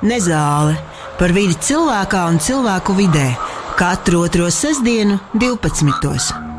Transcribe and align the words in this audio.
Nezāle 0.00 0.78
par 1.20 1.34
vidi 1.36 1.56
cilvēkā 1.60 2.22
un 2.32 2.38
cilvēku 2.40 2.96
vidē 2.96 3.26
katru 3.76 4.24
otro 4.24 4.48
sestdienu, 4.52 5.20
12. 5.36 6.49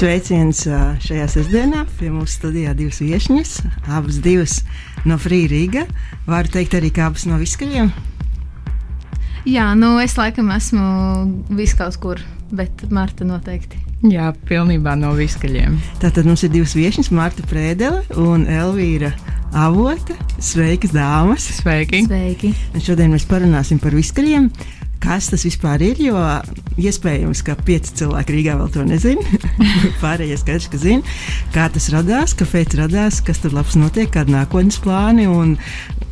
Sveiciens 0.00 0.62
šajā 1.04 1.26
sestdienā. 1.28 1.82
Pie 1.98 2.06
mums 2.08 2.32
studijā 2.38 2.70
divas 2.72 3.02
viesņas, 3.04 3.50
abas 3.92 4.16
divas 4.24 4.54
no 5.04 5.18
Free 5.20 5.44
Riga. 5.50 5.82
Varu 6.24 6.48
teikt 6.54 6.78
arī, 6.78 6.88
ka 6.96 7.10
abas 7.10 7.26
no 7.28 7.36
Viskaļiem. 7.36 7.90
Jā, 9.44 9.66
nu 9.76 9.90
es 10.00 10.16
laikam 10.16 10.48
esmu 10.54 10.86
vis 11.58 11.76
kaut 11.76 12.00
kur, 12.00 12.24
bet 12.48 12.86
Marta 12.88 13.28
noteikti. 13.28 13.82
Jā, 14.08 14.30
pilnībā 14.48 14.96
no 14.96 15.12
viskaļiem. 15.18 15.76
Tātad 16.00 16.24
mums 16.24 16.46
ir 16.48 16.54
divas 16.56 16.72
viesņas, 16.78 17.12
Marta 17.12 17.44
Prēdele 17.52 18.00
un 18.24 18.48
Elvīra 18.48 19.12
Avota. 19.52 20.16
Sveikas, 20.40 20.96
dāmas! 20.96 21.44
Sveiki! 21.60 22.06
Sveiki! 22.08 22.56
Un 22.72 22.88
šodien 22.88 23.12
mēs 23.12 23.28
parunāsim 23.28 23.84
par 23.84 23.92
viskaļiem. 24.00 24.48
Kas 25.00 25.28
tas 25.28 25.44
vispār 25.44 25.84
ir? 25.84 26.00
Jo 26.08 26.16
iespējams, 26.88 27.42
ka 27.46 27.56
pieci 27.66 27.94
cilvēki 28.00 28.36
Rīgā 28.36 28.56
vēl 28.60 28.70
to 28.74 28.84
nezina. 28.86 29.40
Pārējie 30.02 30.38
skaidrs, 30.40 30.68
ka 30.72 30.80
zina, 30.80 31.16
kā 31.54 31.68
tas 31.72 31.90
radās, 31.94 32.34
kāpēc 32.38 32.76
radās, 32.80 33.20
kas 33.24 33.42
tur 33.42 33.54
labs 33.56 33.76
notiek, 33.78 34.10
kādi 34.14 34.34
nākotnes 34.34 34.80
plāni 34.82 35.26
un, 35.30 35.56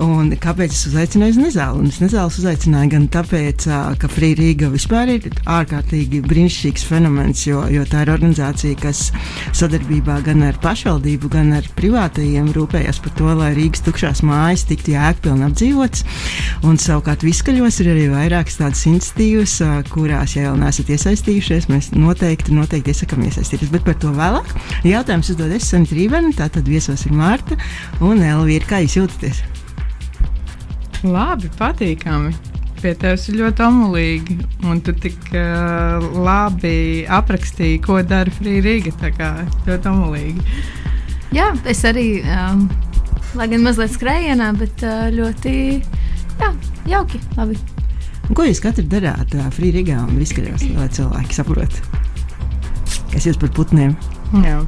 un 0.03 0.31
kāpēc 0.41 0.75
es 0.75 0.87
uzaicināju 0.91 1.37
uz 1.37 1.41
Nezālu. 1.43 1.83
Un 1.83 1.93
es 1.93 2.01
Nezāles 2.03 2.39
uzaicināju 2.43 2.93
gan 2.95 3.09
tāpēc, 3.15 3.69
ka 4.01 4.11
Free 4.13 4.37
Riga 4.39 4.71
vispār 4.73 5.15
ir 5.17 5.29
ārkārtīgi 5.49 6.23
brīnišķīgs 6.27 6.87
fenomens, 6.89 7.45
jo, 7.49 7.65
jo 7.73 7.87
tā 7.89 8.05
ir 8.05 8.13
organizācija, 8.15 8.79
kas 8.83 9.09
sadarbībā 9.57 10.21
gan 10.27 10.45
ar 10.49 10.59
pašvaldību, 10.63 11.33
gan 11.33 11.55
ar 11.59 11.67
privātajiem 11.79 12.51
rūpējas 12.57 13.03
par 13.05 13.15
to, 13.19 13.31
lai 13.39 13.53
Rīgas 13.57 13.85
tukšās 13.87 14.23
mājas 14.27 14.67
tiktu 14.69 14.95
jēgpilni 14.95 15.47
apdzīvotas. 15.49 16.05
Un 16.69 16.79
savukārt 16.81 17.25
Viskaļos 17.27 17.81
ir 17.83 17.93
arī 17.95 18.07
vairākas 18.13 18.59
tādas 18.61 18.85
iniciatīvas, 18.89 19.59
ā, 19.65 19.73
kurās, 19.93 20.37
ja 20.39 20.55
vēl 20.59 20.67
neesat 20.67 20.91
iesaistījušies, 20.91 21.69
mēs 21.71 21.91
noteikti, 21.95 22.55
noteikti 22.57 22.93
iesakām 22.93 23.23
iesaistīties. 23.29 23.71
Bet 23.73 23.87
par 23.87 23.97
to 24.03 24.11
vēlāk. 24.15 24.51
Jautājums 24.87 25.31
uzdod 25.33 25.55
es, 25.55 25.69
Sanita 25.71 25.97
Rībena, 25.97 26.33
tātad 26.37 26.69
viesos 26.69 27.07
ir 27.07 27.15
Mārta 27.17 27.59
un 28.05 28.23
Elvīra. 28.25 28.67
Kā 28.69 28.83
jūs 28.83 28.99
jūtaties? 28.99 29.43
Labi, 31.07 31.51
patīkami. 31.59 32.35
Pie 32.79 32.93
tevis 32.99 33.27
ir 33.31 33.41
ļoti 33.41 33.65
omulīgi, 33.67 34.37
un 34.71 34.83
tu 34.87 34.95
tik 34.95 35.19
uh, 35.33 36.05
labi 36.15 37.07
aprakstīji, 37.11 37.81
ko 37.83 37.99
dara 38.07 38.31
Free 38.39 38.63
Riga. 38.63 38.95
Tā 39.01 39.11
kā 39.15 39.33
ļoti 39.67 39.91
omulīgi. 39.91 40.47
Jā, 41.35 41.51
es 41.69 41.83
arī, 41.87 42.23
um, 42.23 42.69
lai 43.39 43.51
gan 43.51 43.67
mazliet 43.67 43.95
skrējienā, 43.99 44.53
bet 44.63 44.87
uh, 44.87 45.11
ļoti 45.15 45.57
jā, 46.39 46.55
jauki. 46.95 47.23
Labi. 47.39 47.59
Un 48.29 48.37
ko 48.37 48.45
jūs 48.45 48.61
katru 48.61 48.85
darāt 48.85 49.33
Free 49.57 49.73
Rigā 49.73 50.03
un 50.05 50.19
Viskaļos, 50.21 50.67
lai 50.77 50.89
cilvēki 50.93 51.37
saprotu? 51.37 51.81
Kas 53.09 53.25
jūs 53.25 53.39
par 53.41 53.53
putniem? 53.57 53.95
Jā. 54.45 54.59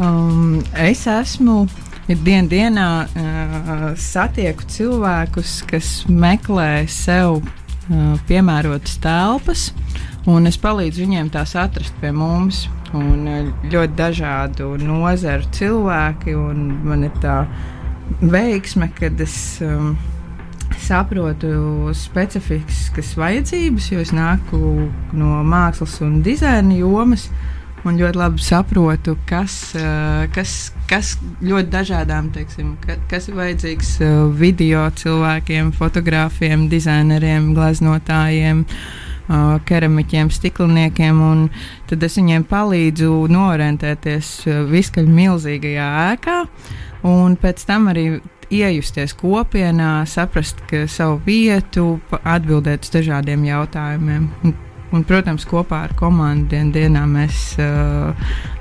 Um, 0.00 0.62
es 0.80 1.04
esmu 1.10 1.66
dienas 2.08 2.48
dienā 2.48 2.86
uh, 3.04 3.82
satieku 4.00 4.64
cilvēkus, 4.72 5.58
kas 5.68 5.90
meklē 6.08 6.86
sev 6.88 7.42
uh, 7.42 8.14
piemērotas 8.28 8.96
telpas, 9.04 9.66
un 10.24 10.48
es 10.48 10.56
palīdzu 10.60 11.04
viņiem 11.04 11.28
tās 11.34 11.52
atrast 11.60 11.92
pie 12.00 12.14
mums. 12.16 12.64
Un 12.96 13.28
uh, 13.28 13.52
ļoti 13.68 13.98
dažādu 14.00 14.72
nozaru 14.80 15.44
cilvēki, 15.52 16.38
un 16.40 16.64
man 16.88 17.04
ir 17.04 17.20
tā 17.20 17.42
veiksme, 18.24 18.88
kad 18.96 19.20
es. 19.20 19.36
Um, 19.60 19.92
saprotu 20.82 21.92
specifiskas 21.96 23.14
vajadzības, 23.18 23.88
jo 23.92 24.02
es 24.02 24.12
nāku 24.14 24.58
no 25.16 25.40
mākslas 25.46 26.00
un 26.04 26.20
dizaina 26.26 26.76
jomas. 26.78 27.28
Un 27.82 27.96
ļoti 27.98 28.14
labi 28.14 28.38
saprotu, 28.38 29.16
kas, 29.26 29.74
eh, 29.74 30.28
kas, 30.30 30.70
kas 30.86 31.16
ļoti 31.42 31.66
dažādām, 31.72 32.28
teiksim, 32.30 32.76
ka, 32.78 32.94
kas 33.10 33.26
ir 33.26 33.34
vajadzīgs 33.34 33.88
eh, 34.06 34.10
video 34.38 34.84
cilvēkiem, 35.00 35.72
fotogrāfiem, 35.74 36.68
dizaineriem, 36.70 37.48
glaznotājiem, 37.56 38.60
eh, 38.62 39.58
keramiķiem, 39.66 40.30
stikliniekiem. 40.30 41.24
Tad 41.90 42.06
es 42.06 42.20
viņiem 42.20 42.46
palīdzu 42.46 43.16
norientēties 43.34 44.30
viskaļ 44.70 45.10
milzīgajā 45.18 45.88
ēkā, 46.12 46.38
un 47.02 47.34
pēc 47.34 47.66
tam 47.66 47.90
arī 47.90 48.06
iejusties 48.52 49.14
kopienā, 49.18 50.02
saprast 50.08 50.60
savu 50.92 51.20
vietu, 51.26 51.96
atbildēt 52.22 52.86
uz 52.86 52.92
dažādiem 52.98 53.46
jautājumiem. 53.48 54.28
Un, 54.92 55.06
protams, 55.08 55.46
kopā 55.48 55.86
ar 55.86 55.94
komandu 55.96 56.50
dien, 56.52 56.68
dienā 56.74 57.06
mēs 57.08 57.54
uh, 57.56 58.12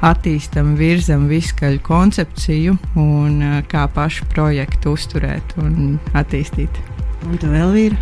attīstām, 0.07 0.77
virzam 0.79 1.25
viskaļu 1.27 1.81
koncepciju 1.83 2.77
un 2.95 3.41
uh, 3.43 3.57
kā 3.67 3.83
pašu 3.91 4.29
projektu 4.31 4.95
uzturēt 4.95 5.57
un 5.59 5.97
attīstīt. 6.15 6.79
Un 7.27 7.35
tu 7.35 7.51
vēl 7.51 7.75
vīri? 7.75 7.99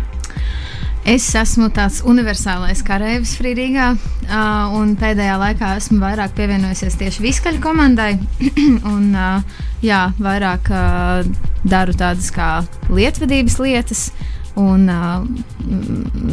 Es 1.08 1.24
esmu 1.32 1.70
tāds 1.72 2.02
universālais 2.04 2.82
karavīrs 2.84 3.32
Frīdīgā, 3.40 3.86
uh, 3.96 4.74
un 4.76 4.92
pēdējā 5.00 5.38
laikā 5.40 5.70
esmu 5.78 5.96
vairāk 6.02 6.34
pievienojusies 6.36 6.98
tieši 7.00 7.24
Viskaļu 7.24 7.62
komandai. 7.64 8.12
un, 8.92 9.06
uh, 9.16 9.64
jā, 9.84 10.02
vairāk 10.20 10.68
uh, 10.68 11.24
daru 11.64 11.96
tādas 11.96 12.28
kā 12.34 12.50
lietvedības 12.92 13.56
lietas 13.64 14.04
un 14.60 14.90
uh, 14.92 15.24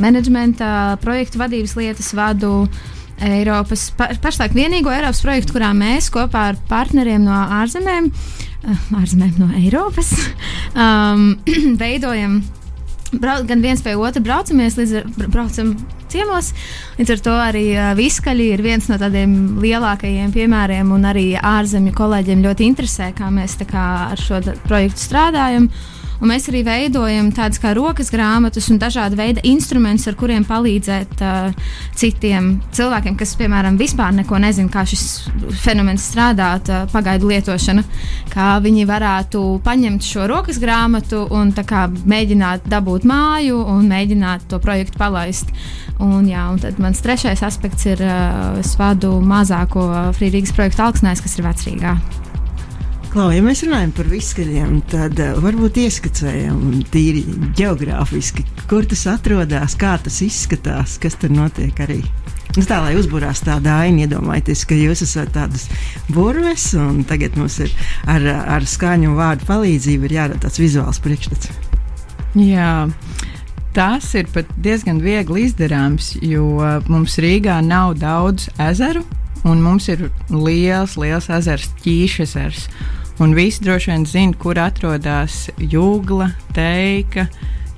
menedžmenta 0.03 0.97
projektu 1.03 1.41
vadības 1.41 1.77
lietas 1.79 2.11
vadu. 2.17 2.67
Eiropas, 3.17 3.87
pa, 3.97 4.11
pašlaik 4.21 4.53
vienīgo 4.53 4.91
Eiropas 4.93 5.23
projektu, 5.23 5.55
kurā 5.55 5.71
mēs 5.73 6.11
kopā 6.13 6.51
ar 6.51 6.59
partneriem 6.69 7.23
no 7.25 7.33
ārzemēm, 7.63 8.11
ārzemēm 8.93 9.39
no 9.41 9.47
Eiropas, 9.57 10.11
um, 10.85 11.31
veidojam 11.81 12.43
brau, 13.13 13.41
gan 13.47 13.61
viens 13.63 13.81
pie 13.83 13.95
otra 13.97 14.21
braucamies, 14.23 14.77
līdz 14.79 14.93
ar, 14.99 15.07
bra- 15.17 15.29
braucam 15.35 15.73
ciemos. 16.11 16.53
Līdz 16.99 17.13
ar 17.15 17.21
to 17.25 17.35
arī 17.49 17.65
uh, 17.75 17.91
Viskaļi 17.97 18.47
ir 18.55 18.63
viens 18.65 18.87
no 18.91 18.97
tādiem 19.01 19.35
lielākajiem 19.63 20.31
piemēriem, 20.35 20.91
un 20.95 21.07
arī 21.09 21.27
ārzemju 21.39 21.93
kolēģiem 21.97 22.43
ļoti 22.45 22.67
interesē, 22.71 23.11
kā 23.17 23.29
mēs 23.33 23.57
kā 23.67 23.85
ar 24.13 24.21
šo 24.21 24.41
projektu 24.67 25.07
strādājam. 25.07 25.69
Un 26.17 26.31
mēs 26.31 26.47
arī 26.49 26.63
veidojam 26.65 27.29
tādas 27.35 27.59
kā 27.61 27.75
rokas 27.77 28.09
grāmatas 28.13 28.71
un 28.73 28.79
dažāda 28.81 29.17
veida 29.19 29.43
instrumentus, 29.45 30.07
ar 30.09 30.17
kuriem 30.17 30.45
palīdzēt 30.47 31.21
uh, 31.21 31.75
citiem 31.97 32.55
cilvēkiem, 32.73 33.17
kas, 33.19 33.35
piemēram, 33.37 33.77
vispār 33.77 34.15
neko 34.17 34.39
nezina, 34.41 34.71
kā 34.73 34.81
šis 34.89 35.05
fenomens 35.61 36.07
strādā, 36.09 36.55
uh, 36.57 36.87
pagaidu 36.93 37.29
lietošana. 37.29 37.85
Kā 38.33 38.49
viņi 38.63 38.87
varētu 38.89 39.43
paņemt 39.65 40.05
šo 40.05 40.25
rokas 40.29 40.57
grāmatu 40.61 41.23
un 41.33 41.53
kā 41.57 41.85
mēģināt 41.93 42.65
dabūt 42.69 43.05
māju 43.07 43.61
un 43.75 43.85
mēģināt 43.89 44.49
to 44.49 44.61
projektu 44.63 44.97
palaist. 45.01 45.53
Un, 46.01 46.25
jā, 46.29 46.43
un 46.49 46.61
tad 46.61 46.81
mans 46.81 47.01
trešais 47.01 47.45
aspekts 47.45 47.85
ir, 47.89 48.01
uh, 48.01 48.57
es 48.61 48.73
vadu 48.77 49.19
mazāko 49.21 49.85
Frīdīgas 50.17 50.55
projektu 50.57 50.85
Alksnēs, 50.89 51.21
kas 51.21 51.37
ir 51.37 51.45
vecrīgā. 51.45 51.97
Klau, 53.17 53.31
ja 53.33 53.41
mēs 53.41 53.63
runājam 53.65 53.89
par 53.97 54.05
viskaļiem, 54.11 54.73
tad 54.91 55.17
uh, 55.17 55.39
varbūt 55.41 55.79
ieskicējam 55.81 56.83
tīri 56.93 57.23
geogrāfiski, 57.57 58.43
kur 58.69 58.85
tas 58.85 59.07
atrodas, 59.09 59.73
kā 59.73 59.95
tas 60.05 60.19
izskatās, 60.21 60.99
kas 61.01 61.15
tur 61.17 61.31
notiek 61.33 61.79
arī. 61.81 61.95
Nu, 62.53 62.61
tā 62.61 62.77
lai 62.83 62.91
uzbūrās 62.93 63.41
tāda 63.41 63.79
aina, 63.87 64.03
iedomājieties, 64.05 64.61
ka 64.69 64.77
jūs 64.77 65.01
esat 65.07 65.31
tādas 65.33 65.65
burves, 66.13 66.67
un 66.77 66.99
tagad 67.09 67.39
mums 67.41 67.55
ir 67.65 67.73
ar, 68.05 68.21
ar 68.53 68.67
skaņu 68.69 69.09
un 69.09 69.17
vārdu 69.17 69.49
palīdzību 69.49 70.11
jārada 70.13 70.43
tāds 70.45 70.61
vizuāls 70.61 71.01
priekšstats. 71.01 71.49
Jā. 72.37 72.85
Tas 73.73 74.11
ir 74.13 74.29
pat 74.29 74.53
diezgan 74.61 75.01
viegli 75.01 75.47
izdarāms, 75.47 76.11
jo 76.21 76.61
mums 76.85 77.17
Rīgā 77.25 77.57
nav 77.65 77.97
daudz 77.97 78.45
ezeru, 78.61 79.01
un 79.41 79.65
mums 79.65 79.89
ir 79.89 80.11
liels, 80.29 80.99
liels 81.01 81.31
ezers, 81.33 81.73
ķīšezers. 81.81 82.69
Un 83.17 83.33
visi 83.33 83.63
droši 83.65 83.89
vien 83.89 84.03
zina, 84.05 84.37
kur 84.37 84.59
atrodas 84.61 85.47
jūgla, 85.57 86.27
teika, 86.53 87.25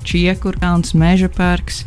čiekurkalns, 0.04 0.92
meža 1.00 1.30
parks. 1.32 1.86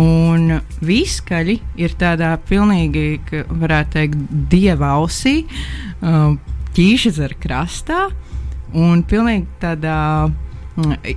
Un 0.00 0.56
viskaļi 0.82 1.58
ir 1.78 1.92
tādā 2.00 2.32
pilnīgi, 2.48 3.20
varētu 3.60 3.92
teikt, 3.94 4.22
dieva 4.50 4.94
ausī, 4.96 5.42
uh, 5.44 6.32
ķīšezera 6.74 7.36
krastā. 7.42 8.06
Un 8.74 9.04
pilnīgi 9.06 9.46
tādā 9.62 10.00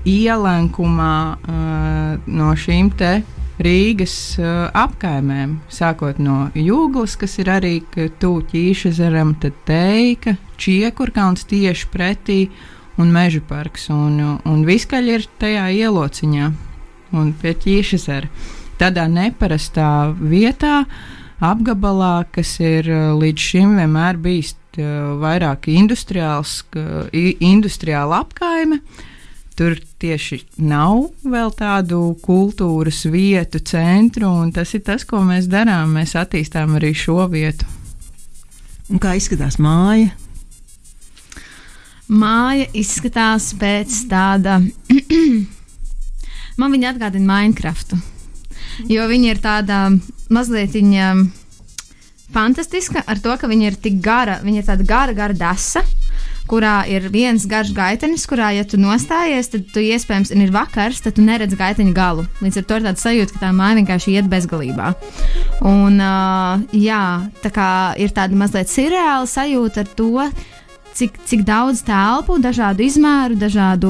ielenkumā 0.05 1.15
uh, 1.33 2.27
no 2.27 2.51
šīm 2.53 2.91
te 2.99 3.15
Rīgas 3.63 4.17
uh, 4.37 4.67
apkaimēm, 4.77 5.55
sākot 5.73 6.19
no 6.21 6.51
Jūglas, 6.53 7.15
kas 7.17 7.39
ir 7.41 7.49
arī 7.55 7.79
tuvu 7.95 8.43
ķīšezeram, 8.51 9.33
tad 9.41 9.57
Teika, 9.65 10.35
Čiekurkauns 10.57 11.45
tieši 11.49 11.89
pretī 11.93 12.39
un 12.97 13.11
Meža 13.13 13.41
parks. 13.47 13.89
Un, 13.93 14.19
un 14.43 14.63
Viskaļi 14.67 15.17
ir 15.17 15.27
tajā 15.41 15.67
ielociņā 15.85 16.51
un 17.17 17.33
pie 17.41 17.53
ķīšezera. 17.55 18.29
Tādā 18.77 19.07
neparastā 19.09 20.13
vietā, 20.17 20.83
apgabalā, 21.41 22.27
kas 22.33 22.57
ir 22.61 22.89
uh, 22.91 23.11
līdz 23.17 23.49
šim 23.49 23.75
vienmēr 23.79 24.19
bijis 24.21 24.53
uh, 24.77 25.17
vairāk 25.21 25.69
industriāls, 25.73 26.59
industriāla 27.13 28.21
apkaime. 28.25 28.81
Tur 29.57 29.73
tieši 29.97 30.43
nav 30.61 31.07
vēl 31.25 31.49
tādu 31.57 32.11
kultūras 32.21 33.01
vietu, 33.09 33.57
centru, 33.65 34.29
un 34.43 34.51
tas 34.53 34.75
ir 34.77 34.83
tas, 34.85 35.01
ko 35.01 35.23
mēs 35.25 35.49
darām. 35.49 35.95
Mēs 35.97 36.13
attīstām 36.19 36.77
arī 36.77 36.93
šo 36.93 37.25
vietu. 37.31 37.65
Un 38.93 39.01
kā 39.01 39.15
izskatās 39.17 39.57
māja? 39.57 40.13
Māja 42.07 42.67
izskatās 42.77 43.49
pēc 43.59 44.03
tāda. 44.11 44.61
Man 46.59 46.73
viņa 46.73 46.93
atgādina 46.93 47.27
Minecraftu. 47.27 47.99
Jo 48.89 49.07
viņa 49.09 49.33
ir 49.33 49.41
tāda 49.43 49.81
mazliet 50.33 50.73
viņa 50.77 51.11
fantastiska 52.33 53.03
ar 53.05 53.19
to, 53.23 53.35
ka 53.39 53.49
viņa 53.49 53.69
ir 53.69 53.77
tik 53.81 53.99
gara. 54.03 54.39
Viņa 54.45 54.63
ir 54.63 54.69
tāda 54.69 54.87
gara, 54.87 55.15
gara 55.17 55.37
desa 55.37 55.83
kurā 56.47 56.81
ir 56.89 57.09
viens 57.11 57.45
garš 57.49 57.73
gaitenis, 57.75 58.25
kurā, 58.29 58.51
ja 58.55 58.63
tu 58.67 58.79
nostājies, 58.79 59.51
tad 59.51 59.67
tu 59.73 59.83
iespējams 59.83 60.31
ir 60.35 60.53
vakars, 60.55 61.01
tad 61.03 61.17
tu 61.17 61.25
neredz 61.25 61.57
gaiteņa 61.59 61.93
galu. 61.95 62.25
Līdz 62.43 62.61
ar 62.61 62.67
to 62.67 62.79
ir 62.79 62.85
tāds 62.87 63.03
sajūta, 63.05 63.35
ka 63.35 63.43
tā 63.45 63.51
māja 63.55 63.79
vienkārši 63.81 64.15
iet 64.15 64.29
bezgalībā. 64.31 64.93
Un, 65.67 65.99
uh, 65.99 66.63
jā, 66.71 67.01
tā 67.43 67.51
kā 67.53 67.71
ir 67.99 68.15
tāda 68.15 68.39
mazliet 68.39 68.71
surreāla 68.71 69.27
sajūta 69.29 69.83
ar 69.83 69.91
to. 69.99 70.29
Cik, 70.97 71.19
cik 71.29 71.43
daudz 71.45 71.83
telpu, 71.85 72.39
dažādu 72.41 72.81
izmēru, 72.81 73.35
dažādu, 73.37 73.89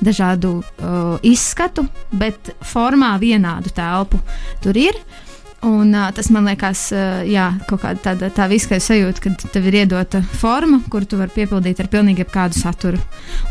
dažādu 0.00 0.54
uh, 0.62 1.18
izskatu, 1.20 1.84
bet 2.16 2.54
formā 2.64 3.10
vienādu 3.20 3.68
telpu 3.76 4.22
tur 4.64 4.78
ir. 4.80 4.96
Un, 5.60 5.92
uh, 5.92 6.08
tas 6.16 6.30
man 6.32 6.48
liekas, 6.48 6.86
uh, 6.96 7.20
jā, 7.28 7.50
kaut 7.68 7.82
kāda 7.82 8.00
tāda 8.06 8.30
tā 8.32 8.46
viskaisa 8.48 8.94
sajūta, 8.94 9.26
kad 9.26 9.44
tev 9.52 9.68
ir 9.68 9.82
iedota 9.82 10.22
forma, 10.40 10.80
kuru 10.88 11.04
tu 11.04 11.20
vari 11.20 11.34
piepildīt 11.34 11.84
ar 11.84 11.90
pilnīgi 11.92 12.24
jebkādu 12.24 12.56
saturu. 12.56 13.02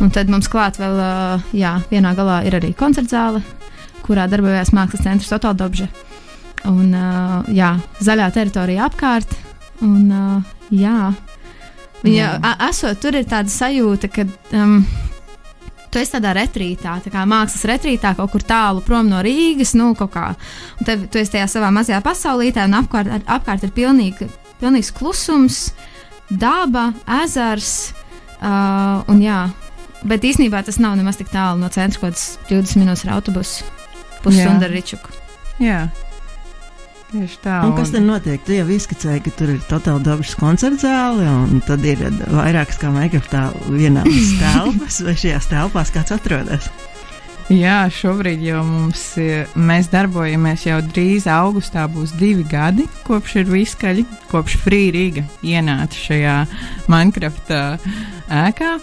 Un 0.01 0.09
tad 0.09 0.33
mums 0.33 0.49
klāt 0.49 0.81
vēl, 0.81 0.97
uh, 0.97 1.49
jā, 1.53 1.75
vienā 1.93 2.15
galā 2.17 2.41
ir 2.49 2.57
arī 2.57 2.73
koncertzāle, 2.73 3.43
kurā 4.07 4.25
darbojas 4.31 4.73
mākslas 4.73 5.05
centrs 5.05 5.37
Otaldobža. 5.37 5.91
Un, 6.65 6.89
uh, 6.97 7.45
jā, 7.53 7.75
zaļā 8.01 8.33
teritorija 8.33 8.89
apkārt. 8.89 9.37
Un, 9.85 10.09
uh, 10.09 10.55
jā, 10.73 11.11
viņa, 12.03 12.17
jā. 12.17 12.55
esot 12.69 12.99
tur 13.03 13.19
ir 13.19 13.29
tāda 13.29 13.51
sajūta, 13.53 14.11
ka. 14.13 14.27
Um, 14.55 14.81
tu 15.89 15.97
esi 15.97 16.13
tādā 16.13 16.33
retrītā, 16.37 16.99
tā 17.03 17.11
kā 17.13 17.23
mākslas 17.29 17.65
retrītā, 17.69 18.13
kaut 18.17 18.33
kur 18.33 18.43
tālu 18.45 18.83
prom 18.85 19.09
no 19.09 19.23
Rīgas, 19.25 19.73
nu, 19.77 19.91
kaut 19.97 20.11
kā. 20.13 20.25
Un 20.79 20.89
tev, 20.89 21.07
tu 21.11 21.21
esi 21.21 21.33
tajā 21.33 21.47
savā 21.49 21.71
mazajā 21.73 22.01
pasaulītē, 22.05 22.67
un 22.69 22.77
apkārt, 22.81 23.25
apkārt 23.25 23.65
ir 23.65 23.73
pilnīgi, 23.75 24.29
pilnīgs 24.61 24.91
klusums, 24.95 25.61
daba, 26.29 26.91
ezers. 27.23 27.95
Uh, 28.39 29.01
un, 29.11 29.23
jā, 29.23 29.47
bet 30.07 30.27
īsnībā 30.29 30.61
tas 30.65 30.79
nav 30.79 30.95
nemaz 30.99 31.17
tik 31.19 31.31
tālu 31.33 31.59
no 31.59 31.71
centra, 31.73 31.99
kaut 31.99 32.13
kāds 32.13 32.27
20 32.51 32.83
minūtes 32.83 33.07
ar 33.07 33.17
autobusu, 33.17 33.65
pusstunda 34.23 34.69
ar 34.69 34.75
Ričuku. 34.75 35.17
Jā. 35.63 35.87
Tieši 37.09 37.39
tā. 37.41 37.55
Un 37.65 37.73
kas 37.73 37.89
tad 37.89 38.05
notiek? 38.05 38.41
Tu 38.45 38.53
jau 38.53 38.67
izskicēji, 38.69 39.23
ka 39.25 39.31
tur 39.39 39.55
ir 39.55 39.63
totāli 39.69 40.05
dabas 40.05 40.35
koncerta 40.37 40.83
zāle, 40.83 41.25
un 41.25 41.63
tad 41.65 41.81
ir 41.87 42.03
vairākas 42.29 42.77
kā 42.81 42.91
Minecraftā 42.93 43.47
vienādas 43.65 44.35
telpas, 44.43 45.01
vai 45.07 45.15
šajās 45.17 45.49
telpās 45.49 45.93
kāds 45.95 46.13
atrodas? 46.13 46.69
Jā, 47.49 47.87
šobrīd 47.89 48.43
jau 48.45 48.59
mums 48.61 49.01
mēs 49.57 49.87
darbojamies 49.89 50.67
jau 50.67 50.77
drīz 50.85 51.25
augustā 51.33 51.87
būs 51.89 52.13
divi 52.19 52.45
gadi, 52.45 52.85
kopš 53.07 53.39
ir 53.41 53.49
viskaļi, 53.49 54.05
kopš 54.29 54.59
Frīrīga 54.61 55.25
ienāca 55.41 55.97
šajā 55.97 56.35
Minecraft 56.93 57.49
ēkā. 58.29 58.75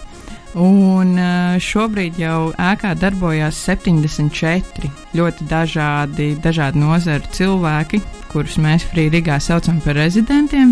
Un 0.55 1.17
šobrīd 1.59 2.17
jau 2.21 2.51
ēkā 2.55 2.93
darbojās 2.97 3.57
74 3.67 4.89
ļoti 5.17 5.47
dažādi, 5.49 6.29
dažādi 6.41 6.79
nozaru 6.81 7.33
cilvēki, 7.35 7.99
kurus 8.31 8.55
mēs 8.61 8.87
Frīdīgā 8.87 9.41
saucam 9.43 9.81
par 9.83 9.99
rezidentiem. 9.99 10.71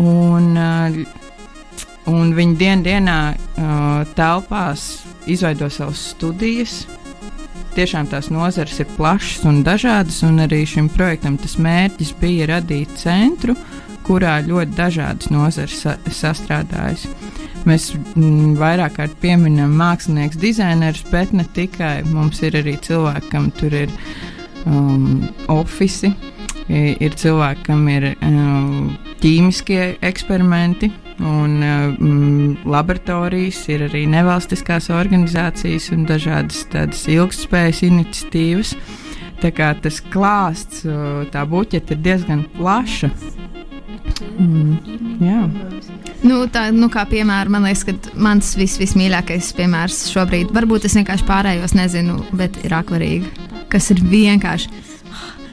Un, 0.00 0.56
un 2.08 2.32
viņi 2.38 2.56
dien 2.56 2.82
dienā 2.86 3.18
telpās 4.16 5.02
izveido 5.26 5.68
savas 5.70 6.00
studijas. 6.14 6.82
Tiešām 7.76 8.08
tās 8.10 8.28
nozares 8.32 8.80
ir 8.82 8.88
plašas 8.98 9.46
un 9.48 9.62
dažādas, 9.64 10.20
un 10.26 10.42
arī 10.44 10.64
šim 10.68 10.90
projektam 10.92 11.38
tas 11.40 11.56
mērķis 11.56 12.12
bija 12.20 12.50
radīt 12.50 12.92
centru, 13.00 13.56
kurā 14.04 14.40
ļoti 14.44 14.76
dažādas 14.76 15.30
nozares 15.32 15.78
sa 15.84 15.96
sastrādājas. 16.08 17.06
Mēs 17.68 17.92
m, 18.16 18.54
vairāk 18.58 18.96
kārt 18.98 19.16
pieminam 19.22 19.74
mākslinieks, 19.78 20.40
dizainerus, 20.42 21.04
bet 21.12 21.32
ne 21.36 21.46
tikai. 21.56 22.02
Mums 22.10 22.42
ir 22.42 22.58
arī 22.58 22.76
cilvēki, 22.82 23.30
kam 23.32 23.50
tur 23.58 23.74
ir 23.84 23.92
um, 24.66 25.22
oficiāli 25.52 26.32
ir 26.72 27.14
cilvēki, 27.18 27.64
kam 27.66 27.86
ir 27.90 28.08
ķīmiskie 29.22 29.98
eksperimenti 30.04 30.90
un 31.22 31.58
um, 31.62 32.56
laboratorijas, 32.66 33.60
ir 33.70 33.86
arī 33.88 34.04
nevalstiskās 34.10 34.90
organizācijas 34.94 35.90
un 35.94 36.06
dažādas 36.08 36.64
tādas 36.72 37.04
ilgspējas 37.10 37.84
iniciatīvas. 37.86 38.74
Tā 39.42 39.50
kā 39.54 39.72
tas 39.82 39.98
klāsts, 40.12 40.84
tā 41.34 41.42
buķete 41.50 41.96
ir 41.96 42.02
diezgan 42.04 42.44
plaša. 42.56 43.10
Mm, 44.20 44.76
jā. 45.22 45.40
Nu, 46.22 46.42
tā, 46.52 46.68
nu, 46.74 46.88
kā 46.92 47.04
piemēram, 47.10 47.56
man 47.56 47.66
liekas, 47.66 47.84
ka 47.88 47.94
mans 48.14 48.52
vis, 48.58 48.76
vismīļākais 48.80 49.52
piemērs 49.58 50.04
šobrīd, 50.12 50.52
varbūt 50.54 50.86
es 50.88 50.96
vienkārši 50.98 51.28
pārējos 51.28 51.76
nezinu, 51.78 52.20
bet 52.38 52.60
ir 52.66 52.76
akvarīgi, 52.78 53.48
kas 53.72 53.90
ir 53.94 54.02
vienkārši 54.06 54.82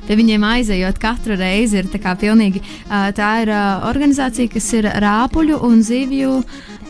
pie 0.10 0.18
viņiem 0.18 0.42
aizejot 0.42 0.98
katru 0.98 1.36
reizi 1.38 1.84
ir 1.84 1.90
tā 1.94 2.16
pilnīgi. 2.18 2.64
Tā 2.90 3.30
ir 3.44 3.52
organizācija, 3.86 4.50
kas 4.50 4.72
ir 4.74 4.90
rāpuļu 5.04 5.60
un 5.68 5.84
zivju 5.86 6.40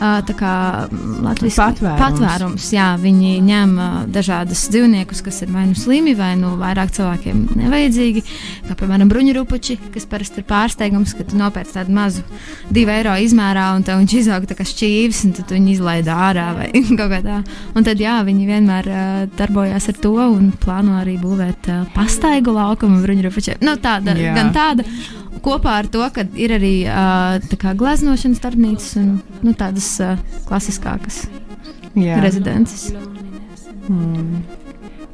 Latvijas 0.00 1.58
patvērums. 1.60 2.00
patvērums. 2.00 2.68
Jā, 2.72 2.86
viņi 3.00 3.34
ņem 3.44 3.74
dažādus 4.12 4.62
dzīvniekus, 4.72 5.20
kas 5.26 5.42
ir 5.44 5.52
vai 5.52 5.66
nu 5.68 5.76
slimi, 5.76 6.14
vai 6.16 6.32
nu 6.40 6.54
vairāk 6.60 6.94
cilvēkiem 6.96 7.42
nevajadzīgi. 7.60 8.22
Kā 8.68 8.76
piemēram, 8.80 9.10
bruņurupuči, 9.12 9.76
kas 9.92 10.08
parasti 10.08 10.40
ir 10.40 10.48
pārsteigums, 10.48 11.12
ka 11.18 11.26
tu 11.28 11.36
nopērci 11.40 11.76
tādu 11.76 11.92
mazu 11.96 12.24
divu 12.72 12.94
eiro 12.94 13.18
izmērā, 13.20 13.70
un 13.76 13.84
tev 13.84 14.00
viņš 14.00 14.16
izaug 14.22 14.48
tā 14.48 14.56
kā 14.56 14.64
šķīvis, 14.64 15.22
un 15.28 15.36
tad 15.36 15.52
viņi 15.52 15.76
izlaid 15.76 16.08
ārā 16.08 16.48
vai 16.56 16.70
kaut 16.98 17.06
kā 17.12 17.20
tā. 17.26 17.40
Un 17.76 17.86
tad 17.86 18.00
jā, 18.00 18.16
viņi 18.24 18.48
vienmēr 18.48 18.92
darbojās 19.36 19.90
ar 19.92 20.00
to 20.00 20.16
un 20.16 20.52
plāno 20.64 20.96
arī 21.02 21.18
būvēt 21.20 21.68
pastaigu 21.92 22.56
laukumu 22.56 23.02
bruņurupučiem. 23.04 23.60
Nu, 23.68 23.76
tāda, 23.82 24.16
jā. 24.16 24.32
gan 24.38 24.54
tāda 24.56 24.88
kopā 25.44 25.78
ar 25.82 25.88
to, 25.92 26.02
ka 26.14 26.24
ir 26.38 26.54
arī 26.56 26.74
uh, 26.88 27.74
gleznošanas 27.80 28.42
darbnīcas 28.42 28.96
un 29.00 29.10
nu, 29.44 29.54
tādas 29.58 29.92
uh, 30.04 30.16
klasiskākas 30.48 31.24
Jā. 31.98 32.20
rezidences. 32.24 32.90
Hmm. 33.88 34.42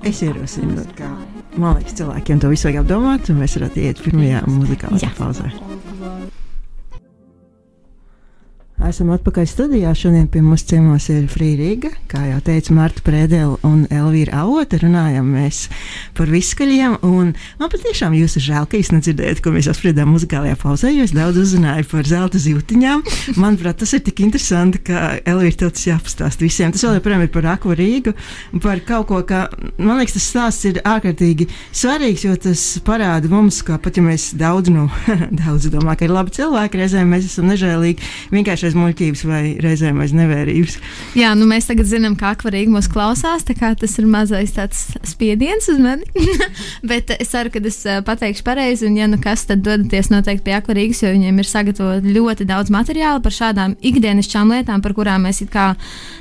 Es 0.06 0.20
ierosinu, 0.22 0.84
ka 0.98 1.08
man 1.56 1.78
liekas, 1.78 1.96
cilvēkiem 1.98 2.42
to 2.42 2.52
visu 2.52 2.68
vajag 2.68 2.84
apdomāt, 2.84 3.30
un 3.32 3.40
mēs 3.42 3.56
varētu 3.58 3.82
iet 3.82 4.04
pirmajā 4.04 4.44
muzikālajā 4.50 5.10
pauzē. 5.18 5.50
Esam 8.76 9.08
atpakaļ 9.14 9.46
studijā. 9.48 9.88
Šodien 9.96 10.26
pie 10.28 10.42
mums 10.44 10.60
ciemos 10.68 11.06
ir 11.08 11.24
Frīrīga, 11.32 11.88
kā 12.10 12.20
jau 12.28 12.42
teica 12.44 12.74
Marta 12.76 13.00
Prēdela 13.00 13.54
un 13.64 13.86
Elvīra 13.88 14.42
Avota. 14.42 14.76
Runājam 14.82 15.30
mēs 15.32 15.62
par 16.16 16.28
viskaļiem, 16.28 16.98
un 17.08 17.30
man 17.56 17.72
patiešām 17.72 18.12
jūs 18.18 18.36
ir 18.36 18.44
žēl, 18.44 18.66
ka 18.68 18.76
jūs 18.76 18.92
nedzirdējat, 18.92 19.40
ko 19.40 19.54
mēs 19.54 19.70
apspriedām 19.72 20.12
muzikālajā 20.12 20.58
pauzē, 20.60 20.90
jo 20.92 21.06
es 21.08 21.14
daudz 21.16 21.40
uzzināju 21.40 21.88
par 21.88 22.10
zelta 22.10 22.40
zīltiņām. 22.42 23.04
Manuprāt, 23.40 23.78
tas 23.80 23.96
ir 23.96 24.02
tik 24.04 24.20
interesanti, 24.26 24.82
ka 24.90 25.06
Elvīra 25.24 25.56
tev 25.64 25.72
tas 25.72 25.88
jāpastāst 25.88 26.44
visiem. 26.44 26.76
Tas 26.76 26.84
vēl 26.84 26.98
joprojām 26.98 27.24
ir 27.24 27.32
par 27.32 27.48
akvarīgu, 27.54 28.12
par 28.60 28.84
kaut 28.84 29.08
ko, 29.08 29.22
ka, 29.24 29.46
man 29.80 30.02
liekas, 30.02 30.18
tas 30.18 30.28
stāsts 30.34 30.68
ir 30.68 30.82
ārkārtīgi 30.84 31.48
svarīgs, 31.72 32.26
jo 32.28 32.36
tas 32.44 32.68
parāda 32.84 33.32
mums, 33.32 33.64
ka 33.64 33.80
pat 33.80 33.96
ja 33.96 34.04
mēs 34.04 34.34
daudz, 34.36 34.68
nu, 34.68 34.90
daudz 35.42 35.72
domā, 35.72 35.96
ka 35.96 36.04
ir 36.04 36.12
labi 36.12 36.36
cilvēki, 36.36 36.84
reizēm 36.84 37.16
mēs 37.16 37.32
esam 37.32 37.48
nežēlīgi, 37.48 38.12
vienkārši 38.36 38.65
aiz 38.66 38.76
muļķības 38.76 39.22
vai 39.28 39.40
reizēm 39.62 40.00
aiz 40.02 40.12
nevērības. 40.16 40.76
Jā, 41.18 41.32
nu 41.38 41.48
mēs 41.48 41.68
tagad 41.70 41.88
zinām, 41.90 42.16
ka 42.18 42.34
akvarīgi 42.34 42.72
mūs 42.72 42.88
klausās, 42.92 43.46
tā 43.46 43.56
kā 43.58 43.72
tas 43.78 43.96
ir 44.00 44.08
mazais 44.10 44.54
tāds 44.56 44.82
spiediens 45.06 45.68
uz 45.72 45.80
mani. 45.82 46.06
Bet 46.90 47.12
es 47.16 47.32
ceru, 47.32 47.52
ka 47.54 47.62
es 47.66 47.80
pateikšu 48.06 48.44
pareizi, 48.46 48.86
un 48.90 48.98
ja 48.98 49.08
nu 49.10 49.20
kas, 49.22 49.46
tad 49.48 49.64
dodaties 49.66 50.10
noteikti 50.12 50.46
pie 50.48 50.56
akvarīgas, 50.58 51.02
jo 51.04 51.14
viņiem 51.14 51.42
ir 51.42 51.50
sagatavot 51.50 52.06
ļoti 52.16 52.48
daudz 52.48 52.72
materiāla 52.74 53.22
par 53.24 53.34
šādām 53.34 53.76
ikdienišķām 53.80 54.54
lietām, 54.56 54.84
par 54.84 54.96
kurām 54.96 55.26
mēs 55.26 55.42
it 55.46 55.52
kā 55.54 55.72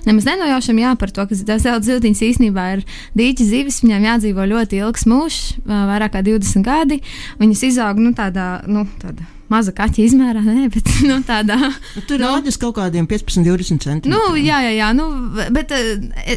nemaz 0.08 0.28
nenojaušam, 0.30 0.82
jā, 0.82 0.96
par 1.00 1.14
to, 1.16 1.28
ka 1.30 1.38
zelta 1.38 1.84
ziltiņas 1.86 2.26
īstenībā 2.32 2.68
ir 2.78 2.86
dīķi 3.18 3.50
zivis, 3.52 3.84
viņām 3.86 4.10
jādzīvo 4.12 4.50
ļoti 4.56 4.82
ilgs 4.82 5.08
mūžs, 5.10 5.46
vairāk 5.66 6.16
kā 6.16 6.26
20 6.26 6.66
gadi. 6.66 7.02
Viņas 7.42 7.66
izaug 7.72 8.02
nu, 8.02 8.14
tādā, 8.18 8.50
nu, 8.70 8.88
tādā 9.02 9.35
maza 9.52 9.74
kaķa 9.76 10.02
izmērā, 10.06 10.42
ne, 10.46 10.68
bet 10.74 10.90
nu, 11.10 11.20
tādā. 11.26 11.58
Nu, 11.96 12.04
tur 12.08 12.22
nu, 12.22 12.30
rādas 12.30 12.58
kaut 12.62 12.78
kādiem 12.80 13.08
15, 13.10 13.46
20 13.46 13.84
centimetriem. 13.86 14.14
Nu, 14.14 14.38
jā, 14.40 14.60
jā, 14.66 14.74
jā, 14.80 14.90
nu, 14.98 15.08
bet 15.54 15.74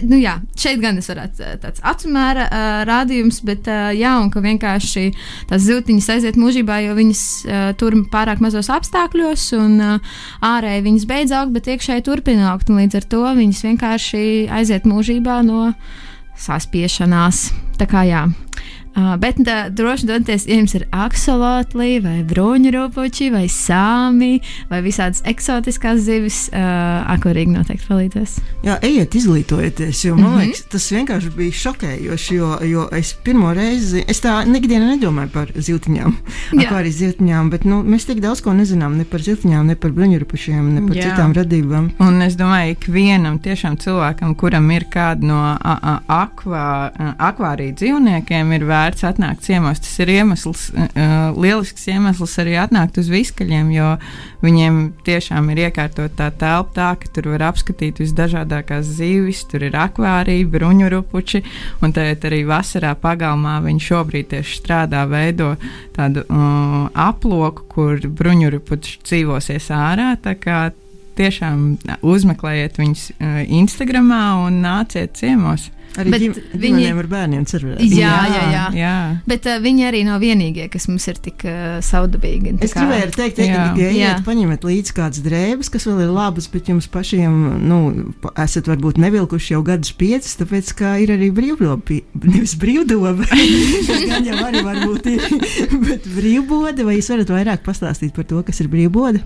nu, 0.09 0.19
jā, 0.21 0.38
šeit 0.59 0.83
gan 0.83 1.00
es 1.00 1.09
varētu 1.11 1.53
tāds 1.62 1.85
acumēra 1.87 2.49
uh, 2.49 2.67
rādījums, 2.88 3.41
bet 3.49 3.71
uh, 3.71 3.88
jā, 3.97 4.17
un 4.23 4.33
ka 4.35 4.43
vienkārši 4.45 5.07
tās 5.50 5.65
ziltiņas 5.67 6.11
aiziet 6.17 6.41
mūžībā, 6.41 6.81
jo 6.87 6.99
viņas 6.99 7.23
uh, 7.47 7.71
tur 7.81 7.97
pārāk 8.12 8.43
mazos 8.45 8.71
apstākļos, 8.75 9.49
un 9.59 9.79
uh, 9.85 10.19
ārēji 10.45 10.85
viņas 10.88 11.09
beidz 11.09 11.37
augt, 11.38 11.55
bet 11.57 11.71
iekšēji 11.73 12.07
turpina 12.09 12.53
augt, 12.53 12.73
un 12.73 12.83
līdz 12.83 13.00
ar 13.00 13.09
to 13.15 13.25
viņas 13.41 13.65
vienkārši 13.71 14.23
aiziet 14.59 14.88
mūžībā 14.88 15.41
no 15.47 15.73
saspiešanās. 16.38 17.49
Tā 17.79 17.87
kā 17.91 18.05
jā. 18.07 18.27
Uh, 18.99 19.12
bet 19.21 19.37
tā, 19.47 19.69
droši 19.71 20.09
doties, 20.09 20.45
ja 20.49 20.57
jums 20.59 20.73
ir 20.75 20.85
aksolotli, 20.90 22.00
vai 22.02 22.17
bruņurupuči, 22.26 23.28
vai 23.31 23.45
sāmi, 23.47 24.40
vai 24.67 24.81
visādas 24.83 25.23
eksotiskās 25.28 26.00
zivis, 26.02 26.38
uh, 26.50 27.05
akurīgi 27.14 27.55
noteikti 27.55 27.87
palīdzēs. 27.87 28.33
Jā, 28.67 28.78
ejiet, 28.83 29.14
izglītojieties, 29.14 30.00
jo 30.02 30.17
man 30.17 30.25
mm 30.25 30.33
-hmm. 30.33 30.49
liekas, 30.49 30.64
tas 30.73 30.88
vienkārši 30.93 31.31
bija 31.37 31.59
šokējoši, 31.61 32.35
jo, 32.35 32.49
jo 32.67 32.88
es 32.93 33.12
pirmo 33.23 33.52
reizi, 33.55 34.02
es 34.09 34.19
tā 34.25 34.43
nekdienā 34.49 34.97
nedomāju 34.97 35.31
par 35.31 35.52
ziltiņām, 35.55 36.17
akvārijas 36.59 36.99
ziltiņām, 36.99 37.50
bet 37.50 37.64
nu, 37.64 37.85
mēs 37.87 38.09
tik 38.11 38.21
daudz 38.21 38.43
ko 38.43 38.52
nezinām 38.52 38.99
ne 38.99 39.05
par 39.05 39.23
ziltiņām, 39.23 39.67
ne 39.67 39.76
par 39.76 39.95
bruņurupušiem, 39.95 40.75
ne 40.75 40.87
par 40.88 40.97
Jā. 40.97 41.12
citām 41.12 41.33
radībām. 41.38 41.90
Un 42.02 42.23
es 42.23 42.35
domāju, 42.35 42.75
ka 42.83 42.93
vienam 42.93 43.38
tiešām 43.38 43.78
cilvēkam, 43.78 44.35
kuram 44.35 44.71
ir 44.71 44.90
kāda 44.90 45.23
no 45.23 45.40
akvā, 46.09 46.90
akvārija 47.31 47.78
dzīvniekiem, 47.78 48.52
ir 48.52 48.64
vērts 48.64 48.88
vērts 48.88 49.04
atnākt 49.04 49.45
ciemos. 49.45 49.80
Tas 49.85 49.99
ir 50.02 50.12
iemesls, 50.12 50.68
uh, 50.73 51.37
lielisks 51.37 51.87
iemesls 51.92 52.37
arī 52.40 52.57
atnākt 52.61 52.99
uz 53.00 53.11
viskaļiem, 53.12 53.71
jo 53.76 53.92
viņiem 54.42 54.80
tiešām 55.07 55.50
ir 55.52 55.62
iekārtot 55.68 56.14
tā 56.16 56.30
telpa 56.33 56.75
tā, 56.75 56.88
ka 57.02 57.12
tur 57.14 57.33
var 57.35 57.49
apskatīt 57.50 58.00
visdažādākās 58.02 58.88
zīves, 58.99 59.45
tur 59.50 59.66
ir 59.68 59.76
akvārija, 59.78 60.49
bruņurupuči, 60.49 61.42
un 61.83 61.95
tagad 61.97 62.28
arī 62.30 62.42
vasarā 62.49 62.95
pagalmā 62.99 63.59
viņi 63.66 63.87
šobrīd 63.88 64.33
tieši 64.33 64.61
strādā, 64.62 65.04
veido 65.11 65.54
tādu 65.97 66.25
uh, 66.25 66.88
aploku, 66.95 67.68
kur 67.68 68.00
bruņurupuči 68.00 69.00
dzīvosies 69.04 69.73
ārā 69.75 70.14
tiešām 71.19 71.67
uzmeklējiet 72.07 72.79
viņus 72.81 73.09
uh, 73.17 73.43
Instagram 73.61 74.13
un 74.47 74.63
nāciet 74.65 75.19
ciemos. 75.19 75.71
Arī 75.99 76.19
ģim, 76.23 76.35
viņi 76.61 76.89
ar 76.93 77.09
bērniem 77.11 77.45
cerēt. 77.49 77.81
Jā, 77.83 78.13
jā, 78.31 78.43
jā. 78.53 78.65
jā. 78.77 78.95
Bet 79.29 79.47
uh, 79.49 79.57
viņi 79.63 79.87
arī 79.89 80.03
nav 80.07 80.21
vienīgie, 80.23 80.69
kas 80.71 80.87
mums 80.91 81.09
ir 81.11 81.19
tik 81.23 81.43
uh, 81.49 81.79
saudabīgi. 81.85 82.55
Es 82.63 82.75
kā... 82.75 82.85
gribēju 82.85 83.15
teikt, 83.17 83.41
ka 83.41 83.73
ja 83.81 83.89
iet, 83.91 84.23
paņemat 84.27 84.67
līdzi 84.69 84.95
kādas 84.95 85.23
drēbes, 85.25 85.73
kas 85.75 85.89
vēl 85.89 86.05
ir 86.05 86.13
labas, 86.15 86.47
bet 86.53 86.71
jums 86.71 86.87
pašiem, 86.93 87.41
nu, 87.65 87.81
esat 88.39 88.71
varbūt 88.71 89.01
nevilkuši 89.03 89.57
jau 89.57 89.65
gadus 89.67 89.95
piecus, 89.99 90.37
tāpēc, 90.39 90.71
ka 90.79 90.95
ir 91.03 91.15
arī 91.17 91.33
brīvdoba, 91.35 91.99
nevis 92.29 92.55
brīvdoba, 92.61 93.17
gan 94.13 94.29
jau 94.29 94.39
arī 94.47 94.65
varbūt 94.69 95.11
ir, 95.17 95.29
bet 95.89 96.07
brīvboda, 96.15 96.87
vai 96.87 97.01
jūs 97.01 97.11
varat 97.17 97.37
vairāk 97.39 97.67
pastāstīt 97.67 98.15
par 98.15 98.29
to, 98.29 98.45
kas 98.47 98.63
ir 98.63 98.71
brīvboda? 98.71 99.25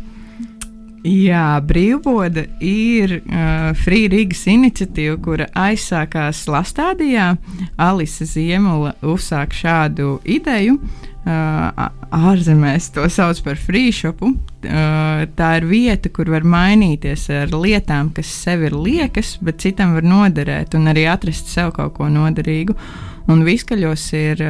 Jā, 1.03 1.59
Brīvboda 1.67 2.45
ir 2.63 3.17
uh, 3.19 3.73
Free 3.75 4.07
Rīgas 4.11 4.45
iniciatīva, 4.47 5.17
kura 5.25 5.49
aizsākās 5.59 6.45
Lastādijā. 6.47 7.33
Alise 7.83 8.27
Ziemula 8.31 8.95
uzsāka 9.03 9.59
šādu 9.65 10.21
ideju. 10.23 10.79
Uh, 11.23 11.89
ārzemēs 12.15 12.89
to 12.95 13.09
sauc 13.11 13.41
par 13.43 13.59
free 13.59 13.91
shopu. 13.95 14.31
Uh, 14.63 15.25
tā 15.39 15.53
ir 15.59 15.67
vieta, 15.71 16.11
kur 16.11 16.31
var 16.31 16.47
mainīties 16.47 17.29
ar 17.35 17.51
lietām, 17.55 18.11
kas 18.15 18.31
sev 18.31 18.63
ir 18.71 18.79
liekas, 18.79 19.37
bet 19.43 19.63
citam 19.63 19.97
var 19.99 20.07
noderēt, 20.07 20.79
un 20.79 20.91
arī 20.91 21.09
atrast 21.11 21.51
sev 21.51 21.75
kaut 21.79 21.97
ko 21.99 22.11
noderīgu. 22.11 22.79
Uh, 22.79 23.12
Un 23.31 23.45
viskaļos 23.47 24.07
ir 24.19 24.43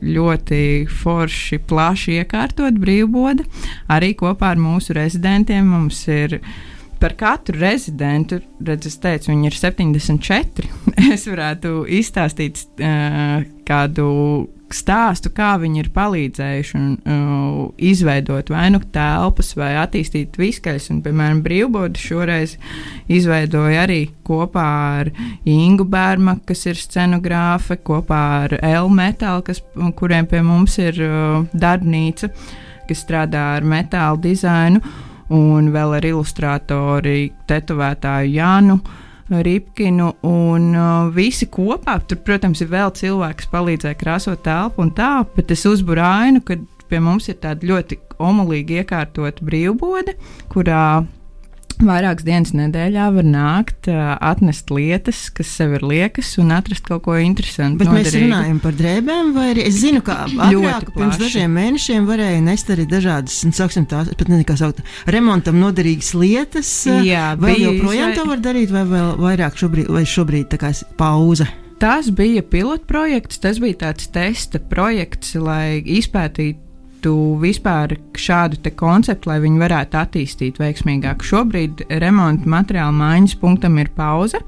ļoti 0.00 0.60
forši, 0.88 1.60
plaši 1.68 2.20
iekārtot 2.22 2.78
brīvboda. 2.80 3.44
Arī 3.92 4.14
kopā 4.18 4.54
ar 4.54 4.62
mūsu 4.62 4.96
rezidentiem 4.96 5.68
mums 5.68 6.00
ir 6.08 6.38
par 7.00 7.12
katru 7.18 7.58
rezidentu, 7.60 8.40
redz, 8.64 8.88
es 8.88 8.96
teicu, 9.02 9.28
viņi 9.32 9.50
ir 9.50 9.58
74. 9.58 10.70
es 11.14 11.26
varētu 11.28 11.82
izstāstīt 11.98 12.62
uh, 12.80 13.42
kādu 13.68 14.06
stāstu, 14.72 15.30
kā 15.34 15.54
viņi 15.62 15.80
ir 15.82 15.88
palīdzējuši 15.94 16.76
un 16.78 16.86
uh, 16.96 17.58
izveidot 17.78 18.50
vai 18.50 18.66
nu 18.74 18.80
telpas, 18.92 19.52
vai 19.58 19.72
attīstīt 19.78 20.38
viskaļus. 20.40 20.88
Un, 20.94 21.00
piemēram, 21.04 21.42
brīvbodu 21.44 22.02
šoreiz 22.02 22.56
izveidoja 23.12 23.84
arī 23.86 24.00
kopā 24.26 24.66
ar 25.02 25.12
Ingu 25.46 25.86
Bērma, 25.90 26.38
kas 26.48 26.66
ir 26.66 26.80
scenogrāfe, 26.80 27.78
kopā 27.86 28.22
ar 28.42 28.58
L 28.58 28.90
metālu, 28.90 29.46
kas, 29.46 29.62
kuriem 29.98 30.28
pie 30.30 30.42
mums 30.46 30.78
ir 30.82 31.00
uh, 31.06 31.40
darbnīca, 31.54 32.32
kas 32.88 33.06
strādā 33.06 33.48
ar 33.56 33.66
metālu 33.66 34.22
dizainu, 34.26 34.82
un 35.34 35.72
vēl 35.74 35.98
ar 36.00 36.12
ilustrātori 36.14 37.30
tetovētāju 37.50 38.38
Jānu. 38.38 38.80
Uh, 38.82 39.02
Ripkinu 39.30 40.12
un 40.26 40.70
uh, 40.76 41.08
visi 41.14 41.48
kopā. 41.50 41.98
Tur, 42.06 42.20
protams, 42.26 42.62
ir 42.62 42.70
vēl 42.70 42.92
cilvēki, 42.94 43.40
kas 43.42 43.52
palīdzēja 43.52 43.98
krāsot 43.98 44.44
telpu 44.46 44.84
un 44.84 44.92
tā, 44.94 45.10
bet 45.34 45.50
es 45.54 45.66
uzbūru 45.66 46.04
ainu, 46.04 46.42
ka 46.46 46.58
pie 46.86 47.00
mums 47.02 47.26
ir 47.32 47.40
tāda 47.42 47.66
ļoti 47.66 47.98
omulīgi 48.22 48.80
iekārtota 48.80 49.44
brīvbode, 49.44 50.14
kurā 50.52 51.02
Vairākas 51.76 52.24
dienas 52.24 52.54
nedēļā 52.56 53.06
var 53.12 53.26
nākt, 53.28 53.88
atnest 53.90 54.70
lietas, 54.72 55.26
kas 55.34 55.50
sev 55.58 55.74
ir 55.76 55.84
liekas, 55.84 56.30
un 56.40 56.54
atrast 56.56 56.86
kaut 56.88 57.04
ko 57.04 57.18
interesantu. 57.20 57.82
Bet 57.82 57.90
noderīgu. 57.90 58.06
mēs 58.06 58.16
runājam 58.22 58.60
par 58.64 58.78
drēbēm, 58.78 59.32
vai 59.36 59.50
arī 59.52 59.66
es 59.68 59.76
zinu, 59.82 60.00
ka 60.06 60.22
agrāk, 60.24 60.88
pirms 60.96 61.20
dažiem 61.20 61.52
mēnešiem 61.52 62.08
varēja 62.08 62.40
nest 62.46 62.72
arī 62.72 62.88
dažādas, 62.88 63.36
nu, 63.44 63.52
sauksim 63.56 63.84
tās, 63.90 64.08
pat 64.16 64.32
ne 64.32 64.40
kā 64.48 64.56
saukt, 64.56 64.80
remontam 65.12 65.60
noderīgas 65.60 66.14
lietas. 66.16 66.72
Jā, 67.04 67.28
vai 67.40 67.58
joprojām 67.60 68.12
vai... 68.12 68.16
to 68.16 68.26
var 68.32 68.44
darīt, 68.48 68.72
vai 68.72 68.86
vēl 68.88 69.14
vairāk 69.20 69.60
šobrīd, 69.60 69.92
vai 69.92 70.04
šobrīd 70.08 70.52
tā 70.54 70.62
kā 70.64 70.72
pauze? 70.96 71.48
Tas 71.76 72.08
bija 72.08 72.40
pilotprojekts, 72.40 73.42
tas 73.42 73.60
bija 73.60 73.82
tāds 73.84 74.08
testa 74.08 74.62
projekts, 74.72 75.34
lai 75.36 75.82
izpētītu 75.84 76.65
būtu 77.06 77.40
vispār 77.40 77.96
šādu 78.18 78.58
konceptu, 78.74 79.30
lai 79.30 79.38
viņi 79.40 79.60
varētu 79.60 79.98
attīstīt 80.00 80.58
veiksmīgāk. 80.58 81.22
Šobrīd 81.22 81.86
remonta 82.00 82.48
materiāla 82.48 82.92
maiņas 82.92 83.36
punktam 83.38 83.78
ir 83.78 83.90
pauze. 83.94 84.38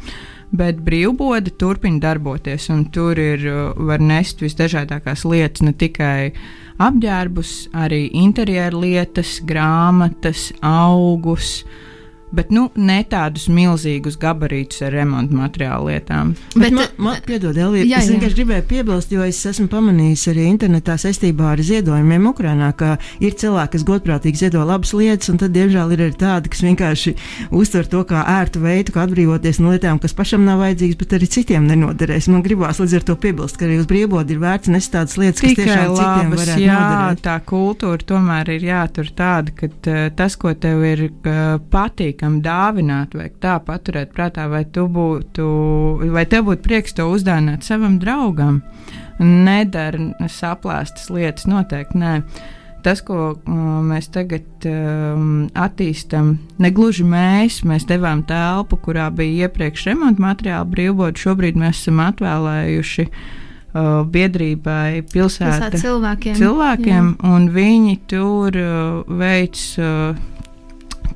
Bet 0.51 0.81
brīvbode 0.81 1.53
turpina 1.61 2.01
darboties, 2.01 2.71
un 2.71 2.87
tur 2.91 3.19
ir, 3.21 3.43
var 3.77 4.01
nest 4.01 4.41
visdažādākās 4.41 5.27
lietas, 5.29 5.61
ne 5.61 5.75
tikai 5.77 6.33
apģērbus, 6.81 7.69
arī 7.77 8.09
interjeru 8.17 8.81
lietas, 8.81 9.43
grāmatas, 9.45 10.49
augus, 10.65 11.65
uh, 11.67 11.98
bet 12.35 12.51
nu, 12.55 12.69
ne 12.77 12.99
tādus 13.09 13.49
milzīgus 13.53 14.19
gabarītus 14.21 14.83
ar 14.87 14.95
remontu 14.99 15.37
materiālu 15.39 15.93
lietām. 15.93 16.35
Bet, 16.55 16.69
bet 16.69 16.77
man, 16.77 16.89
man 17.09 17.21
piedod, 17.27 17.57
Elvija, 17.57 17.87
jā, 17.89 18.03
es 18.03 18.11
vienkārši 18.13 18.39
gribēju 18.41 18.67
piebilst, 18.69 19.13
jo 19.15 19.25
es 19.27 19.41
esmu 19.49 19.69
pamanījis 19.73 20.27
arī 20.33 20.47
internetā 20.51 20.99
saistībā 21.01 21.53
ar 21.55 21.63
ziedojumiem 21.65 22.29
Ukrainā, 22.31 22.71
ka 22.79 22.97
ir 23.25 23.37
cilvēki, 23.39 23.75
kas 23.77 23.87
godprātīgi 23.89 24.43
ziedo 24.43 24.65
labas 24.69 24.93
lietas, 24.97 25.31
un 25.33 25.41
tad, 25.41 25.55
diemžēl, 25.57 25.95
ir 25.95 26.05
arī 26.09 26.17
tādi, 26.19 26.53
kas 26.53 26.65
vienkārši 26.67 27.15
uztver 27.55 27.89
to 27.91 28.05
kā 28.09 28.25
ērtu 28.39 28.63
veidu, 28.65 28.95
kā 28.95 29.07
atbrīvoties 29.07 29.63
no 29.63 29.73
lietām, 29.75 30.01
kas 30.03 30.17
pašam 30.17 30.45
nav 30.47 30.63
vajadzīgas, 30.65 31.01
bet 31.01 31.17
arī 31.19 31.31
citiem 31.39 31.69
nenoderēs. 31.71 32.31
Man 32.33 32.45
gribās 32.45 32.81
līdz 32.83 32.99
ar 33.01 33.09
to 33.09 33.19
piebilst, 33.21 33.59
ka 33.59 33.67
arī 33.69 33.81
uz 33.83 33.89
brīvbodi 33.91 34.37
ir 34.37 34.43
vērts 34.43 34.73
nest 34.73 34.93
tādas 34.95 35.17
lietas, 35.21 35.43
kas 35.43 35.55
Tikai 35.55 35.67
tiešām 35.67 35.93
labas, 35.95 36.03
citiem 36.03 36.35
varētu 36.37 36.65
jā, 36.65 36.79
noderēt. 36.79 37.25
Tā 37.25 37.37
kultūra 37.49 38.09
tomēr 38.13 38.53
ir 38.57 38.69
jātur 38.69 39.13
tāda, 39.19 39.55
ka 39.57 39.71
uh, 39.71 40.01
tas, 40.19 40.37
ko 40.41 40.53
tev 40.59 40.85
ir 40.89 41.05
uh, 41.09 41.59
patīk, 41.73 42.18
patīkami 42.19 42.43
dāvināt, 42.43 43.15
vai 43.15 43.31
tā 43.41 43.59
paturēt 43.61 44.13
prātā, 44.13 44.49
vai, 44.49 44.65
būtu, 44.65 46.11
vai 46.13 46.27
tev 46.27 46.47
būtu 46.49 46.63
prieks 46.63 46.95
to 46.95 47.09
uzdāvināt 47.11 47.63
savam 47.63 47.99
draugam. 47.99 48.63
Nedara 49.21 50.29
saplēstas 50.29 51.11
lietas, 51.11 51.47
noteikti 51.47 51.99
nē. 51.99 52.23
tas, 52.83 53.03
ko 53.03 53.35
mēs 53.45 54.09
tagad 54.09 54.65
um, 54.65 55.49
attīstam, 55.55 56.39
negluži 56.59 57.05
mēs, 57.05 57.65
mēs 57.65 57.85
devām 57.85 58.23
telpu, 58.23 58.77
kurā 58.77 59.11
bija 59.11 59.49
iepriekš 59.49 59.87
remonta 59.91 60.23
materiāli 60.23 60.71
brīvot. 60.71 61.19
Šobrīd 61.19 61.57
mēs 61.59 61.83
esam 61.83 61.99
atvēlējuši 62.01 63.09
uh, 63.09 64.07
biedrībai 64.07 65.03
pilsēta, 65.11 65.59
Pilsētas 65.59 65.83
cilvēkiem. 65.83 66.39
cilvēkiem 66.39 67.15
un 67.27 67.51
viņi 67.51 68.01
tur 68.09 68.57
uh, 68.57 69.05
veic. 69.19 69.59
Uh, 69.77 70.38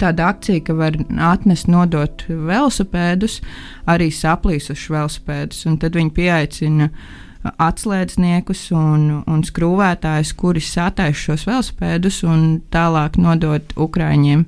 Tāda 0.03 0.33
akcija, 0.35 0.65
ka 0.67 0.75
var 0.75 0.97
atnest, 1.33 1.71
nodot 1.71 2.25
velosipēdus, 2.29 3.41
arī 3.87 4.11
saplīsušus 4.15 4.91
velosipēdus. 4.91 5.67
Tad 5.83 5.99
viņi 5.99 6.15
pieaicina 6.17 6.89
uh, 6.91 7.05
atslēdzniekus 7.43 8.69
un, 8.77 9.09
un 9.27 9.43
skrūvētājus, 9.47 10.35
kuri 10.39 10.63
sataisa 10.63 11.33
šos 11.33 11.47
velosipēdus 11.49 12.23
un 12.29 12.47
tālāk 12.73 13.19
nodot 13.21 13.75
Ukraiņiem. 13.77 14.47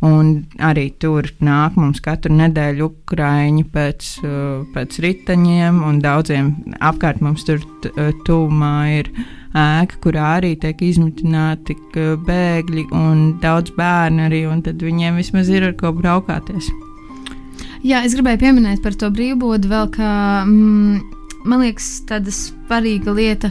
Un 0.00 0.28
arī 0.64 0.86
tur 0.96 1.26
nāk 1.44 1.74
mums 1.76 2.00
katru 2.00 2.32
nedēļu 2.32 2.86
ukrāņi 2.86 3.66
pēc, 3.68 4.06
uh, 4.24 4.62
pēc 4.72 4.96
riteņiem, 5.04 5.82
un 5.84 5.98
daudziem 6.00 6.54
apkārt 6.80 7.20
mums 7.20 7.44
tur 7.44 7.60
t- 7.84 7.92
uh, 7.92 8.08
tūmā 8.24 8.74
ir 8.96 9.12
ēka, 9.56 9.98
kurā 10.04 10.26
arī 10.38 10.54
tiek 10.60 10.82
izmitināti 10.84 11.76
bēgļi 11.94 12.86
un 12.94 13.24
daudz 13.42 13.74
bērnu 13.76 14.28
arī, 14.28 14.44
un 14.50 14.62
tad 14.66 14.82
viņiem 14.82 15.18
vismaz 15.18 15.50
ir 15.50 15.66
ar 15.70 15.76
ko 15.78 15.92
braukāties. 15.96 16.70
Jā, 17.82 18.02
es 18.04 18.14
gribēju 18.14 18.42
pieminēt 18.42 18.82
par 18.84 18.94
to 18.98 19.08
brīvbodu 19.14 19.70
vēl, 19.70 19.88
ka 19.94 20.10
mm, 20.44 21.00
man 21.48 21.64
liekas, 21.64 22.02
tāda 22.08 22.32
svarīga 22.34 23.14
lieta, 23.16 23.50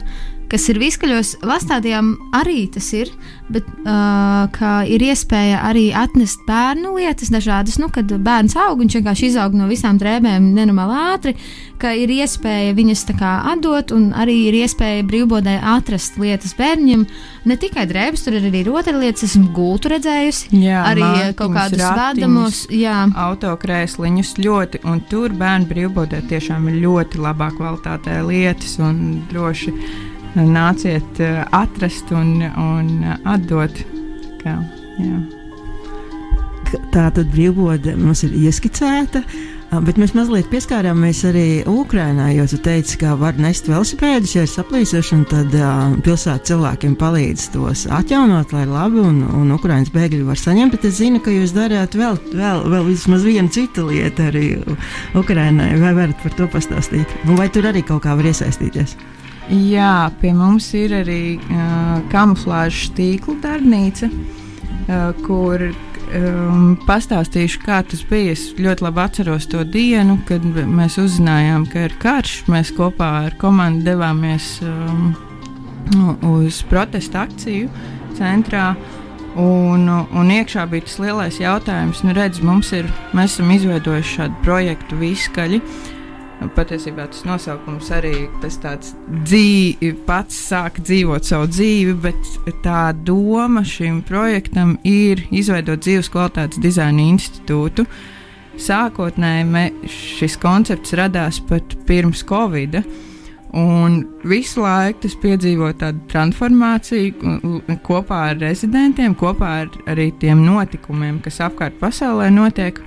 kas 0.49 0.65
ir 0.71 0.79
viskaļos 0.81 1.35
lastādījām, 1.45 2.13
arī 2.35 2.63
tas 2.73 2.87
ir, 2.97 3.11
bet 3.49 3.65
uh, 3.85 4.85
ir 4.89 5.03
iespēja 5.09 5.61
arī 5.69 5.89
atnest 5.97 6.41
bērnu 6.47 6.95
lietas 6.97 7.31
dažādas, 7.33 7.79
nu, 7.81 7.89
kad 7.93 8.09
bērns 8.09 8.55
aug, 8.59 8.79
viņš 8.81 8.99
vienkārši 8.99 9.29
izaug 9.31 9.57
no 9.57 9.69
visām 9.69 9.99
drēbēm 10.01 10.51
nenormāli 10.55 10.97
ātri, 11.13 11.35
ka 11.79 11.93
ir 11.95 12.11
iespēja 12.11 12.75
viņas 12.77 13.05
tā 13.09 13.15
kā 13.19 13.33
atdot, 13.53 13.93
un 13.95 14.09
arī 14.17 14.35
ir 14.49 14.59
iespēja 14.63 15.05
brīvbodē 15.07 15.59
atrast 15.75 16.19
lietas 16.21 16.55
bērniem. 16.57 17.05
Ne 17.49 17.57
tikai 17.59 17.85
drēbes, 17.89 18.25
tur 18.25 18.37
ir 18.37 18.49
arī 18.49 18.65
rotaļlietas, 18.67 19.29
esmu 19.29 19.53
gultu 19.55 19.93
redzējusi, 19.93 20.51
Jā, 20.59 20.83
arī 20.91 21.05
mātiņas, 21.05 21.37
kaut 21.39 21.55
kādus 21.55 21.85
vadamos, 21.85 22.61
jā. 22.73 22.97
autokrēsliņus 23.29 24.35
ļoti, 24.43 24.83
un 24.89 25.01
tur 25.09 25.33
bērnu 25.39 25.69
brīvbodē 25.69 26.21
tiešām 26.29 26.69
ir 26.69 26.81
ļoti 26.83 27.23
labā 27.23 27.51
kvalitātē 27.55 28.19
lietas 28.27 28.77
un 28.83 29.21
droši 29.31 29.73
nāciet 30.45 31.21
eh, 31.23 31.43
atrast 31.55 32.11
un, 32.15 32.39
un 32.43 32.89
atdot. 33.23 33.83
Kā, 34.39 34.55
jā. 35.01 35.19
Tā 36.93 37.07
tad 37.15 37.31
brīvbode 37.33 37.95
mums 37.97 38.23
ir 38.27 38.35
ieskicēta. 38.37 39.23
Bet 39.85 39.99
mēs 40.01 40.15
mazliet 40.17 40.47
pieskārāmies 40.49 41.19
arī 41.29 41.43
Ukraiņai, 41.69 42.31
jo 42.39 42.45
tu 42.49 42.57
teici, 42.65 42.95
ka 43.03 43.11
var 43.19 43.37
nest 43.37 43.67
velosipēdus, 43.69 44.31
ja 44.33 44.45
ir 44.45 44.49
saplīsuši, 44.49 45.11
un 45.13 45.27
tad 45.29 45.53
uh, 45.53 45.91
pilsētas 46.01 46.49
cilvēkiem 46.49 46.95
palīdz 46.97 47.43
tos 47.53 47.83
atjaunot, 47.93 48.49
lai 48.55 48.63
labi, 48.65 48.97
un, 49.05 49.19
un 49.37 49.53
Ukraiņas 49.53 49.93
bēgļi 49.93 50.23
var 50.25 50.41
saņemt. 50.41 50.73
Bet 50.73 50.89
es 50.89 50.97
zinu, 50.97 51.21
ka 51.21 51.35
jūs 51.35 51.53
darāt 51.53 51.93
vēl, 51.99 52.17
vēl, 52.33 52.65
vēl 52.73 52.89
vismaz 52.89 53.27
vienu 53.29 53.53
citu 53.53 53.85
lietu 53.91 54.25
arī 54.31 54.47
Ukraiņai. 55.21 55.69
Vai 55.85 55.93
varat 56.01 56.25
par 56.25 56.33
to 56.39 56.49
pastāstīt? 56.49 57.13
Vai 57.37 57.45
tur 57.53 57.69
arī 57.69 57.85
kaut 57.85 58.07
kā 58.07 58.17
var 58.17 58.33
iesaistīties? 58.33 58.97
Jā, 59.49 60.11
pie 60.21 60.29
mums 60.37 60.67
ir 60.77 60.91
arī 60.99 61.39
uh, 61.41 62.01
kamuflāžas 62.11 62.91
tīkla 62.93 63.33
darbnīca, 63.41 64.09
uh, 64.13 65.07
kur 65.25 65.63
um, 66.13 66.75
pastāstīšu, 66.85 67.63
kā 67.63 67.79
tas 67.81 68.03
bija. 68.05 68.35
Es 68.35 68.51
ļoti 68.61 68.85
labi 68.85 69.01
atceros 69.01 69.49
to 69.49 69.63
dienu, 69.65 70.19
kad 70.29 70.45
mēs 70.45 70.99
uzzinājām, 71.01 71.65
ka 71.71 71.87
ir 71.87 71.97
karš. 72.01 72.43
Mēs 72.51 72.69
kopā 72.77 73.09
ar 73.25 73.37
komandu 73.41 73.87
devāmies 73.89 74.59
um, 74.61 75.11
uz 76.35 76.61
protesta 76.69 77.25
akciju 77.25 77.69
centrā. 78.19 78.75
Un, 79.39 79.85
un 79.89 80.33
iekšā 80.33 80.65
bija 80.69 80.85
tas 80.85 80.97
lielais 81.01 81.37
jautājums, 81.41 82.01
nu, 82.03 82.13
redz, 82.17 82.41
ir, 82.75 82.89
mēs 83.17 83.33
esam 83.33 83.49
izveidojuši 83.53 84.15
šādu 84.17 84.43
projektu 84.45 84.97
viskaļi. 84.99 85.61
Patiesībā 86.39 87.03
tas 87.11 87.25
nosaukums 87.27 87.89
arī 87.91 88.13
tas 88.39 88.55
tāds 88.63 88.93
dzīvi, 89.27 89.89
pats 90.07 90.37
sāk 90.49 90.77
dzīvot 90.79 91.27
savu 91.27 91.49
dzīvi, 91.51 91.95
bet 91.99 92.55
tā 92.63 92.93
doma 92.95 93.65
šim 93.67 93.99
projektam 94.07 94.77
ir 94.87 95.25
izveidot 95.35 95.83
dzīves 95.83 96.07
kvalitātes 96.13 96.61
dizaina 96.63 97.03
institūtu. 97.11 97.83
Sākotnēji 98.59 99.89
šis 99.91 100.39
koncepts 100.39 100.95
radās 100.99 101.41
pat 101.49 101.75
pirms 101.87 102.23
Covid. 102.27 102.79
Un 103.59 103.99
visu 104.29 104.61
laiku 104.61 105.03
tas 105.07 105.15
piedzīvo 105.19 105.73
tādu 105.81 106.03
transformāciju 106.11 107.79
kopā 107.83 108.23
ar 108.29 108.39
rezidentiem, 108.43 109.15
kopā 109.17 109.53
ar 109.63 109.77
arī 109.89 110.11
tiem 110.21 110.43
notikumiem, 110.45 111.17
kas 111.25 111.41
apkārt 111.47 111.79
pasaulē 111.81 112.29
notiek 112.31 112.79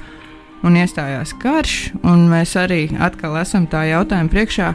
un 0.62 0.78
iestājās 0.78 1.34
karš, 1.42 1.76
un 2.06 2.26
mēs 2.30 2.54
arī 2.60 2.86
atkal 3.02 3.36
esam 3.40 3.66
tā 3.70 3.84
jautājuma 3.90 4.32
priekšā. 4.32 4.72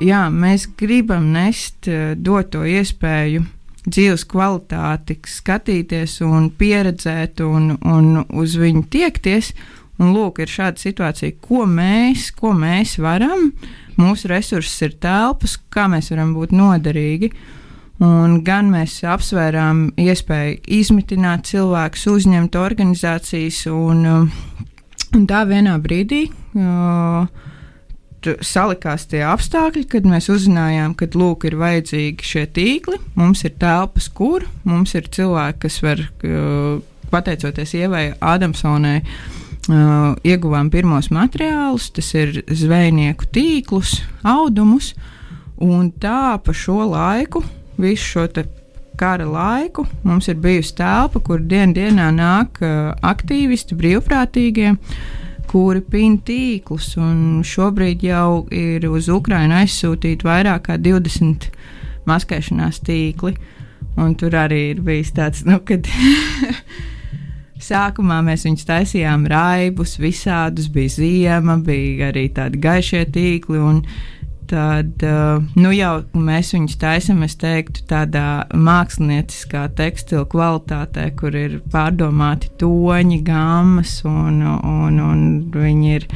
Jā, 0.00 0.26
mēs 0.32 0.64
gribam 0.80 1.32
nest, 1.34 1.88
eh, 1.88 2.14
dot 2.16 2.52
to 2.54 2.64
iespēju 2.64 3.44
dzīves 3.86 4.24
kvalitāti, 4.28 5.18
skatīties 5.24 6.20
un 6.24 6.50
pieredzēt, 6.50 7.40
un, 7.44 7.76
un 7.84 8.24
uz 8.28 8.56
viņu 8.60 8.86
tiekties. 8.92 9.52
Un 10.00 10.14
lūk, 10.14 10.38
ir 10.40 10.48
šāda 10.48 10.80
situācija, 10.80 11.36
ko 11.44 11.66
mēs, 11.68 12.30
ko 12.32 12.54
mēs 12.56 12.96
varam. 13.04 13.50
Mūsu 14.00 14.30
resursi 14.32 14.86
ir 14.86 14.94
telpas, 14.96 15.58
kā 15.68 15.84
mēs 15.92 16.08
varam 16.14 16.32
būt 16.32 16.54
noderīgi. 16.56 17.34
Un 18.00 18.38
gan 18.40 18.70
mēs 18.72 19.02
apsvērām 19.04 19.90
iespēju 20.00 20.62
izmitināt 20.72 21.50
cilvēkus, 21.50 22.06
uzņemt 22.08 22.56
organizācijas, 22.56 23.66
un, 23.68 24.06
um, 24.08 24.30
un 25.16 25.26
tā 25.30 25.42
vienā 25.48 25.76
brīdī 25.82 26.26
uh, 26.30 27.26
salikās 28.44 29.06
tie 29.10 29.22
apstākļi, 29.24 29.86
kad 29.90 30.06
mēs 30.08 30.28
uzzinājām, 30.32 30.94
ka 30.98 31.08
lūk, 31.14 31.46
ir 31.48 31.56
vajadzīgi 31.60 32.30
šie 32.32 32.46
tīkli. 32.54 33.00
Mums 33.18 33.44
ir 33.48 33.56
telpas, 33.60 34.10
kur 34.12 34.44
mums 34.68 34.94
ir 34.98 35.08
cilvēki, 35.08 35.60
kas 35.64 35.80
var, 35.84 36.04
uh, 36.26 36.80
pateicoties 37.10 37.74
Ievai 37.80 38.04
Ādamsonai, 38.20 39.00
uh, 39.02 40.12
ieguvām 40.26 40.70
pirmos 40.70 41.10
materiālus, 41.14 41.90
tas 41.96 42.12
ir 42.14 42.42
zvejnieku 42.46 43.30
tīklus, 43.32 44.00
audumus. 44.22 44.94
Un 45.60 45.90
tā 45.92 46.38
pa 46.40 46.54
šo 46.56 46.86
laiku, 46.88 47.42
visu 47.80 48.14
šo 48.14 48.28
kara 49.00 49.26
laiku, 49.28 49.86
mums 50.04 50.28
ir 50.28 50.36
bijusi 50.42 50.74
telpa, 50.80 51.22
kur 51.24 51.40
dien 51.40 51.72
dienā 51.76 52.10
nāk 52.12 52.60
uh, 52.64 52.92
aktīvisti, 53.12 53.78
brīvprātīgie, 53.78 54.74
kuri 55.50 55.80
pina 55.80 56.20
tīklus. 56.26 56.92
Šobrīd 57.48 58.04
jau 58.06 58.44
ir 58.54 58.86
uz 58.90 59.08
Ukrajinu 59.10 59.56
aizsūtīti 59.62 60.28
vairāk 60.28 60.68
kā 60.68 60.78
20 60.78 61.48
maskēšanās 62.10 62.82
tīkli. 62.86 63.34
Un 64.00 64.14
tur 64.16 64.36
arī 64.38 64.60
ir 64.74 64.84
bijis 64.84 65.10
tāds, 65.16 65.42
nu, 65.48 65.58
kad 65.66 65.88
Sākumā 67.60 68.22
mēs 68.24 68.46
viņus 68.46 68.64
taisījām 68.68 69.26
raibus, 69.28 69.98
visādus, 70.00 70.70
bija 70.72 70.94
ziema, 70.94 71.58
bija 71.60 72.08
arī 72.08 72.30
tādi 72.32 72.60
gaišie 72.62 73.04
tīkli. 73.12 73.60
un 73.60 73.82
Tad, 74.50 75.04
uh, 75.06 75.44
nu 75.62 75.70
jau 75.70 76.00
mēs 76.18 76.48
viņus 76.56 76.74
taisām, 76.82 77.20
es 77.22 77.36
teiktu, 77.38 77.84
tādā 77.86 78.48
mākslinieckā 78.50 79.68
tekstila 79.78 80.24
kvalitātē, 80.32 81.04
kur 81.14 81.36
ir 81.38 81.60
pārdomāti 81.70 82.50
toņi, 82.58 83.20
gammas, 83.28 84.00
un, 84.10 84.40
un, 84.42 84.98
un 85.04 85.22
viņi 85.54 85.94
ir 86.00 86.08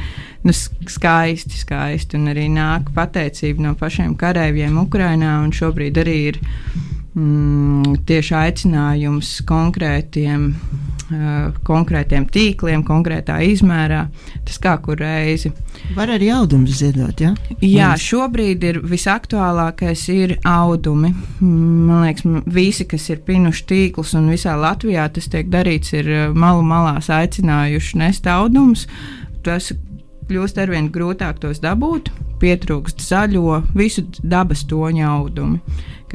nu, 0.43 0.51
skaisti, 0.51 1.55
skaisti. 1.61 2.19
Un 2.19 2.33
arī 2.33 2.49
nāk 2.51 2.91
pateicība 2.97 3.69
no 3.69 3.73
pašiem 3.79 4.17
karavīriem 4.19 4.83
Ukrajinā, 4.83 5.37
un 5.45 5.55
šobrīd 5.55 6.03
arī 6.03 6.17
ir 6.33 6.41
mm, 7.15 8.01
tieši 8.07 8.35
aicinājums 8.37 9.31
konkrētiem, 9.47 10.47
uh, 10.51 11.55
konkrētiem 11.67 12.27
tīkliem, 12.31 12.83
konkrētā 12.87 13.39
izmērā. 13.47 14.05
Tas 14.45 14.59
kā 14.61 14.75
kur 14.83 14.99
reizi. 15.01 15.51
Var 15.95 16.13
arī 16.15 16.29
audumus 16.35 16.79
ziedot, 16.81 17.21
ja? 17.21 17.33
Jā, 17.63 17.93
šobrīd 17.99 18.63
ir 18.69 18.81
visaktuālākais 18.85 20.07
ir 20.13 20.37
audumi. 20.43 21.13
Mm, 21.39 21.75
Man 21.85 22.03
liekas, 22.05 22.25
visi, 22.45 22.85
kas 22.89 23.07
ir 23.13 23.21
pinuši 23.25 23.65
tīklus 23.69 24.15
un 24.17 24.29
visā 24.33 24.55
Latvijā 24.59 25.05
tas 25.13 25.29
tiek 25.31 25.49
darīts, 25.53 25.93
ir 25.95 26.09
eh, 26.09 26.27
malu 26.33 26.63
malās 26.65 27.11
aicinājuši 27.13 27.99
nest 28.01 28.29
audumus. 28.29 28.87
Tas 29.45 29.71
kļūst 30.29 30.57
arvien 30.61 30.89
grūtāk 30.93 31.39
tos 31.43 31.61
dabūt, 31.61 32.09
pietrūkst 32.41 33.03
zaļo, 33.05 33.61
visu 33.77 34.05
dabas 34.23 34.65
toņu 34.69 35.05
audumu, 35.05 35.59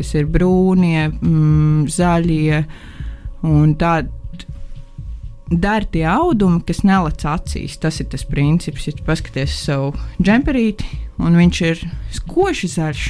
kas 0.01 0.15
ir 0.17 0.31
brūnie, 0.33 1.11
mm, 1.13 1.85
zaļie 1.93 2.65
un 3.49 3.77
tādi. 3.81 4.17
Dari 5.51 5.89
tie 5.91 6.05
audumi, 6.07 6.61
kas 6.63 6.85
nelec 6.87 7.25
acīs. 7.27 7.75
Tas 7.83 7.97
ir 7.99 8.07
tas 8.13 8.23
princips. 8.23 8.85
Ja 8.87 8.95
paskaties 9.03 9.57
savu 9.65 9.89
džemperīti, 10.23 10.87
un 11.19 11.35
viņš 11.35 11.63
ir 11.67 11.83
skoši 12.15 12.71
zaļš, 12.71 13.09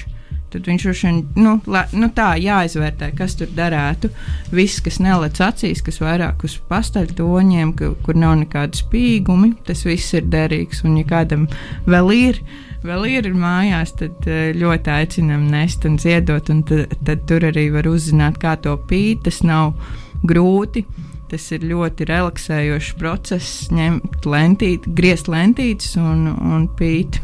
tad 0.51 0.71
viņš 0.71 0.87
ir 0.89 1.19
nu, 1.37 1.59
la, 1.71 1.85
nu 1.93 2.09
tā 2.17 2.31
jāizvērtē, 2.41 3.11
kas 3.19 3.37
tur 3.39 3.53
derētu. 3.55 4.09
Viss, 4.57 4.81
kas 4.81 4.97
nelec 5.05 5.37
acīs, 5.45 5.85
kas 5.85 6.01
vairāk 6.03 6.47
uz 6.49 6.57
pastaļtoņiem, 6.71 7.75
ka, 7.77 7.93
kur 8.07 8.19
nav 8.19 8.39
nekāda 8.41 8.81
spīgumi, 8.81 9.53
tas 9.69 9.85
viss 9.85 10.17
ir 10.17 10.27
derīgs. 10.33 10.81
Un, 10.89 10.97
ja 11.03 11.07
kādam 11.13 11.47
vēl 11.91 12.15
ir, 12.17 12.43
vēl 12.85 13.07
ir 13.11 13.31
mājās, 13.37 13.95
tad 14.01 14.27
eh, 14.31 14.51
ļoti 14.57 14.93
aicinām 14.95 15.47
nest 15.53 15.87
un 15.89 15.99
ziedot, 16.01 16.51
un 16.53 16.63
tad, 16.69 16.97
tad 17.07 17.25
tur 17.31 17.47
arī 17.51 17.69
var 17.75 17.89
uzzināt, 17.91 18.41
kā 18.43 18.57
to 18.63 18.77
pīt. 18.91 19.25
Tas 19.29 19.43
nav 19.47 19.75
grūti. 20.27 20.85
Tas 21.31 21.45
ir 21.55 21.63
ļoti 21.63 22.09
relaksējošs 22.09 22.95
process, 22.99 23.69
ņemt 23.71 24.25
lentīti, 24.27 24.91
griezt 24.99 25.29
lentītes 25.31 25.93
un, 26.01 26.25
un 26.27 26.65
pīt 26.75 27.21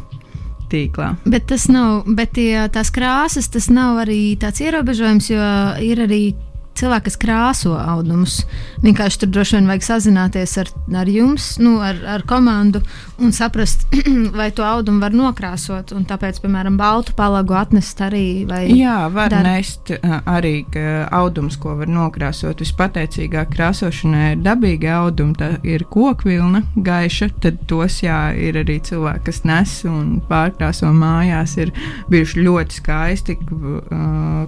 tīklā. 0.71 1.17
Bet 1.27 1.49
tas 1.51 1.67
nav, 1.71 2.05
bet 2.07 2.37
tie, 2.39 2.69
tās 2.71 2.93
krāsas, 2.95 3.51
tas 3.51 3.67
nav 3.67 3.99
arī 4.05 4.37
tāds 4.39 4.63
ierobežojums, 4.63 5.31
jo 5.33 5.49
ir 5.83 6.05
arī 6.07 6.23
cilvēki, 6.81 7.09
kas 7.09 7.19
krāso 7.21 7.75
audumus. 7.79 8.41
Vienkārši 8.85 9.23
tur 9.23 9.33
droši 9.35 9.59
vien 9.59 9.71
vajag 9.71 9.87
sazināties 9.87 10.57
ar, 10.63 10.71
ar 11.03 11.11
jums, 11.11 11.55
nu, 11.63 11.77
ar, 11.85 11.99
ar 12.17 12.25
komandu 12.29 12.83
un 13.23 13.33
saprast, 13.33 13.87
vai 14.41 14.51
to 14.55 14.65
audumu 14.67 15.01
var 15.05 15.17
nokrāsot. 15.17 15.95
Tāpēc, 16.07 16.41
piemēram, 16.45 16.77
baltu 16.81 17.15
palagu 17.17 17.57
atnest 17.57 18.01
arī. 18.05 18.45
Jā, 18.77 19.07
var 19.13 19.33
dar... 19.33 19.47
nest 19.47 19.93
arī 20.27 20.55
audums, 21.15 21.59
ko 21.61 21.77
var 21.81 21.91
nokrāsot. 21.91 22.61
Vispateicīgāk 22.65 23.53
krāsošanai 23.55 24.35
ir 24.35 24.43
dabīgi 24.45 24.91
audumi, 24.93 25.37
tā 25.39 25.51
ir 25.67 25.87
kokvilna 25.91 26.63
gaiša. 26.77 27.31
Tad 27.43 27.63
tos 27.71 28.01
jā, 28.05 28.21
ir 28.37 28.61
arī 28.61 28.79
cilvēki, 28.85 29.25
kas 29.31 29.43
nes 29.49 29.77
un 29.89 30.17
pārkrāso 30.29 30.91
mājās. 30.95 31.57
Ir 31.63 31.73
bijuši 32.13 32.45
ļoti 32.45 32.81
skaisti, 32.81 33.39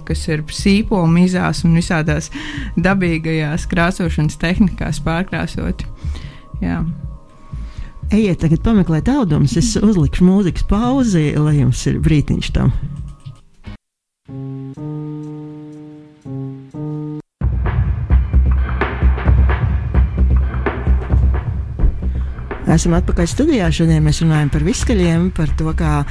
kas 0.07 0.25
ir 0.29 0.45
sīpolu 0.53 1.09
mizās 1.11 1.63
un 1.65 1.77
visādās 1.77 2.18
tādās 2.19 2.31
dabīgajās 2.79 3.67
krāsošanas 3.69 4.39
tehnikās 4.39 4.99
pārkrāsoti. 5.03 5.87
Jā. 6.61 6.83
Ejiet, 8.11 8.39
tagad 8.41 8.63
pameklēt 8.65 9.09
audumus. 9.09 9.55
Es 9.57 9.75
uzlikšu 9.77 10.25
mūzikas 10.25 10.65
pauzi, 10.67 11.35
lai 11.37 11.59
jums 11.59 11.85
ir 11.87 11.99
brītiņš 12.01 12.51
tam. 12.55 12.73
Esam 22.69 22.93
atpakaļ 22.93 23.29
studijā. 23.29 23.69
Šodien 23.73 24.03
mēs 24.05 24.21
runājam 24.21 24.49
par 24.53 24.65
viskaļiem, 24.65 25.31
par 25.33 25.49
to, 25.57 25.71
kā 25.77 26.03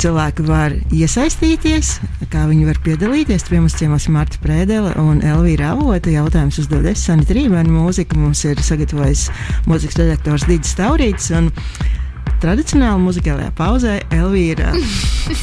cilvēki 0.00 0.44
var 0.46 0.74
iesaistīties, 0.94 1.92
kā 2.32 2.44
viņi 2.50 2.68
var 2.68 2.80
piedalīties. 2.84 3.46
Pie 3.48 3.60
mums 3.60 3.76
ciemos 3.78 4.08
Marta 4.12 4.40
Prēdele 4.42 4.94
un 5.00 5.22
Elvīra 5.24 5.72
Avota. 5.74 6.12
Jautājums 6.12 6.60
uzdod 6.62 6.86
es, 6.90 7.04
Sanita 7.06 7.36
Rībēna. 7.36 7.72
Mūzika 7.72 8.18
mums 8.20 8.44
ir 8.48 8.60
sagatavojis 8.64 9.28
mūzikas 9.68 10.00
redaktors 10.02 10.46
Digis 10.50 10.76
Taurīts. 10.78 11.32
Tradicionāli 12.42 13.00
muzikālajā 13.00 13.52
pauzē 13.56 13.94
Elvīra 14.12 14.74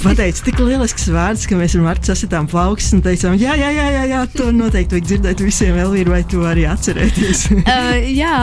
pateica 0.04 0.46
tik 0.46 0.60
lielisks 0.62 1.08
vārds, 1.12 1.46
ka 1.50 1.58
mēs 1.60 1.74
ar 1.78 1.84
Martu 1.88 2.12
sasitām 2.12 2.48
plaukstus 2.50 2.96
un 2.98 3.02
teicām, 3.06 3.38
jā, 3.40 3.56
jā, 3.60 3.72
jā, 3.74 3.88
jā, 3.96 4.04
jā 4.12 4.22
to 4.34 4.52
noteikti 4.56 5.00
vajag 5.00 5.10
dzirdēt 5.10 5.44
visiem. 5.44 5.80
Elvīra, 5.84 6.14
vai 6.14 6.22
tu 6.30 6.44
arī 6.48 6.68
atcerēties? 6.70 7.46
uh, 7.62 7.98
jā, 8.08 8.36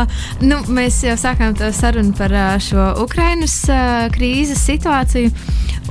nu, 0.42 0.60
mēs 0.74 1.00
jau 1.06 1.16
sākām 1.20 1.54
to 1.58 1.70
sarunu 1.76 2.16
par 2.18 2.34
uh, 2.34 2.56
šo 2.62 2.90
Ukrainas 3.04 3.56
uh, 3.70 4.08
krīzes 4.14 4.66
situāciju. 4.66 5.32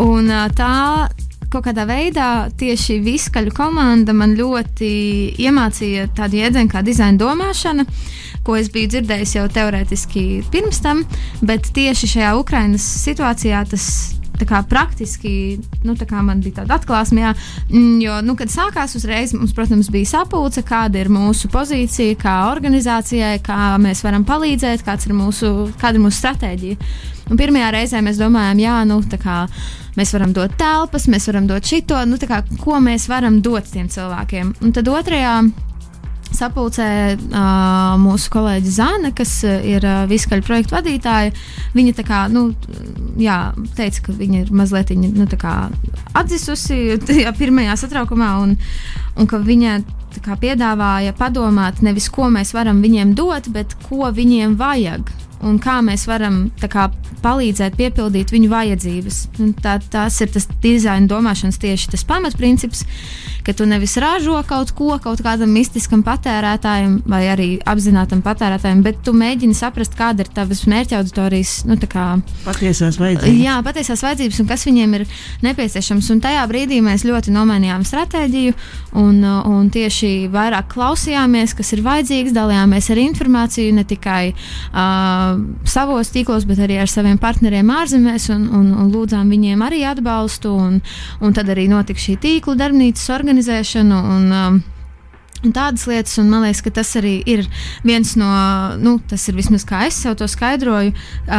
Un 0.03 0.29
uh, 0.31 0.47
tā 0.55 1.09
kaut 1.49 1.65
kādā 1.65 1.85
veidā 1.89 2.27
tieši 2.59 2.99
viskaļu 3.05 3.53
komanda 3.57 4.13
man 4.13 4.35
ļoti 4.37 4.91
iemācīja 5.41 6.09
tādu 6.17 6.39
jēdzienu 6.43 6.71
kā 6.71 6.83
dizaina 6.85 7.17
domāšana. 7.19 7.85
Ko 8.45 8.55
es 8.59 8.69
biju 8.73 8.93
dzirdējis 8.93 9.35
jau 9.39 9.47
teorētiski 9.53 10.23
pirms 10.53 10.79
tam, 10.85 11.03
bet 11.41 11.71
tieši 11.75 12.13
šajā 12.15 12.31
Ukrainas 12.39 12.85
situācijā 13.03 13.65
tas 13.69 13.89
kā, 14.47 14.61
praktiski 14.63 15.59
nu, 15.83 15.95
kā 15.97 16.21
man 16.23 16.39
bija 16.43 16.61
tāda 16.61 16.77
atklāsme, 16.77 17.23
jā, 17.23 17.33
mm, 17.69 17.97
jo, 18.03 18.19
nu, 18.23 18.35
kad 18.39 18.51
sākās 18.51 18.95
uzreiz, 18.95 19.33
mums, 19.35 19.53
protams, 19.55 19.89
bija 19.91 20.13
sapulce, 20.13 20.63
kāda 20.63 21.01
ir 21.01 21.11
mūsu 21.11 21.49
pozīcija, 21.51 22.15
kā 22.19 22.35
organizācijai, 22.51 23.39
kā 23.43 23.75
mēs 23.81 24.03
varam 24.05 24.25
palīdzēt, 24.27 24.85
ir 24.87 25.15
mūsu, 25.17 25.51
kāda 25.81 25.99
ir 25.99 26.05
mūsu 26.05 26.21
stratēģija. 26.21 26.91
Un 27.29 27.37
pirmajā 27.37 27.73
reizē 27.75 28.01
mēs 28.01 28.21
domājām, 28.21 28.63
jā, 28.63 28.77
nu, 28.89 29.01
kā, 29.21 29.43
mēs 29.99 30.13
varam 30.15 30.35
dot 30.35 30.55
telpas, 30.59 31.07
mēs 31.11 31.27
varam 31.29 31.49
dot 31.49 31.67
šito, 31.67 31.99
nu, 32.07 32.19
kā, 32.23 32.43
ko 32.63 32.79
mēs 32.83 33.09
varam 33.11 33.41
dot 33.45 33.67
tiem 33.73 33.89
cilvēkiem. 33.91 34.55
Un 34.63 34.75
tad 34.75 34.87
otrajā 34.91 35.41
sapulcē 36.35 36.87
uh, 37.17 37.95
mūsu 37.99 38.31
kolēģi 38.33 38.73
Zana, 38.73 39.11
kas 39.15 39.31
ir 39.45 39.85
uh, 39.85 40.03
viskaļu 40.09 40.45
projektu 40.45 40.75
vadītāja. 40.77 41.33
Viņa 41.75 42.05
kā, 42.05 42.23
nu, 42.31 42.49
jā, 43.19 43.39
teica, 43.77 44.05
ka 44.07 44.15
viņa 44.19 44.43
ir 44.43 44.51
mazliet 44.55 44.93
nu, 44.95 45.27
atdzisusi 46.19 46.99
tajā 47.07 47.33
pirmajā 47.39 47.79
satraukumā 47.83 48.33
un, 48.43 48.57
un 49.17 49.29
ka 49.29 49.41
viņa 49.41 49.79
kā, 50.25 50.37
piedāvāja 50.39 51.15
padomāt 51.17 51.83
nevis 51.85 52.09
ko 52.13 52.29
mēs 52.33 52.53
varam 52.55 52.83
viņiem 52.85 53.15
dot, 53.17 53.49
bet 53.53 53.75
ko 53.87 54.11
viņiem 54.13 54.57
vajag 54.59 55.09
un 55.45 55.59
kā 55.61 55.79
mēs 55.85 56.05
varam 56.09 56.47
kā, 56.59 56.89
palīdzēt 57.23 57.77
piepildīt 57.79 58.33
viņu 58.33 58.49
vajadzības. 58.51 59.19
Un 59.43 59.53
tā, 59.59 59.77
tas 59.91 60.19
ir 60.23 60.31
tas 60.33 60.47
dizaina 60.63 61.07
domāšanas 61.09 61.59
tieši 61.61 61.93
tas 61.93 62.05
pamatprincips, 62.07 62.83
ka 63.45 63.55
tu 63.55 63.67
nevis 63.69 63.95
ražo 64.01 64.39
kaut 64.47 64.73
ko 64.77 64.97
kaut 65.01 65.23
kādam 65.25 65.51
mistiskam 65.55 66.03
patērētājam 66.05 66.99
vai 67.09 67.23
arī 67.31 67.49
apzinātam 67.67 68.23
patērētājam, 68.25 68.83
bet 68.85 69.01
tu 69.05 69.13
mēģini 69.15 69.55
saprast, 69.57 69.95
kāda 69.99 70.25
ir 70.25 70.31
tavas 70.35 70.65
mērķa 70.69 70.99
auditorijas 70.99 71.53
nu, 71.69 71.77
patiesās 72.45 72.99
vajadzības. 72.99 73.39
Jā, 73.39 73.57
patiesās 73.65 74.03
vajadzības 74.05 74.41
un 74.43 74.49
kas 74.49 74.65
viņiem 74.67 74.97
ir 74.99 75.05
nepieciešams. 75.45 76.11
Un 76.13 76.23
tajā 76.23 76.43
brīdī 76.51 76.81
mēs 76.83 77.05
ļoti 77.07 77.33
nomainījām 77.35 77.85
stratēģiju 77.87 78.55
un, 78.99 79.23
un 79.23 79.69
tieši 79.73 80.29
vairāk 80.33 80.71
klausījāmies, 80.73 81.55
kas 81.57 81.73
ir 81.75 81.83
vajadzīgs, 81.85 82.35
dalījāmies 82.35 82.91
ar 82.93 83.03
informāciju 83.03 83.75
ne 83.79 83.85
tikai 83.87 84.23
uh, 84.33 85.28
savos 85.67 86.11
tīklos, 86.13 86.47
bet 86.49 86.61
arī 86.63 86.79
ar 86.81 86.91
saviem 86.91 87.19
partneriem 87.21 87.69
ārzemēs, 87.73 88.29
un, 88.35 88.47
un, 88.55 88.73
un 88.73 88.91
lūdzām 88.93 89.29
viņiem 89.31 89.63
arī 89.65 89.83
atbalstu. 89.89 90.53
Un, 90.55 90.81
un 91.21 91.37
tad 91.37 91.51
arī 91.51 91.67
notika 91.71 92.01
šī 92.01 92.17
tīkla 92.23 92.57
darbnīcas 92.59 93.09
organizēšana. 93.19 94.03
Un, 94.15 94.27
um, 94.41 94.61
Un 95.39 95.53
tādas 95.55 95.85
lietas, 95.87 96.17
un 96.19 96.27
man 96.27 96.43
liekas, 96.43 96.59
ka 96.65 96.71
tas 96.75 96.89
arī 96.99 97.13
ir 97.29 97.45
viens 97.87 98.11
no, 98.19 98.27
nu, 98.81 98.97
tas 99.07 99.23
ir 99.31 99.37
vismaz 99.37 99.63
kā 99.67 99.85
es 99.87 99.95
sev 100.03 100.17
to 100.19 100.27
skaidroju, 100.27 100.91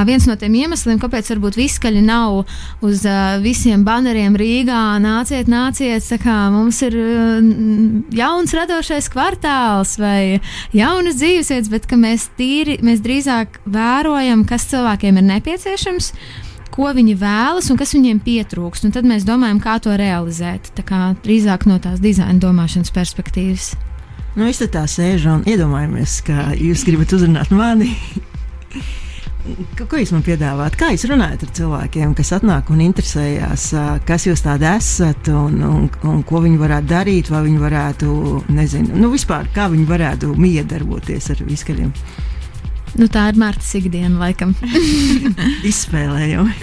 viens 0.08 0.24
no 0.28 0.36
tiem 0.40 0.56
iemesliem, 0.62 0.96
kāpēc 1.02 1.28
varbūt 1.34 1.58
viskaļi 1.60 2.00
nav 2.06 2.46
uz 2.86 3.04
visiem 3.44 3.84
baneriem 3.84 4.38
Rīgā. 4.40 4.80
Nāciet, 5.04 5.50
nāciet, 5.52 6.08
kā, 6.22 6.38
mums 6.54 6.80
ir 6.86 6.96
jauns 8.16 8.56
radošais 8.56 9.10
kvartāls 9.12 9.98
vai 10.00 10.40
jaunas 10.76 11.20
dzīvesvietas, 11.20 11.68
bet 11.72 11.90
mēs 12.00 12.30
tīri, 12.40 12.78
mēs 12.86 13.04
drīzāk 13.04 13.60
vērojam, 13.68 14.46
kas 14.48 14.70
cilvēkiem 14.72 15.20
ir 15.20 15.28
nepieciešams 15.34 16.14
ko 16.70 16.92
viņi 16.94 17.16
vēlas 17.18 17.68
un 17.72 17.76
kas 17.80 17.92
viņiem 17.96 18.22
pietrūkst. 18.24 18.86
Un 18.86 18.94
tad 18.94 19.04
mēs 19.04 19.26
domājam, 19.28 19.60
kā 19.60 19.76
to 19.82 19.92
realizēt. 19.98 20.70
Tā 20.78 20.86
kā 20.86 21.02
drīzāk 21.24 21.66
no 21.68 21.80
tās 21.82 22.00
dizaina 22.00 22.38
domāšanas 22.40 22.94
perspektīvas. 22.94 23.72
Nu, 24.38 24.46
es 24.46 24.60
tā 24.62 24.84
sēžu 24.86 25.32
un 25.32 25.40
iedomājamies, 25.48 26.20
ka 26.22 26.52
jūs 26.54 26.84
gribat 26.86 27.10
uzrunāt 27.16 27.50
mani. 27.50 27.90
Ko 29.80 29.98
jūs 29.98 30.12
man 30.14 30.22
piedāvājat? 30.22 30.76
Kā 30.78 30.90
jūs 30.92 31.06
runājat 31.10 31.42
ar 31.46 31.50
cilvēkiem, 31.56 32.12
kas 32.14 32.30
atnāk 32.36 32.70
un 32.70 32.82
interesējās, 32.84 33.64
kas 34.06 34.28
jūs 34.28 34.44
tādi 34.44 34.68
esat 34.70 35.32
un, 35.34 35.58
un, 35.66 35.90
un 36.06 36.22
ko 36.28 36.44
viņi 36.44 36.60
varētu 36.60 36.90
darīt, 36.92 37.32
vai 37.32 37.42
viņi 37.48 37.62
varētu, 37.64 38.14
nezinu, 38.54 39.00
nu, 39.02 39.10
vispār 39.10 39.50
kā 39.56 39.66
viņi 39.72 39.88
varētu 39.90 40.34
miedarboties 40.38 41.30
ar 41.34 41.42
viskaļiem? 41.50 41.90
Nu, 43.00 43.08
tā 43.10 43.30
ir 43.32 43.38
Mārtas 43.40 43.70
ikdiena, 43.80 44.14
laikam. 44.20 44.54
Izspēlējumi. 45.70 46.54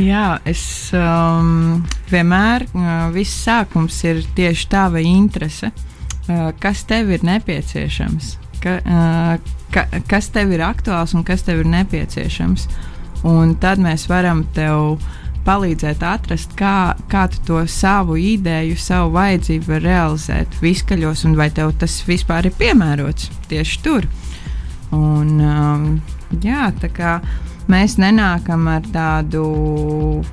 Jā, 0.00 0.38
es 0.48 0.62
um, 0.96 1.82
vienmēr, 2.10 2.64
uh, 2.72 3.10
viss 3.14 3.44
sākums 3.44 4.00
ir 4.08 4.24
tieši 4.36 4.70
tava 4.72 5.02
interese. 5.04 5.68
Uh, 5.74 5.90
kas 6.60 6.84
tev 6.88 7.10
ir 7.12 7.24
nepieciešams, 7.26 8.36
ka, 8.62 8.78
eh, 8.80 9.52
ka, 9.74 9.86
kas 10.08 10.30
tev 10.32 10.52
ir 10.52 10.64
aktuāls 10.64 11.14
un 11.14 11.24
kas 11.24 11.44
tev 11.44 11.64
ir 11.64 11.70
nepieciešams. 11.72 12.68
Un 13.24 13.54
tad 13.56 13.80
mēs 13.80 14.08
varam 14.08 14.44
tev 14.56 14.98
palīdzēt 15.44 16.02
atrast, 16.04 16.54
kā, 16.56 16.94
kā 17.08 17.26
tu 17.32 17.40
to 17.46 17.62
savu 17.68 18.16
ideju, 18.20 18.76
savu 18.80 19.12
vajadzību 19.16 19.68
var 19.68 19.84
realizēt 19.84 20.58
viskaļos, 20.60 21.24
un 21.28 21.36
vai 21.36 21.50
tev 21.52 21.74
tas 21.80 21.98
vispār 22.08 22.48
ir 22.48 22.56
piemērots 22.58 23.30
tieši 23.50 23.80
tur. 23.84 24.08
Un, 24.94 25.40
um, 25.40 25.86
jā, 26.44 26.70
tā 26.80 26.88
kā 26.92 27.18
mēs 27.70 27.96
nenākam 28.00 28.66
ar 28.70 28.84
tādu, 28.94 29.44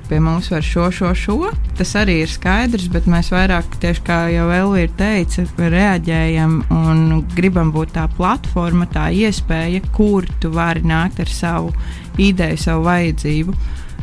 pie 0.08 0.20
mums 0.22 0.50
var 0.52 0.64
šo, 0.66 0.88
šo, 0.94 1.12
šo. 1.16 1.36
Tas 1.78 1.94
arī 1.98 2.20
ir 2.22 2.32
skaidrs, 2.32 2.88
bet 2.92 3.08
mēs 3.10 3.32
vairāk, 3.34 3.78
tieši 3.82 4.04
kā 4.06 4.18
jau 4.32 4.48
Elvija 4.52 4.90
teica, 4.98 5.46
reaģējam 5.60 6.58
un 6.76 7.22
gribam 7.36 7.72
būt 7.74 7.94
tā 7.96 8.08
platforma, 8.16 8.88
tā 8.92 9.08
iespēja, 9.14 9.82
kur 9.96 10.28
tu 10.42 10.52
vari 10.54 10.84
nākt 10.86 11.22
ar 11.22 11.32
savu 11.32 11.72
ideju, 12.20 12.60
savu 12.60 12.86
vajadzību 12.90 13.56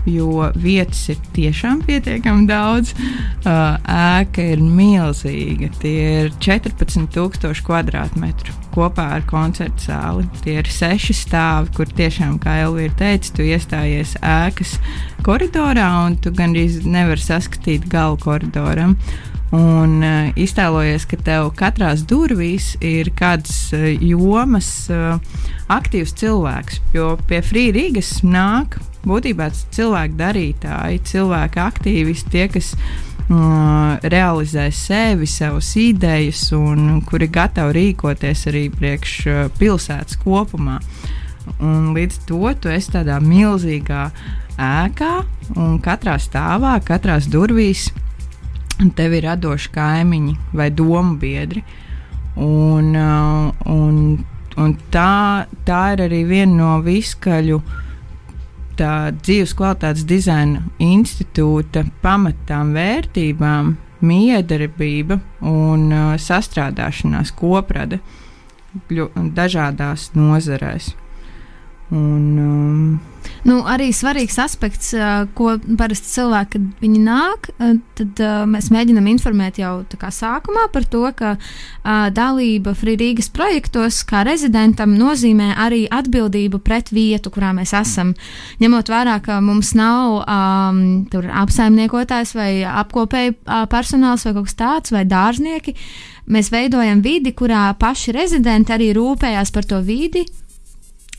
jo 0.08 0.50
vietas 0.56 1.02
ir 1.12 1.20
tiešām 1.36 1.84
pietiekami 1.88 2.48
daudz. 2.50 2.94
Uh, 3.44 3.76
ēka 3.84 4.46
ir 4.54 4.64
milzīga. 4.64 5.72
Tie 5.82 5.96
ir 6.26 6.32
14,000 6.40 7.64
km2 7.66 8.58
kopā 8.74 9.08
ar 9.18 9.26
koncertu 9.30 9.90
zāli. 9.90 10.28
Tie 10.44 10.60
ir 10.62 10.70
seši 10.72 11.16
stāvi, 11.18 11.74
kur 11.76 11.90
tiešām, 12.00 12.38
kā 12.44 12.62
ir 12.84 12.94
teicis, 13.00 13.34
tu 13.36 13.46
iestājies 13.48 14.16
ēkas 14.22 14.78
koridorā 15.26 15.90
un 16.06 16.16
tu 16.22 16.32
gandrīz 16.36 16.84
nevari 16.86 17.24
saskatīt 17.24 17.90
galu 17.92 18.20
koridoram. 18.22 18.96
Un 19.56 19.96
uh, 20.06 20.30
iztēlojies, 20.38 21.08
ka 21.10 21.18
tev 21.26 21.48
katrā 21.58 21.96
durvīs 22.06 22.76
ir 22.86 23.10
kāds 23.18 23.72
uh, 23.74 23.88
jomas 23.98 24.70
uh, 24.94 25.18
aktīvs 25.74 26.14
cilvēks. 26.22 26.82
Jo 26.94 27.16
pie 27.30 27.42
Free 27.42 27.74
Rīgas 27.74 28.20
nāk 28.22 28.78
būtībā 29.10 29.48
cilvēku 29.74 30.20
darītāji, 30.20 31.02
cilvēku 31.10 31.62
aktīvisti, 31.64 32.30
tie, 32.36 32.46
kas 32.54 32.76
uh, 32.76 33.98
realizē 34.06 34.68
sevi, 34.70 35.26
savas 35.26 35.72
idejas 35.82 36.44
un 36.54 37.00
kuri 37.08 37.30
gatavi 37.34 37.74
rīkoties 37.80 38.46
arī 38.52 38.68
priekš 38.74 39.16
uh, 39.26 39.40
pilsētas 39.58 40.20
kopumā. 40.22 40.78
Un 41.58 41.96
līdz 41.96 42.22
to 42.30 42.54
tu 42.62 42.70
esi 42.70 42.94
tādā 42.94 43.18
milzīgā 43.24 44.12
ēkā, 44.62 45.14
un 45.58 45.80
katrā 45.82 46.20
stāvā, 46.22 46.76
katrā 46.86 47.18
durvīs 47.26 47.88
tev 48.96 49.16
ir 49.18 49.28
radoši 49.28 49.72
kaimiņi 49.76 50.36
vai 50.56 50.70
domu 50.72 51.18
biedri. 51.20 51.64
Un, 52.40 52.94
uh, 52.96 53.50
un, 53.68 54.24
un 54.58 54.76
tā, 54.94 55.46
tā 55.68 55.82
ir 55.96 56.06
arī 56.08 56.24
viena 56.30 56.56
no 56.56 56.72
viskaļu 56.86 57.60
dzīves 58.80 59.52
kvalitātes 59.60 60.06
dizaina 60.08 60.62
institūta 60.80 61.84
pamatām 62.00 62.72
vērtībām 62.78 63.74
miedarbība 64.08 65.20
un 65.44 65.90
uh, 65.92 66.16
sastrādāšanās 66.16 67.34
koprade 67.36 68.00
dažādās 69.36 70.12
nozarēs. 70.16 70.94
Un, 71.90 72.38
um, 72.38 73.00
Nu, 73.48 73.62
arī 73.68 73.90
svarīgs 73.96 74.36
aspekts, 74.42 74.92
uh, 74.98 75.24
ko 75.36 75.54
parasti 75.80 76.12
cilvēki, 76.12 76.50
kad 76.56 76.82
viņi 76.84 77.00
nāk, 77.06 77.50
uh, 77.56 77.78
tad 77.96 78.20
uh, 78.24 78.42
mēs 78.50 78.68
mēģinām 78.74 79.08
informēt 79.14 79.62
jau 79.62 79.72
sākumā 79.88 80.66
par 80.74 80.88
to, 80.92 81.06
ka 81.16 81.32
uh, 81.38 82.10
dalība 82.16 82.74
Frīdīgas 82.78 83.32
projektos 83.32 84.02
kā 84.08 84.26
rezidentam 84.28 84.98
nozīmē 85.00 85.54
arī 85.56 85.86
atbildību 85.88 86.60
pret 86.66 86.92
vietu, 86.92 87.32
kurā 87.32 87.54
mēs 87.56 87.74
esam. 87.80 88.12
Ņemot 88.60 88.92
vērā, 88.92 89.16
ka 89.24 89.40
mums 89.44 89.72
nav 89.78 90.20
um, 90.20 90.84
apsaimniekotājs 91.44 92.36
vai 92.36 92.52
apkopēju 92.68 93.38
uh, 93.38 93.64
personāls 93.72 94.28
vai 94.28 94.36
kaut 94.36 94.52
kas 94.52 94.60
tāds, 94.60 94.96
vai 94.96 95.06
dārznieki, 95.08 95.78
mēs 96.28 96.52
veidojam 96.52 97.02
vidi, 97.06 97.32
kurā 97.32 97.70
paši 97.80 98.14
rezidenti 98.20 98.76
arī 98.76 98.92
rūpējās 99.00 99.56
par 99.56 99.68
to 99.70 99.80
vidi 99.86 100.28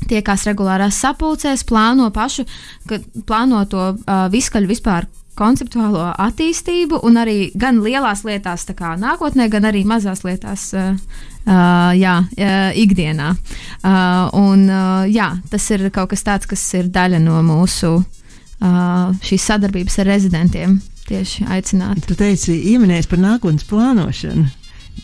tiekās 0.09 0.47
regulārās 0.49 1.01
sapulcēs, 1.03 1.65
plāno 1.69 2.11
pašu, 2.15 2.47
ka, 2.89 3.01
plāno 3.27 3.65
to 3.71 3.91
uh, 3.93 4.29
viskaļu 4.33 4.71
vispār 4.71 5.09
konceptuālo 5.41 6.11
attīstību, 6.21 7.01
un 7.07 7.17
arī 7.21 7.37
gan 7.57 7.81
lielās 7.85 8.25
lietās, 8.29 8.67
kā 8.77 8.95
nākotnē, 9.01 9.49
gan 9.53 9.69
arī 9.71 9.85
mazās 9.89 10.25
lietās, 10.27 10.71
uh, 10.77 10.93
uh, 11.47 11.91
jā, 11.97 12.17
uh, 12.27 12.71
ikdienā. 12.77 13.33
Uh, 13.81 14.29
un, 14.37 14.67
uh, 14.69 15.05
jā, 15.09 15.33
tas 15.51 15.71
ir 15.73 15.89
kaut 15.95 16.13
kas 16.13 16.27
tāds, 16.27 16.51
kas 16.51 16.65
ir 16.77 16.91
daļa 16.93 17.23
no 17.25 17.41
mūsu 17.47 17.97
uh, 18.01 19.11
šīs 19.25 19.51
sadarbības 19.53 20.01
ar 20.03 20.11
rezidentiem. 20.15 20.81
Tieši 21.11 21.49
aicināt. 21.51 22.05
Tu 22.07 22.15
teici, 22.15 22.55
ieminējies 22.71 23.09
par 23.11 23.19
nākotnes 23.19 23.67
plānošanu. 23.67 24.47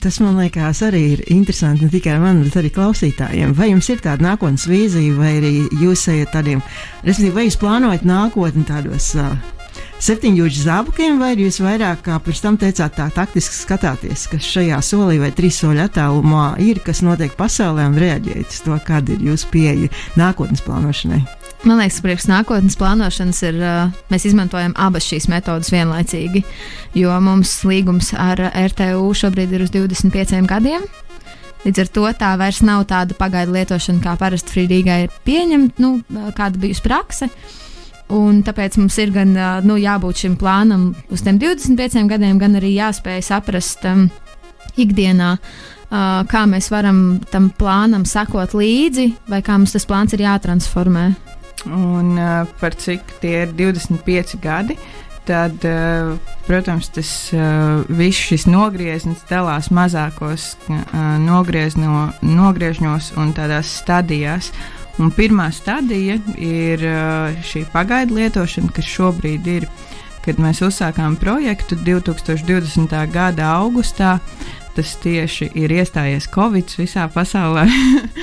Tas 0.03 0.21
man 0.23 0.37
liekas 0.39 0.83
arī 0.87 1.03
ir 1.15 1.25
interesanti 1.33 1.87
ne 1.87 1.91
tikai 1.91 2.19
man, 2.23 2.43
bet 2.45 2.59
arī 2.61 2.71
klausītājiem. 2.75 3.55
Vai 3.57 3.71
jums 3.73 3.89
ir 3.91 4.03
tāda 4.05 4.29
nākotnes 4.29 4.67
vīzija, 4.71 5.17
vai 5.19 5.33
arī 5.41 5.53
jūs 5.81 6.07
esat 6.13 6.35
tādiem, 6.37 6.63
respektīvi, 7.03 7.35
vai 7.35 7.47
jūs 7.49 7.59
plānojat 7.61 8.05
nākotni 8.07 8.67
tādos 8.69 9.15
uh, 9.19 9.33
septiņģūžu 10.03 10.65
zābakiem, 10.67 11.19
vai 11.21 11.33
jūs 11.41 11.61
vairāk, 11.65 12.03
kā 12.07 12.19
pirms 12.23 12.43
tam 12.45 12.59
teicāt, 12.61 12.97
tā 12.99 13.09
taktiski 13.15 13.57
skatāties, 13.57 14.27
kas 14.33 14.51
šajā 14.53 14.81
solī 14.85 15.19
vai 15.23 15.33
trīs 15.37 15.63
soļu 15.63 15.87
attālumā 15.87 16.47
ir, 16.63 16.83
kas 16.85 17.03
notiek 17.07 17.33
pasaulē 17.39 17.89
un 17.91 17.99
reaģējat 18.01 18.53
uz 18.53 18.63
to, 18.67 18.79
kāda 18.87 19.17
ir 19.17 19.27
jūsu 19.31 19.51
pieeja 19.55 19.93
nākotnes 20.21 20.65
plānošanai? 20.67 21.25
Man 21.65 21.81
liekas, 21.81 22.03
priekš 22.05 22.27
nākotnes 22.31 22.77
plānošanas 22.79 23.41
ir, 23.49 23.57
mēs 24.13 24.27
izmantojam 24.29 24.75
abas 24.79 25.07
šīs 25.09 25.27
metodas 25.33 25.73
vienlaicīgi, 25.73 26.45
jo 26.99 27.15
mums 27.25 27.59
līgums 27.67 28.13
ar 28.13 28.43
RTU 28.53 29.09
šobrīd 29.17 29.55
ir 29.57 29.65
uz 29.65 29.73
25 29.75 30.45
gadiem. 30.51 30.85
Līdz 31.67 31.83
ar 31.83 31.89
to 31.91 32.11
tā 32.21 32.33
vairs 32.39 32.61
nav 32.63 32.85
tāda 32.87 33.17
pagaidu 33.19 33.57
lietošana, 33.57 34.03
kā 34.05 34.15
parasti 34.21 34.53
frīdīgai 34.55 34.99
ir 35.07 35.15
pieņemta, 35.27 35.83
nu, 35.83 35.97
kāda 36.37 36.61
bijusi 36.63 36.85
praksa. 36.85 37.31
Un 38.15 38.45
tāpēc 38.47 38.77
mums 38.79 38.99
ir 39.03 39.11
gan 39.11 39.33
nu, 39.67 39.79
jābūt 39.83 40.23
šim 40.23 40.37
plānam 40.39 40.93
uz 41.11 41.25
tiem 41.27 41.41
25 41.43 42.07
gadiem, 42.13 42.39
gan 42.39 42.55
arī 42.61 42.77
jāspēj 42.77 43.25
saprast 43.27 43.83
um, 43.91 44.07
ikdienā, 44.79 45.33
uh, 45.35 46.23
kā 46.31 46.45
mēs 46.47 46.71
varam 46.71 47.19
tam 47.33 47.51
plānam 47.59 48.07
sekot 48.07 48.55
līdzi, 48.55 49.11
vai 49.27 49.43
kā 49.43 49.59
mums 49.59 49.75
tas 49.75 49.89
plāns 49.91 50.15
ir 50.15 50.23
jātransformē. 50.23 51.09
Un 51.67 52.15
uh, 52.19 52.47
par 52.61 52.77
cik 52.79 53.19
tie 53.23 53.43
ir 53.45 53.53
25 53.59 54.39
gadi, 54.43 54.77
tad, 55.27 55.59
uh, 55.67 56.15
protams, 56.47 56.89
tas 56.95 57.11
uh, 57.35 57.83
viss 57.89 58.29
šis 58.31 58.47
nogrieznis 58.47 59.25
dalās 59.31 59.73
mazākos 59.75 60.55
uh, 60.71 60.81
nogriezno, 61.23 62.11
nogriežņos 62.23 63.15
un 63.19 63.35
tādās 63.37 63.75
stadijās. 63.83 64.53
Uh, 64.55 64.87
Un 64.97 65.11
pirmā 65.13 65.51
stadija 65.53 66.17
ir 66.41 66.83
šī 67.45 67.67
pagaidu 67.73 68.17
lietošana, 68.17 68.73
kas 68.73 68.87
šobrīd 68.89 69.49
ir, 69.53 69.67
kad 70.25 70.41
mēs 70.41 70.63
uzsākām 70.65 71.19
projektu 71.21 71.77
2020. 71.85 72.97
gada 73.13 73.51
augustā. 73.59 74.17
Tas 74.77 74.91
tieši 75.01 75.47
ir 75.57 75.73
iestājies 75.73 76.27
Covid 76.35 76.75
visā 76.77 77.07
pasaulē. 77.09 77.65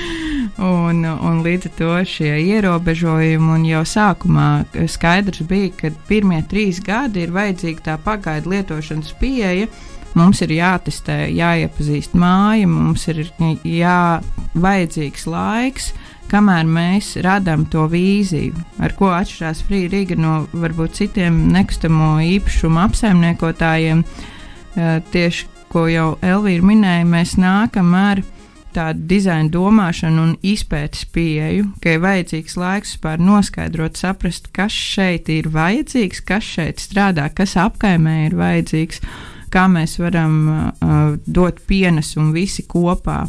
un, 0.62 1.00
un 1.02 1.40
līdz 1.42 1.66
ar 1.66 1.72
to 1.78 1.94
šie 2.06 2.36
ierobežojumi, 2.44 3.48
un 3.56 3.64
jau 3.66 3.80
sākumā 3.88 4.46
skaidrs 4.90 5.42
bija, 5.50 5.72
ka 5.80 5.90
pirmie 6.06 6.38
trīs 6.46 6.78
gadi 6.84 7.24
ir 7.24 7.34
vajadzīga 7.34 7.88
tā 7.88 7.96
pagaidu 8.04 8.54
lietošanas 8.54 9.16
pieeja. 9.18 9.66
Mums 10.14 10.44
ir 10.46 10.52
jātestē, 10.54 11.24
jāiepazīst 11.34 12.14
māja, 12.14 12.68
mums 12.70 13.08
ir 13.10 13.24
jā, 13.66 14.20
vajadzīgs 14.54 15.26
laiks, 15.26 15.88
kamēr 16.30 16.68
mēs 16.70 17.16
radām 17.26 17.64
to 17.70 17.88
vīziju, 17.90 18.62
ar 18.78 18.94
ko 18.94 19.10
atšķirās 19.16 19.64
Frīdīga 19.66 20.14
no 20.22 20.36
varbūt 20.54 21.00
citiem 21.00 21.48
nekustamo 21.56 22.12
īpašumu 22.36 22.84
apsaimniekotājiem. 22.84 24.04
Eh, 24.74 25.02
tieši 25.10 25.50
ko 25.74 25.88
jau 25.90 26.14
Elvīra 26.22 26.62
minēja, 26.62 27.04
mēs 27.08 27.34
nākam 27.40 27.90
ar 27.98 28.22
tādu 28.74 29.06
dizaina 29.10 29.50
domāšanu 29.54 30.22
un 30.22 30.32
izpētes 30.46 31.04
pieeju, 31.14 31.68
ka 31.82 31.96
ir 31.96 32.02
vajadzīgs 32.02 32.56
laiks 32.58 32.94
vispār 32.94 33.22
noskaidrot, 33.22 33.98
saprast, 33.98 34.50
kas 34.54 34.74
šeit 34.74 35.30
ir 35.34 35.50
vajadzīgs, 35.54 36.22
kas 36.26 36.46
šeit 36.56 36.82
strādā, 36.82 37.28
kas 37.34 37.56
apkaimē 37.60 38.18
ir 38.28 38.38
vajadzīgs 38.38 39.02
kā 39.54 39.68
mēs 39.70 39.98
varam 40.02 40.36
uh, 40.50 41.02
dot 41.26 41.60
pienesumu 41.68 42.34
visi 42.34 42.64
kopā. 42.66 43.20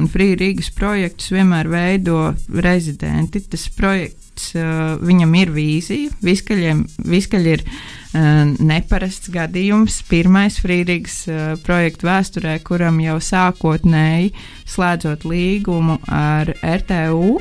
Un 0.00 0.08
Free 0.10 0.36
Rīgas 0.40 0.70
projekts 0.74 1.28
vienmēr 1.34 1.68
veido 1.68 2.30
rezidenti. 2.48 3.44
Tas 3.52 3.68
projekts, 3.76 4.23
uh, 4.58 4.94
viņam 5.02 5.34
ir 5.40 5.52
vīzija, 5.54 6.12
viskaļiem, 6.24 6.84
viskaļi 7.10 7.52
ir 7.56 7.64
uh, 7.64 8.54
neparasts 8.58 9.32
gadījums. 9.34 10.00
Pirmais 10.10 10.60
Free 10.62 10.86
Rīgas 10.86 11.22
uh, 11.30 11.42
projektu 11.66 12.08
vēsturē, 12.10 12.58
kuram 12.66 13.00
jau 13.04 13.18
sākotnēji 13.22 14.32
slēdzot 14.74 15.26
līgumu 15.28 16.00
ar 16.10 16.54
RTU. 16.62 17.36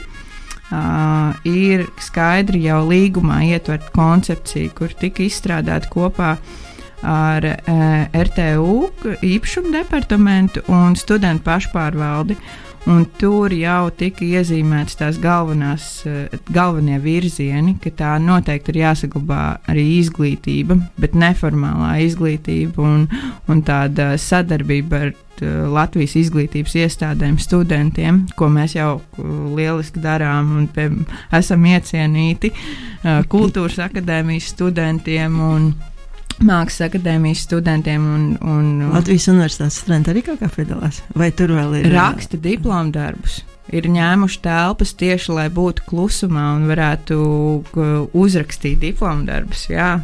uh, 0.74 1.48
ir 1.48 1.88
skaidri 2.02 2.66
jau 2.68 2.82
līgumā 2.88 3.42
ietverta 3.54 3.92
koncepcija, 3.96 4.74
kur 4.78 4.94
tika 5.00 5.26
izstrādāta 5.26 5.90
kopā 5.94 6.36
ar 7.04 7.46
uh, 7.46 8.06
RTU 8.16 9.18
īpašumu 9.28 9.74
departamentu 9.76 10.64
un 10.72 10.96
studentu 11.00 11.46
pašpārvaldi. 11.50 12.38
Un 12.84 13.06
tur 13.16 13.54
jau 13.56 13.88
tika 13.96 14.26
iezīmētas 14.28 14.98
tās 15.00 15.18
galvenās, 15.24 15.86
galvenie 16.52 16.98
virzieni, 17.00 17.78
ka 17.80 17.94
tā 17.96 18.10
noteikti 18.20 18.74
ir 18.74 18.82
jāsaglabā 18.82 19.44
arī 19.72 19.86
izglītība, 20.02 20.76
bet 21.00 21.16
neformālā 21.16 21.94
izglītība 22.04 22.84
un, 22.84 23.06
un 23.48 23.62
tāda 23.64 24.14
sadarbība 24.20 25.00
ar 25.00 25.14
Latvijas 25.44 26.14
izglītības 26.20 26.76
iestādēm, 26.84 27.40
studentiem, 27.42 28.20
ko 28.38 28.52
mēs 28.52 28.76
jau 28.76 29.00
lieliski 29.56 30.04
darām 30.04 30.52
un 30.60 30.68
pie, 30.72 30.90
esam 31.34 31.66
iecienīti 31.72 32.52
kultūras 33.32 33.80
akadēmijas 33.88 34.52
studentiem. 34.54 35.40
Un, 35.44 35.72
Mākslas 36.44 36.90
akadēmijas 36.90 37.46
studentiem 37.48 38.04
un, 38.04 38.28
un 38.44 38.70
Latvijas 38.94 39.30
universitātes 39.32 39.80
studenti 39.84 40.14
arī 40.14 40.24
kaut 40.28 40.42
kā 40.44 40.52
piedalās. 40.54 41.02
Vai 41.18 41.32
tur 41.36 41.56
vēl 41.56 41.80
ir? 41.80 41.90
Raksta 41.94 42.40
diplomu 42.44 42.94
darbus. 42.96 43.42
Ir 43.74 43.88
ņēmuši 43.88 44.42
telpas 44.44 44.92
tieši, 45.00 45.32
lai 45.38 45.48
būtu 45.54 45.86
klusumā 45.88 46.50
un 46.58 46.68
varētu 46.68 47.20
uzrakstīt 48.12 48.82
diplomu 48.84 49.24
darbus. 49.30 49.70
Jā. 49.72 50.02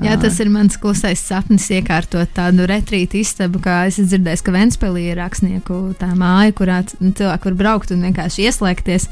Jā, 0.00 0.14
tas 0.16 0.38
ir 0.40 0.48
mans 0.48 0.78
klusais 0.80 1.20
sapnis, 1.20 1.66
iekārtot 1.68 2.30
tādu 2.32 2.64
retrītu 2.68 3.18
istabu, 3.20 3.60
kā 3.60 3.82
es 3.90 3.98
dzirdēju, 4.00 4.40
ka 4.46 4.54
Ventspēlī 4.54 5.02
ir 5.10 5.18
rakstnieku 5.20 5.80
tā 6.00 6.08
māja, 6.16 6.54
kurā 6.56 6.78
cilvēki 6.88 7.50
var 7.50 7.58
braukt 7.58 7.92
un 7.92 8.06
vienkārši 8.06 8.46
ieslēgties. 8.48 9.08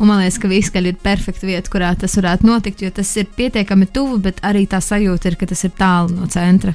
Un 0.00 0.10
man 0.10 0.18
liekas, 0.24 0.40
ka 0.42 0.50
Vīskaļi 0.50 0.90
ir 0.90 0.98
perfekta 1.06 1.46
vieta, 1.46 1.70
kurā 1.70 1.92
tas 2.00 2.18
varētu 2.18 2.50
notikt, 2.50 2.82
jo 2.82 2.90
tas 2.90 3.14
ir 3.20 3.30
pietiekami 3.38 3.86
tuvu, 3.94 4.18
bet 4.26 4.42
arī 4.42 4.66
tā 4.66 4.82
sajūta 4.82 5.30
ir, 5.30 5.38
ka 5.38 5.46
tas 5.54 5.62
ir 5.68 5.74
tālu 5.78 6.18
no 6.18 6.26
centra. 6.26 6.74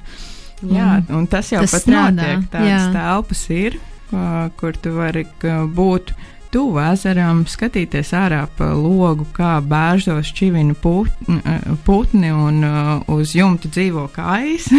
Jā, 0.63 1.03
un 1.15 1.27
tas 1.27 1.51
jau 1.51 1.59
tas 1.65 1.75
pat 1.75 1.91
notiek. 1.91 2.47
Tādas 2.55 2.89
telpas 2.95 3.45
ir, 3.51 3.79
kur 4.59 4.79
tu 4.79 4.95
vari 4.95 5.27
būt 5.75 6.15
tuvu 6.53 6.79
ezeram, 6.81 7.43
skatīties 7.49 8.11
ārā 8.17 8.43
pa 8.57 8.71
logu, 8.73 9.27
kā 9.35 9.57
bērnos 9.65 10.31
čivina 10.35 10.75
putni, 10.77 11.39
putni 11.85 12.31
un 12.33 12.63
uh, 12.65 12.91
uz 13.13 13.35
jumta 13.37 13.69
dzīvo 13.69 14.07
kājas, 14.15 14.69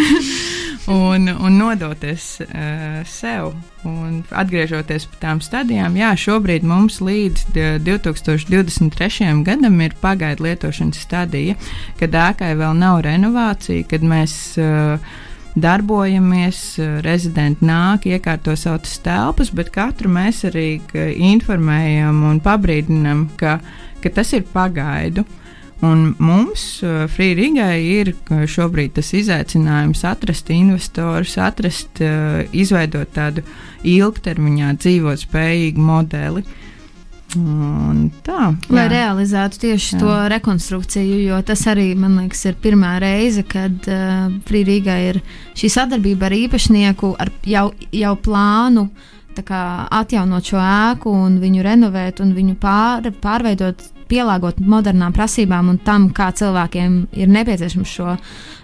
un, 1.00 1.30
un 1.30 1.58
nodoties 1.58 2.32
uh, 2.46 3.00
sev. 3.08 3.54
Un 3.86 4.18
atgriežoties 4.36 5.06
pie 5.08 5.18
tām 5.22 5.38
stadijām, 5.40 5.94
jā, 5.96 6.10
šobrīd 6.20 6.66
mums 6.68 6.98
līdz 7.00 7.46
2023. 7.86 9.30
gadam 9.46 9.80
ir 9.80 9.96
pagaidu 10.02 10.44
lietošanas 10.44 11.00
stadija, 11.06 11.56
kad 11.96 12.18
ēkai 12.26 12.52
vēl 12.60 12.76
nav 12.76 13.00
renovācija, 13.06 13.86
kad 13.88 14.04
mēs 14.04 14.36
uh, 14.60 15.00
darbojamies, 15.58 16.60
rezidenti 17.04 17.66
nāk, 17.66 18.06
iekārto 18.10 18.54
savas 18.58 18.98
telpas, 19.04 19.50
bet 19.54 19.72
katru 19.74 20.10
mēs 20.12 20.44
arī 20.48 20.80
informējam 21.30 22.22
un 22.30 22.40
pabrīdinam, 22.44 23.28
ka, 23.40 23.58
ka 24.02 24.14
tas 24.14 24.32
ir 24.36 24.46
pagaidu. 24.52 25.26
Un 25.80 26.10
mums, 26.20 26.62
Frīdīgai, 26.84 27.76
ir 27.80 28.10
šobrīd 28.28 28.98
tas 28.98 29.14
izaicinājums 29.16 30.02
atrast 30.04 30.50
investorus, 30.52 31.38
atrast, 31.40 32.02
izveidot 32.52 33.14
tādu 33.16 33.46
ilgtermiņā 33.88 34.74
dzīvotspējīgu 34.76 35.86
modeli. 35.86 36.44
Uh, 36.44 36.66
Un 37.38 38.08
tā, 38.26 38.50
jā. 38.50 38.74
Lai 38.74 38.86
realizētu 38.90 39.60
tieši 39.62 39.94
jā. 39.94 40.00
to 40.00 40.16
rekonstrukciju, 40.32 41.20
jo 41.28 41.38
tas 41.46 41.62
arī, 41.70 41.92
man 41.98 42.16
liekas, 42.18 42.42
ir 42.50 42.58
pirmā 42.62 42.96
reize, 43.02 43.44
kad 43.46 43.86
uh, 43.86 44.26
Frīdīgā 44.48 44.96
ir 45.10 45.20
šī 45.58 45.70
sadarbība 45.70 46.26
ar 46.30 46.36
īpašnieku, 46.40 47.14
ar 47.22 47.30
jau, 47.46 47.68
jau 47.94 48.16
plānu 48.24 48.88
kā, 49.46 49.62
atjaunot 50.00 50.50
šo 50.50 50.58
ēku 50.60 51.12
un 51.14 51.38
viņu 51.40 51.62
renovēt 51.64 52.20
un 52.24 52.34
viņu 52.36 52.56
pār, 52.60 53.06
pārveidot 53.22 53.86
pielāgot 54.10 54.58
modernām 54.60 55.14
prasībām 55.16 55.70
un 55.72 55.78
tam, 55.84 56.08
kā 56.14 56.30
cilvēkiem 56.36 56.96
ir 57.22 57.30
nepieciešams 57.30 57.94
šo 57.96 58.16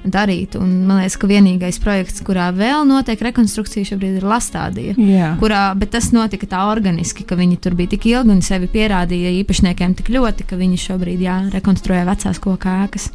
darīt. 0.06 0.58
Un 0.60 0.72
man 0.88 1.00
liekas, 1.02 1.18
ka 1.20 1.30
vienīgais 1.30 1.80
projekts, 1.82 2.22
kurā 2.26 2.48
vēl 2.56 2.86
notiek 2.88 3.22
rekonstrukcija, 3.28 3.88
šobrīd 3.92 4.20
ir 4.20 4.28
Lastādija. 4.28 4.96
Kurā, 5.40 5.62
bet 5.78 5.94
tas 5.96 6.10
notika 6.14 6.48
tā 6.50 6.66
organiski, 6.70 7.26
ka 7.26 7.38
viņi 7.38 7.60
tur 7.62 7.78
bija 7.78 7.94
tik 7.96 8.08
ilgi 8.12 8.34
un 8.36 8.44
sevi 8.44 8.70
pierādīja 8.72 9.34
īpašniekiem 9.40 9.96
tik 9.98 10.12
ļoti, 10.14 10.46
ka 10.50 10.60
viņi 10.60 10.82
šobrīd 10.86 11.26
jā, 11.26 11.40
rekonstruē 11.54 12.04
vecās 12.08 12.42
koku 12.42 12.72
ēkas. 12.76 13.10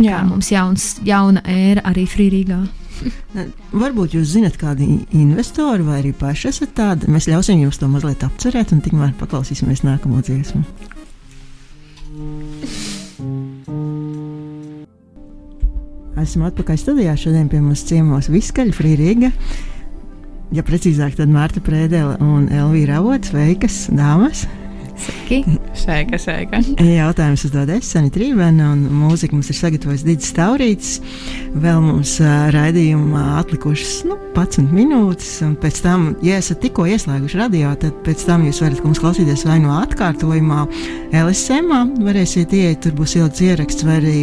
Jā. 0.00 0.20
Kā 0.20 0.26
mums 0.28 0.48
jauns, 0.52 0.94
jauna 1.04 1.42
ēra 1.44 1.84
arī 1.90 2.06
Frīrīgā. 2.08 2.60
Varbūt 3.72 4.16
jūs 4.16 4.34
zinat 4.34 4.56
kādu 4.60 4.86
investoru 5.16 5.86
vai 5.88 6.00
arī 6.02 6.12
paši 6.16 6.50
esat 6.50 6.74
tādi. 6.76 7.08
Mēs 7.12 7.28
ļausim 7.30 7.62
jums 7.62 7.80
to 7.80 7.88
mazliet 7.88 8.24
apcerēt 8.26 8.74
un 8.76 8.82
tikmēr 8.84 9.14
paklausīsimies 9.20 9.84
nākamo 9.86 10.20
dziesmu. 10.24 10.64
Esmu 16.20 16.46
atpakaļ 16.50 16.78
studijā. 16.78 17.16
Šodien 17.18 17.48
pie 17.50 17.62
mums 17.64 17.82
ciemos 17.88 18.28
Viskaļa, 18.30 18.76
Frīrīga. 18.76 19.30
Ja 20.54 20.64
precīzāk, 20.66 21.16
tad 21.18 21.30
Mārta 21.32 21.62
Prēdele 21.64 22.18
un 22.24 22.48
Elvīra 22.52 22.98
Avots. 23.00 23.32
Sveikas, 23.32 23.86
dāmas! 23.94 24.44
Sveiki! 25.00 25.44
Sveika, 25.72 26.18
sveika! 26.20 26.58
Jautājums 26.84 27.46
uzdod 27.46 27.70
es, 27.72 27.88
Sani 27.94 28.10
Trībēna, 28.12 28.66
un 28.74 28.82
mūziku 29.00 29.38
mums 29.38 29.48
ir 29.48 29.56
sagatavojis 29.56 30.04
Digis 30.04 30.34
Taurītis. 30.36 30.98
Vēl 31.56 31.80
mums 31.84 32.16
uh, 32.20 32.50
raidījumā 32.52 33.22
atlikušas 33.38 34.02
nu, 34.10 34.18
11 34.34 34.68
minūtes, 34.76 35.32
un 35.46 35.56
pēc 35.62 35.80
tam, 35.86 36.10
ja 36.26 36.36
esat 36.42 36.60
tikko 36.64 36.84
ieslēguši 36.90 37.40
radio, 37.40 37.72
tad 37.80 37.96
pēc 38.04 38.26
tam 38.28 38.44
jūs 38.48 38.60
varat 38.64 38.84
mums 38.84 39.00
klausīties 39.00 39.46
vai 39.48 39.60
no 39.64 39.72
atkārtojumā 39.78 40.66
LSM, 41.22 41.72
varēsiet 42.04 42.52
ieiet, 42.56 42.82
tur 42.84 42.98
būs 43.00 43.16
ilgs 43.20 43.44
ieraksts 43.46 43.86
vai 43.88 44.00
arī 44.02 44.18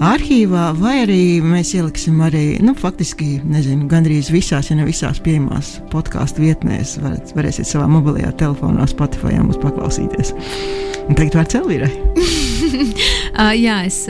arhīvā, 0.00 0.70
vai 0.80 0.94
arī 1.04 1.22
mēs 1.44 1.74
ieliksim 1.76 2.20
arī, 2.24 2.44
nu, 2.64 2.74
faktiski, 2.78 3.38
nezinu, 3.48 3.88
gandrīz 3.90 4.30
visās, 4.32 4.70
ja 4.70 4.78
ne 4.78 4.86
visās 4.88 5.20
pieejamās 5.24 5.76
podkāstu 5.92 6.46
vietnēs. 6.46 6.96
Varat, 7.04 7.34
varēsiet 7.36 7.68
savā 7.68 7.88
mobilajā 7.90 8.32
telefonā, 8.40 8.88
Spotify 8.90 9.36
mūs 9.44 9.60
paklausīties. 9.60 10.34
Un 11.10 11.18
tagad 11.18 11.40
vārds 11.40 11.56
Elvīrai. 11.58 11.90
uh, 13.40 13.52
jā, 13.56 13.80
es 13.88 14.04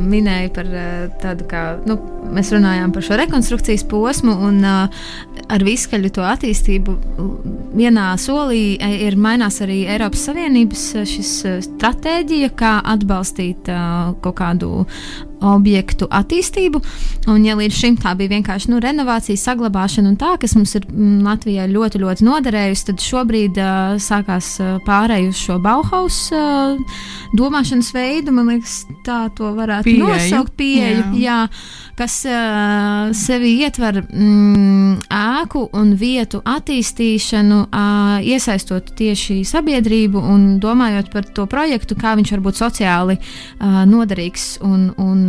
minēju 0.00 0.52
par 0.56 0.68
uh, 0.70 1.06
tādu 1.22 1.46
kā. 1.50 1.64
Nu, 1.86 1.98
mēs 2.32 2.50
runājām 2.54 2.94
par 2.94 3.04
šo 3.06 3.18
rekonstrukcijas 3.20 3.84
posmu, 3.90 4.34
un 4.48 4.62
uh, 4.64 5.02
ar 5.52 5.64
viskaļu 5.66 6.10
to 6.16 6.24
attīstību 6.26 6.96
vienā 7.76 8.08
solī 8.20 8.78
ir 8.80 9.18
mainās 9.20 9.60
arī 9.64 9.82
Eiropas 9.92 10.24
Savienības 10.30 10.86
šis 11.06 11.32
stratēģija, 11.68 12.50
kā 12.56 12.78
atbalstīt 12.94 13.68
kaut 14.24 14.38
kādu 14.40 14.86
objektu 15.46 16.08
attīstību. 16.10 16.82
Un, 17.32 17.44
ja 17.46 17.56
līdz 17.58 17.78
šim 17.80 17.98
tā 18.02 18.14
bija 18.18 18.34
vienkārši 18.36 18.72
nu, 18.72 18.80
renovācija, 18.82 19.38
saglabāšana 19.40 20.12
un 20.12 20.18
tā, 20.20 20.34
kas 20.42 20.56
mums 20.58 20.74
ir 20.78 20.86
mm, 20.90 21.22
Latvijā 21.26 21.66
ļoti, 21.70 22.02
ļoti 22.02 22.26
noderējusi, 22.26 22.86
tad 22.90 23.06
šobrīd 23.06 23.62
uh, 23.62 23.96
sākās 24.02 24.52
pārēj 24.86 25.30
uz 25.30 25.40
šo 25.40 25.58
Bauhaus 25.62 26.20
uh, 26.34 27.00
domāšanas 27.38 27.92
veidu. 27.96 28.34
Man 28.36 28.54
liekas, 28.54 28.82
tā 29.06 29.26
to 29.36 29.54
varētu 29.56 29.90
pieeju. 29.90 30.06
nosaukt 30.06 30.56
pieeju. 30.58 31.10
Jā. 31.16 31.26
Jā 31.26 31.86
kas 31.96 32.18
uh, 32.28 33.08
sevi 33.16 33.54
ietver 33.64 34.02
mm, 34.04 35.06
ēku 35.16 35.62
un 35.76 35.94
vietu 35.96 36.42
attīstīšanu, 36.44 37.60
uh, 37.66 38.18
iesaistot 38.20 38.92
tieši 38.98 39.40
sabiedrību 39.48 40.20
un 40.20 40.44
domājot 40.60 41.08
par 41.12 41.28
to 41.36 41.46
projektu, 41.48 41.96
kā 41.96 42.12
viņš 42.18 42.34
var 42.36 42.44
būt 42.44 42.60
sociāli 42.60 43.16
uh, 43.16 43.82
noderīgs 43.88 44.58
un, 44.66 44.90
un 45.00 45.24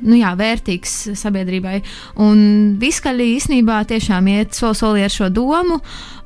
nu 0.00 0.18
jā, 0.18 0.32
vērtīgs 0.38 0.94
sabiedrībai. 1.18 1.80
Un 2.24 2.40
viskaļi 2.80 3.30
īsnībā 3.36 3.80
tiešām 3.90 4.28
iet 4.32 4.58
soli 4.58 4.78
solī 4.78 5.06
ar 5.06 5.14
šo 5.14 5.30
domu, 5.32 5.80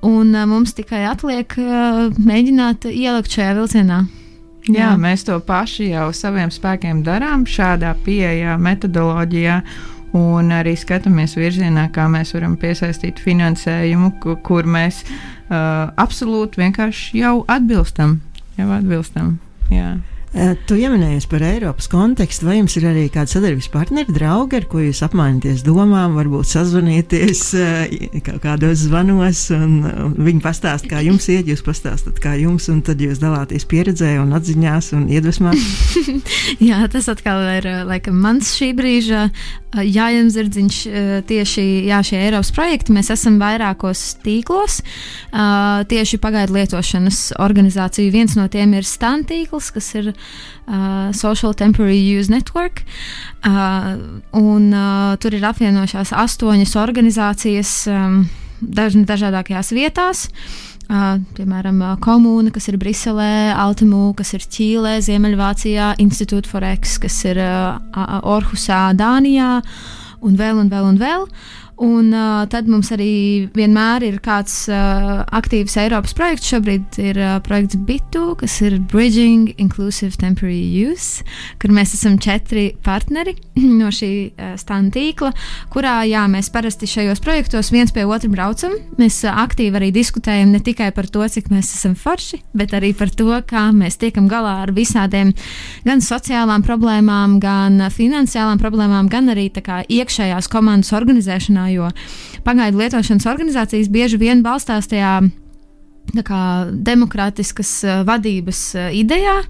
un 0.06 0.34
uh, 0.34 0.46
mums 0.48 0.74
tikai 0.78 1.04
atliek 1.10 1.56
uh, 1.60 2.08
mēģināt 2.16 2.88
ielikt 2.90 3.38
šajā 3.38 3.54
vilcienā. 3.60 4.02
Jā, 4.70 4.76
Jā, 4.76 4.90
mēs 5.00 5.24
to 5.26 5.40
paši 5.42 5.88
jau 5.90 6.10
saviem 6.14 6.52
spēkiem 6.54 7.02
darām, 7.06 7.46
šādā 7.50 7.96
pieejā, 8.04 8.54
metodoloģijā. 8.62 9.62
Un 10.12 10.52
arī 10.52 10.74
skatāmies 10.76 11.38
virzienā, 11.38 11.86
kā 11.94 12.04
mēs 12.12 12.34
varam 12.36 12.58
piesaistīt 12.60 13.22
finansējumu, 13.24 14.10
kur 14.44 14.68
mēs 14.68 15.00
uh, 15.08 15.88
absolūti 15.96 16.60
vienkārši 16.60 17.22
jau 17.22 17.38
atbilstam. 17.48 18.18
Jau 18.58 18.68
atbilstam 18.76 19.38
jā. 19.72 19.96
Eh, 20.32 20.54
tu 20.64 20.78
pieminējies 20.78 21.26
par 21.28 21.42
Eiropas 21.44 21.90
kontekstu, 21.92 22.46
vai 22.48 22.54
jums 22.56 22.72
ir 22.78 22.86
arī 22.88 23.02
kādi 23.12 23.34
sadarbības 23.34 23.66
partneri, 23.68 24.14
draugi, 24.16 24.56
ar 24.62 24.66
ko 24.70 24.80
jūs 24.80 25.02
apmaināties 25.04 25.60
domām, 25.66 26.14
varbūt 26.16 26.48
sazvanieties 26.48 27.42
eh, 27.60 27.92
kādos 28.40 28.86
zvanos, 28.86 29.42
un, 29.52 29.74
viņi 30.16 30.40
pastāst, 30.40 30.88
kā 30.88 31.02
jums 31.04 31.28
iet, 31.28 31.50
jūs 31.52 31.60
pastāstat, 31.66 32.16
kā 32.24 32.32
jums, 32.40 32.70
un 32.72 32.80
tad 32.80 33.04
jūs 33.04 33.20
dalāties 33.20 33.68
pieredzē 33.68 34.14
un 34.22 34.32
atziņās 34.38 34.94
un 34.96 35.04
iedvesmās. 35.12 35.66
jā, 36.70 36.80
tas 36.88 37.12
atkal 37.12 37.44
ir 37.58 37.68
eh, 37.68 37.82
laikam 37.92 38.16
mans 38.24 38.54
šī 38.56 38.72
brīža 38.78 39.28
jāiemzirdziņš 39.72 40.78
tieši 41.28 41.62
jā, 41.88 42.00
šie 42.04 42.18
Eiropas 42.26 42.50
projekti. 42.52 42.92
Mēs 42.92 43.08
esam 43.14 43.38
vairākos 43.40 44.02
tīklos, 44.20 44.82
tieši 45.88 46.18
pagaidu 46.20 46.58
lietošanas 46.58 47.22
organizāciju. 47.40 48.12
Viens 48.12 48.36
no 48.36 48.44
tiem 48.52 48.76
ir 48.76 48.84
STAN 48.84 49.24
tīkls, 49.28 49.70
kas 49.72 49.88
ir 49.96 50.10
uh, 50.66 51.12
Social 51.12 51.54
Temporary 51.54 52.00
Use 52.18 52.30
Network. 52.32 52.84
Uh, 53.44 54.20
un, 54.38 54.72
uh, 54.72 55.14
tur 55.22 55.34
ir 55.36 55.46
apvienojušās 55.46 56.14
astoņas 56.16 56.76
organizācijas 56.80 57.72
um, 57.90 58.22
daž, 58.60 58.98
dažādākajās 59.08 59.72
vietās. 59.76 60.28
Uh, 60.92 61.22
piemēram, 61.38 61.80
uh, 61.80 61.96
Komūna, 62.02 62.52
kas 62.52 62.68
ir 62.68 62.76
Briselē, 62.80 63.54
Altamū, 63.56 64.12
kas 64.18 64.34
ir 64.36 64.44
Ķīlē, 64.44 64.98
Ziemeļvācijā, 65.06 65.94
Institute 66.02 66.50
for 66.50 66.64
X, 66.66 66.98
kas 67.02 67.22
ir 67.30 67.40
uh, 67.40 67.78
Orhusā, 68.28 68.90
Dānijā, 68.98 69.58
un 70.22 70.38
vēl 70.38 70.62
un 70.62 70.70
vēl 70.72 70.90
un 70.92 71.00
vēl. 71.00 71.26
Uh, 71.26 71.61
Un 71.80 72.12
uh, 72.12 72.44
tad 72.52 72.68
mums 72.68 72.92
arī 72.92 73.48
vienmēr 73.56 74.04
ir 74.04 74.18
kāds 74.22 74.66
uh, 74.70 75.22
aktīvs 75.32 75.74
Eiropas 75.80 76.12
projekts. 76.14 76.50
Šobrīd 76.52 76.98
ir 77.00 77.16
uh, 77.18 77.38
projekts 77.42 77.78
BITU, 77.88 78.36
kas 78.42 78.58
ir 78.62 78.76
Bridging 78.92 79.54
Inclusive 79.56 80.18
Temporary 80.20 80.60
Use, 80.84 81.24
kur 81.62 81.72
mēs 81.74 81.94
esam 81.96 82.18
četri 82.22 82.68
partneri 82.84 83.34
no 83.80 83.88
šī 83.94 84.12
uh, 84.30 84.52
standa 84.60 84.92
tīkla, 84.98 85.32
kurā 85.72 86.02
jā, 86.10 86.26
mēs 86.30 86.52
parasti 86.52 86.90
šajos 86.90 87.24
projektos 87.24 87.72
viens 87.72 87.94
pie 87.94 88.04
otra 88.04 88.30
braucam. 88.30 88.76
Mēs 89.00 89.22
uh, 89.24 89.32
aktīvi 89.42 89.80
arī 89.80 89.90
diskutējam 89.96 90.52
ne 90.52 90.60
tikai 90.60 90.90
par 90.92 91.08
to, 91.08 91.24
cik 91.24 91.48
mēs 91.54 91.72
esam 91.78 91.96
forši, 91.98 92.42
bet 92.52 92.76
arī 92.76 92.92
par 92.98 93.10
to, 93.16 93.32
kā 93.48 93.64
mēs 93.72 93.96
tiekam 94.02 94.28
galā 94.30 94.58
ar 94.66 94.74
visādiem 94.76 95.32
gan 95.88 96.04
sociālām 96.04 96.62
problēmām, 96.68 97.40
gan 97.42 97.88
finansiālām 97.90 98.60
problēmām, 98.60 99.08
gan 99.10 99.32
arī 99.32 99.48
kā, 99.56 99.82
iekšējās 99.88 100.52
komandas 100.52 100.92
organizēšanā 100.96 101.61
jo 101.70 101.90
pagaidu 102.44 102.82
lietošanas 102.82 103.28
organizācijas 103.30 103.92
bieži 103.92 104.18
vien 104.18 104.42
balstās 104.42 104.90
tajā 104.90 105.20
kā, 106.26 106.42
demokrātiskas 106.72 107.72
uh, 107.86 108.02
vadības 108.08 108.62
uh, 108.76 108.90
idejā. 108.92 109.42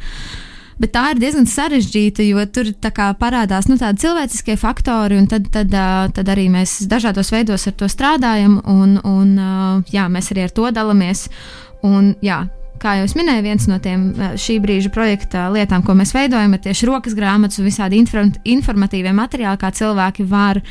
Bet 0.82 0.94
tā 0.96 1.02
ir 1.12 1.20
diezgan 1.20 1.46
sarežģīta, 1.46 2.24
jo 2.26 2.42
tur 2.50 2.72
parādās 3.20 3.68
nu, 3.70 3.76
tādi 3.78 4.02
cilvēciskie 4.02 4.56
faktori, 4.58 5.18
un 5.20 5.28
tad, 5.30 5.46
tad, 5.52 5.70
uh, 5.70 6.08
tad 6.14 6.30
arī 6.32 6.48
mēs 6.50 6.80
dažādos 6.90 7.30
veidos 7.30 7.68
ar 7.70 7.76
to 7.78 7.90
strādājam, 7.92 8.58
un, 8.66 8.96
un 9.04 9.36
jā, 9.92 10.08
mēs 10.10 10.32
arī 10.32 10.48
ar 10.48 10.56
to 10.56 10.72
dalāmies. 10.74 11.28
Un, 11.86 12.14
jā, 12.22 12.40
kā 12.82 12.96
jau 12.98 13.06
minēju, 13.18 13.44
viens 13.44 13.68
no 13.70 13.78
tiem 13.82 14.08
šī 14.40 14.58
brīža 14.62 14.90
projekta 14.94 15.46
lietām, 15.54 15.84
ko 15.86 15.94
mēs 15.98 16.14
veidojam, 16.16 16.56
ir 16.56 16.62
tieši 16.64 16.88
rokas 16.90 17.14
grāmatas 17.18 17.60
un 17.60 17.68
visādi 17.68 18.00
informatīvie 18.00 19.14
materiāli, 19.14 19.60
kā 19.60 19.70
cilvēki 19.76 20.26
var 20.30 20.62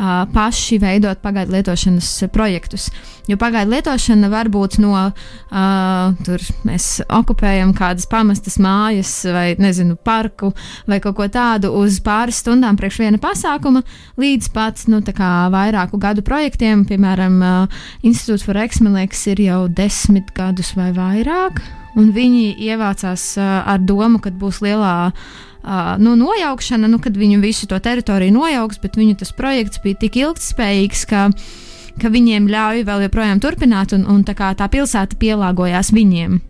uh, 0.00 0.24
paši 0.32 0.78
veidot 0.80 1.20
pagaidu 1.22 1.52
lietošanas 1.52 2.08
projektus. 2.32 2.88
Jo 3.28 3.36
pagaidu 3.38 3.74
lietošana 3.74 4.30
var 4.32 4.48
būt 4.50 4.78
no, 4.82 4.94
uh, 4.96 6.22
tur 6.26 6.44
mēs 6.66 6.88
okupējam 7.04 7.74
kādas 7.76 8.08
pamestas 8.10 8.56
mājas 8.62 9.12
vai, 9.30 9.52
nezinu, 9.60 9.96
parku 9.96 10.52
vai 10.88 11.00
kaut 11.04 11.18
ko 11.18 11.28
tādu 11.30 11.72
uz 11.78 12.00
pāris 12.04 12.40
stundām 12.42 12.78
priekš 12.80 13.02
viena 13.04 13.20
pasākuma, 13.22 13.84
līdz 14.20 14.50
pat, 14.54 14.86
nu, 14.90 15.02
tā 15.04 15.14
kā 15.16 15.50
vairāku 15.52 16.00
gadu 16.00 16.24
projektiem, 16.26 16.86
piemēram, 16.88 17.36
uh, 17.44 17.84
Institūts 18.06 18.46
for 18.46 18.56
liekas, 18.56 19.26
ir 19.30 19.44
jau 19.44 19.60
desmit 19.68 20.32
gadus 20.34 20.72
vai 20.78 20.90
vairāk, 20.96 21.60
un 22.00 22.10
viņi 22.16 22.56
ievācās 22.70 23.34
uh, 23.38 23.60
ar 23.68 23.78
domu, 23.84 24.18
ka 24.22 24.32
būs 24.32 24.62
lielā 24.64 24.96
uh, 25.10 25.38
uh, 25.62 25.94
nu, 26.02 26.16
nojaukšana, 26.18 26.90
nu, 26.90 27.00
kad 27.02 27.16
viņu 27.16 27.40
visu 27.42 27.68
to 27.70 27.78
teritoriju 27.78 28.34
nojauks, 28.34 28.80
bet 28.82 28.98
viņu 29.00 29.20
tas 29.22 29.32
projekts 29.36 29.82
bija 29.84 30.00
tik 30.00 30.20
ilgspējīgs, 30.20 31.06
ka, 31.10 31.28
ka 32.00 32.12
viņiem 32.12 32.48
ļauj 32.50 32.84
vēl 32.88 33.06
joprojām 33.08 33.42
turpināt, 33.42 33.94
un, 33.96 34.06
un 34.10 34.24
tā, 34.26 34.34
tā 34.34 34.70
pilsēta 34.72 35.18
pielāgojās 35.20 35.92
viņiem. 35.96 36.40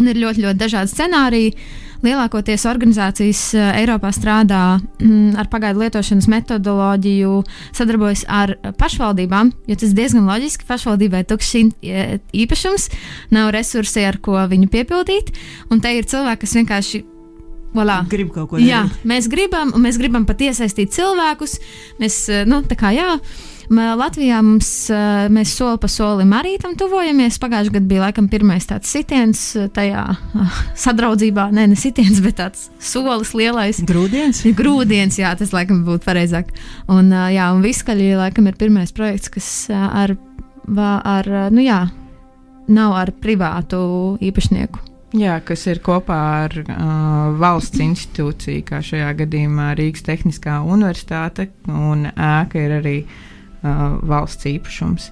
Un 0.00 0.08
ir 0.08 0.20
ļoti, 0.22 0.46
ļoti 0.46 0.60
dažādi 0.60 0.92
scenāriji. 0.92 1.56
Lielākoties 2.02 2.64
organizācijas 2.66 3.40
Eiropā 3.54 4.08
strādā 4.10 4.80
mm, 4.80 5.36
ar 5.38 5.46
pagaidu 5.52 5.84
lietošanas 5.84 6.26
metodoloģiju, 6.32 7.36
sadarbojas 7.76 8.24
ar 8.26 8.56
pašvaldībām, 8.80 9.52
jo 9.70 9.76
tas 9.78 9.94
diezgan 9.94 10.26
loģiski. 10.26 10.66
Pašvaldībai 10.66 11.22
tukšs 11.30 11.52
īpašums, 12.42 12.88
nav 13.36 13.52
resursi, 13.54 14.02
ar 14.08 14.18
ko 14.24 14.34
viņu 14.50 14.72
piepildīt. 14.72 15.30
Un 15.70 15.84
te 15.84 15.94
ir 15.94 16.08
cilvēki, 16.10 16.42
kas 16.42 16.58
vienkārši 16.58 17.04
Voilà. 17.72 18.02
Grib 18.08 18.32
kaut 18.34 18.50
ko 18.50 18.58
tādu. 18.58 18.68
Jā, 18.68 18.84
mēs 19.08 19.28
gribam, 19.32 19.72
mēs 19.80 19.96
gribam 20.00 20.26
pat 20.28 20.42
iesaistīt 20.44 20.92
cilvēkus. 20.92 21.56
Mēs, 22.02 22.18
eh, 22.28 22.44
nu, 22.48 22.60
tā 22.68 22.76
kā 22.78 22.92
jā. 22.92 23.16
Latvijā 23.72 24.42
mums, 24.44 24.90
eh, 24.90 25.28
mēs 25.32 25.54
soli 25.56 25.78
pa 25.80 25.88
solim 25.88 26.28
arī 26.36 26.58
tam 26.60 26.74
tuvojamies. 26.76 27.38
Pagājušajā 27.40 27.72
gadā 27.72 27.88
bija 27.88 28.02
laikam 28.02 28.28
pirmais 28.28 28.66
tāds 28.68 28.90
sitiens 28.92 29.56
eh, 29.56 29.68
tajā 29.68 30.04
sadraudzībā, 30.84 31.50
ne, 31.52 31.66
ne 31.66 31.74
sitiens, 31.74 32.20
bet 32.20 32.36
tāds 32.36 32.68
solis 32.78 33.32
lielais. 33.32 33.80
Grūdienis? 33.80 34.44
Grūdienis, 34.52 35.16
jā, 35.16 35.32
tas 35.38 35.56
laikam 35.56 35.86
būtu 35.86 36.04
pareizāk. 36.04 36.52
Un, 36.88 37.08
jā, 37.08 37.48
un 37.54 37.64
Viskaļi 37.64 38.12
laikam 38.20 38.46
ir 38.46 38.60
pirmais 38.60 38.92
projekts, 38.92 39.32
kas 39.32 39.70
ar, 39.72 40.18
ar 40.76 41.34
nu 41.50 41.64
jā, 41.64 41.86
nav 42.68 42.92
ar 42.92 43.12
privātu 43.12 44.18
īpašnieku. 44.20 44.91
Jā, 45.12 45.36
kas 45.44 45.66
ir 45.68 45.82
kopā 45.84 46.18
ar 46.46 46.54
uh, 46.62 47.34
valsts 47.36 47.82
institūciju, 47.84 48.62
kā 48.64 48.80
šajā 48.84 49.10
gadījumā 49.18 49.74
Rīgas 49.76 50.06
Tehniskā 50.06 50.62
Universitāte, 50.64 51.50
un 51.68 52.06
ēka 52.08 52.62
ir 52.62 52.78
arī 52.78 52.96
uh, 53.04 54.00
valsts 54.08 54.48
īpašums. 54.48 55.10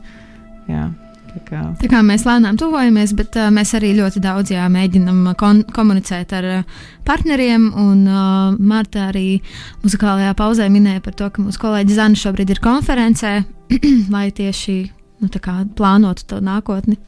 Jā. 0.70 0.88
Tā 1.30 1.40
kā. 1.46 1.58
tā 1.78 1.90
kā 1.92 2.00
mēs 2.02 2.24
lēnām 2.26 2.56
tuvojamies, 2.58 3.12
bet 3.18 3.36
uh, 3.38 3.50
mēs 3.54 3.74
arī 3.78 3.92
ļoti 3.98 4.22
daudz 4.24 4.50
jā, 4.50 4.64
mēģinam 4.72 5.28
komunicēt 5.36 6.32
ar 6.34 6.48
uh, 6.48 6.80
partneriem. 7.06 7.68
Un 7.78 8.00
uh, 8.08 8.56
Marta 8.56 9.10
arī 9.10 9.42
muzikālajā 9.84 10.32
pauzē 10.38 10.70
minēja 10.72 11.04
par 11.04 11.14
to, 11.20 11.28
ka 11.30 11.44
mūsu 11.44 11.60
kolēģi 11.62 11.98
Zana 12.00 12.18
šobrīd 12.18 12.56
ir 12.56 12.62
konferencē, 12.64 13.36
lai 14.14 14.26
tieši 14.34 14.80
nu, 15.20 15.30
plānotu 15.76 16.26
to 16.32 16.40
nākotni. 16.42 16.98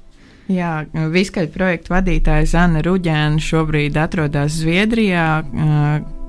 Jā, 0.51 0.83
Viskaļu 0.91 1.53
projektu 1.55 1.93
vadītāja 1.95 2.49
Zana 2.51 2.81
Ruģēna 2.83 3.39
šobrīd 3.41 3.95
atrodas 4.01 4.57
Zviedrijā, 4.59 5.45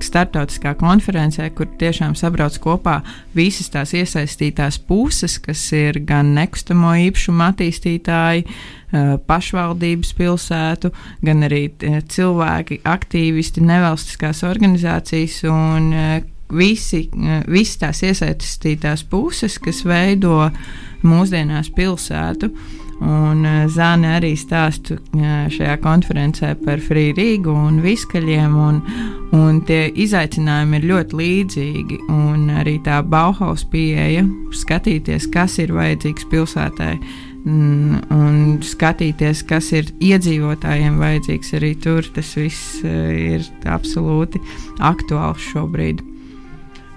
starptautiskā 0.04 0.74
konferencē, 0.78 1.48
kur 1.56 1.66
tiešām 1.80 2.14
sabrauc 2.18 2.54
kopā 2.62 3.00
visas 3.34 3.72
tās 3.74 3.94
iesaistītās 3.96 4.78
puses, 4.86 5.34
kas 5.42 5.64
ir 5.74 5.98
gan 6.06 6.30
nekustamo 6.36 6.92
īpašumu 7.08 7.42
attīstītāji, 7.48 8.46
pašvaldības 9.26 10.14
pilsētu, 10.20 10.92
gan 11.26 11.48
arī 11.48 11.64
cilvēki, 12.14 12.84
aktīvisti, 12.86 13.64
nevalstiskās 13.66 14.44
organizācijas 14.46 15.40
un 15.50 15.90
visi, 16.54 17.08
visi 17.50 17.82
tās 17.82 18.04
iesaistītās 18.06 19.02
puses, 19.10 19.58
kas 19.58 19.82
veido 19.88 20.38
mūsdienās 21.02 21.72
pilsētu. 21.74 22.52
Un 23.02 23.42
eh, 23.46 23.64
Zāne 23.72 24.14
arī 24.18 24.34
stāsta 24.38 24.96
eh, 24.96 25.46
šajā 25.50 25.76
konferencē 25.82 26.52
par 26.62 26.82
Free 26.84 27.14
Rīgu 27.16 27.50
un 27.50 27.80
viskaļiem, 27.82 28.54
un, 28.54 28.80
un 29.34 29.60
tie 29.66 29.88
izaicinājumi 29.90 30.78
ir 30.78 30.88
ļoti 30.92 31.20
līdzīgi. 31.20 32.00
Un 32.14 32.48
arī 32.54 32.78
tā 32.86 33.00
Bauhaus 33.02 33.66
pieeja, 33.70 34.24
skatīties, 34.54 35.28
kas 35.34 35.58
ir 35.62 35.74
vajadzīgs 35.74 36.28
pilsētai, 36.30 36.94
mm, 37.42 38.00
un 38.14 38.40
skatīties, 38.62 39.42
kas 39.48 39.72
ir 39.74 39.90
iedzīvotājiem 39.98 40.98
vajadzīgs 41.02 41.54
arī 41.58 41.74
tur, 41.82 42.06
tas 42.14 42.34
viss 42.38 42.80
eh, 42.86 43.38
ir 43.38 43.52
absolūti 43.74 44.42
aktuāls 44.78 45.50
šobrīd. 45.50 46.13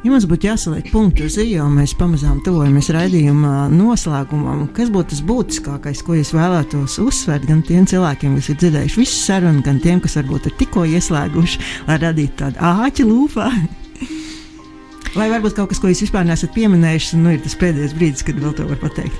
Ja 0.05 0.11
mums 0.13 0.27
būtu 0.29 0.45
jāsaliek 0.45 0.91
punktu 0.93 1.25
uz 1.25 1.39
īņa, 1.41 1.63
mēs 1.73 1.95
pamazām 1.97 2.37
tuvojamies 2.45 2.91
raidījuma 2.93 3.65
noslēgumam. 3.73 4.67
Kas 4.77 4.91
būtu 4.93 5.15
tas 5.15 5.23
būtiskākais, 5.25 6.03
ko 6.05 6.13
jūs 6.19 6.35
vēlētos 6.37 6.99
uzsvērt 7.01 7.47
gan 7.49 7.63
tiem 7.65 7.87
cilvēkiem, 7.89 8.35
kas 8.37 8.51
ir 8.53 8.59
dzirdējuši 8.61 9.01
visu 9.01 9.17
sarunu, 9.17 9.63
gan 9.65 9.81
tiem, 9.81 9.97
kas 10.03 10.19
varbūt 10.19 10.51
ir 10.51 10.55
tikko 10.59 10.85
ieslēguši, 10.85 11.63
lai 11.89 11.97
radītu 12.03 12.37
tādu 12.43 12.61
āķi 12.69 13.07
lūpā? 13.09 13.47
Vai 15.17 15.31
varbūt 15.33 15.57
kaut 15.57 15.73
kas, 15.73 15.81
ko 15.81 15.89
jūs 15.89 16.03
vispār 16.05 16.29
nesat 16.29 16.53
pieminējuši, 16.53 17.17
un 17.17 17.25
nu, 17.25 17.33
ir 17.33 17.41
tas 17.41 17.57
pēdējais 17.57 17.97
brīdis, 17.97 18.25
kad 18.27 18.37
vēl 18.43 18.53
to 18.53 18.67
var 18.69 18.77
pateikt? 18.83 19.17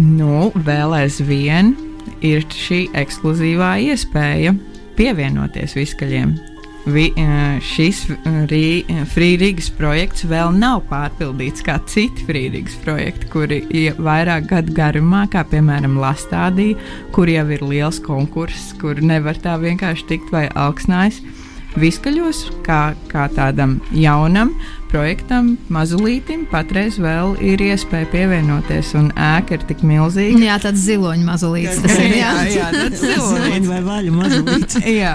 Nu, 0.00 0.48
vēl 0.64 0.96
aizvien 0.96 1.74
ir 2.24 2.48
šī 2.48 2.86
ekskluzīvā 3.04 3.74
iespēja 3.90 4.56
pievienoties 4.96 5.76
viskaļiem. 5.76 6.34
Vi, 6.84 7.06
šis 7.64 8.02
Frīdīgas 9.14 9.70
projekts 9.78 10.26
vēl 10.28 10.52
nav 10.58 10.82
pārpildīts 10.90 11.64
kā 11.64 11.78
citi 11.88 12.26
Frīdīgas 12.28 12.76
projekti, 12.84 13.30
kuri 13.32 13.62
ir 13.72 13.96
vairāk 13.96 14.50
gadu 14.50 14.74
garumā, 14.76 15.22
kā 15.32 15.46
piemēram 15.48 15.96
Lastādī, 16.02 16.74
kur 17.16 17.32
jau 17.32 17.46
ir 17.56 17.64
liels 17.64 18.02
konkurss, 18.04 18.74
kur 18.82 19.00
nevar 19.00 19.40
tā 19.40 19.56
vienkārši 19.62 20.08
tikt 20.12 20.34
vai 20.34 20.44
augsnājs. 20.52 21.22
Viskaļos, 21.80 22.44
kā, 22.66 22.92
kā 23.08 23.24
tādam 23.34 23.78
jaunam 23.96 24.52
projektam, 24.94 25.54
mazulītim, 25.74 26.44
patreiz 26.52 27.00
vēl 27.02 27.34
ir 27.42 27.62
iespēja 27.64 28.06
pievienoties, 28.12 28.92
un 28.98 29.08
ēka 29.18 29.56
ir 29.56 29.64
tik 29.66 29.82
milzīga. 29.86 30.38
Jā, 30.44 30.58
tāds 30.62 30.84
ziloņa 30.84 31.26
mazulīts. 31.26 31.80
Tas 31.82 31.96
ir 31.98 32.14
jā, 32.20 32.30
jā, 32.54 32.68
tāds 32.76 33.02
ziloņa 33.08 33.62
vai 33.72 33.80
vaļa 33.88 34.12
mazulīts. 34.14 34.78
jā, 35.02 35.14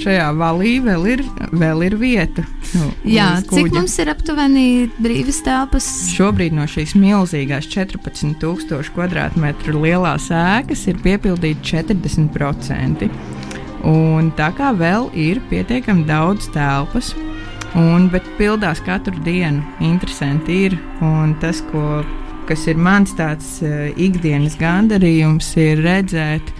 šajā 0.00 0.30
valī 0.38 0.78
vēl 0.84 1.08
ir, 1.12 1.24
vēl 1.52 1.84
ir 1.90 1.98
vieta. 2.00 2.46
Nu, 2.74 2.88
jā, 3.06 3.28
cik 3.50 3.74
mums 3.76 3.98
ir 4.00 4.10
aptuveni 4.14 4.66
brīvas 4.96 5.42
telpas? 5.44 5.90
Šobrīd 6.14 6.56
no 6.56 6.64
šīs 6.70 6.96
milzīgās 6.96 7.68
14,000 7.74 8.94
km2 8.96 9.76
lielās 9.84 10.30
ēkas 10.32 10.88
ir 10.88 11.04
piepildīti 11.04 11.76
40%. 11.76 13.12
Un 13.84 14.32
tā 14.32 14.48
kā 14.56 14.72
vēl 14.72 15.10
ir 15.12 15.42
pietiekami 15.50 16.06
daudz 16.08 16.48
telpas, 16.54 17.12
un, 17.78 18.08
bet 18.12 18.26
pildās 18.38 18.82
katru 18.84 19.16
dienu, 19.24 19.62
interesanti 19.84 20.64
ir. 20.66 20.76
Un 21.04 21.34
tas, 21.42 21.62
ko, 21.70 22.02
kas 22.48 22.66
ir 22.70 22.78
mans 22.80 23.14
tāds 23.18 23.56
uh, 23.64 23.88
ikdienas 24.00 24.58
gandarījums, 24.60 25.54
ir 25.60 25.82
redzēt 25.84 26.52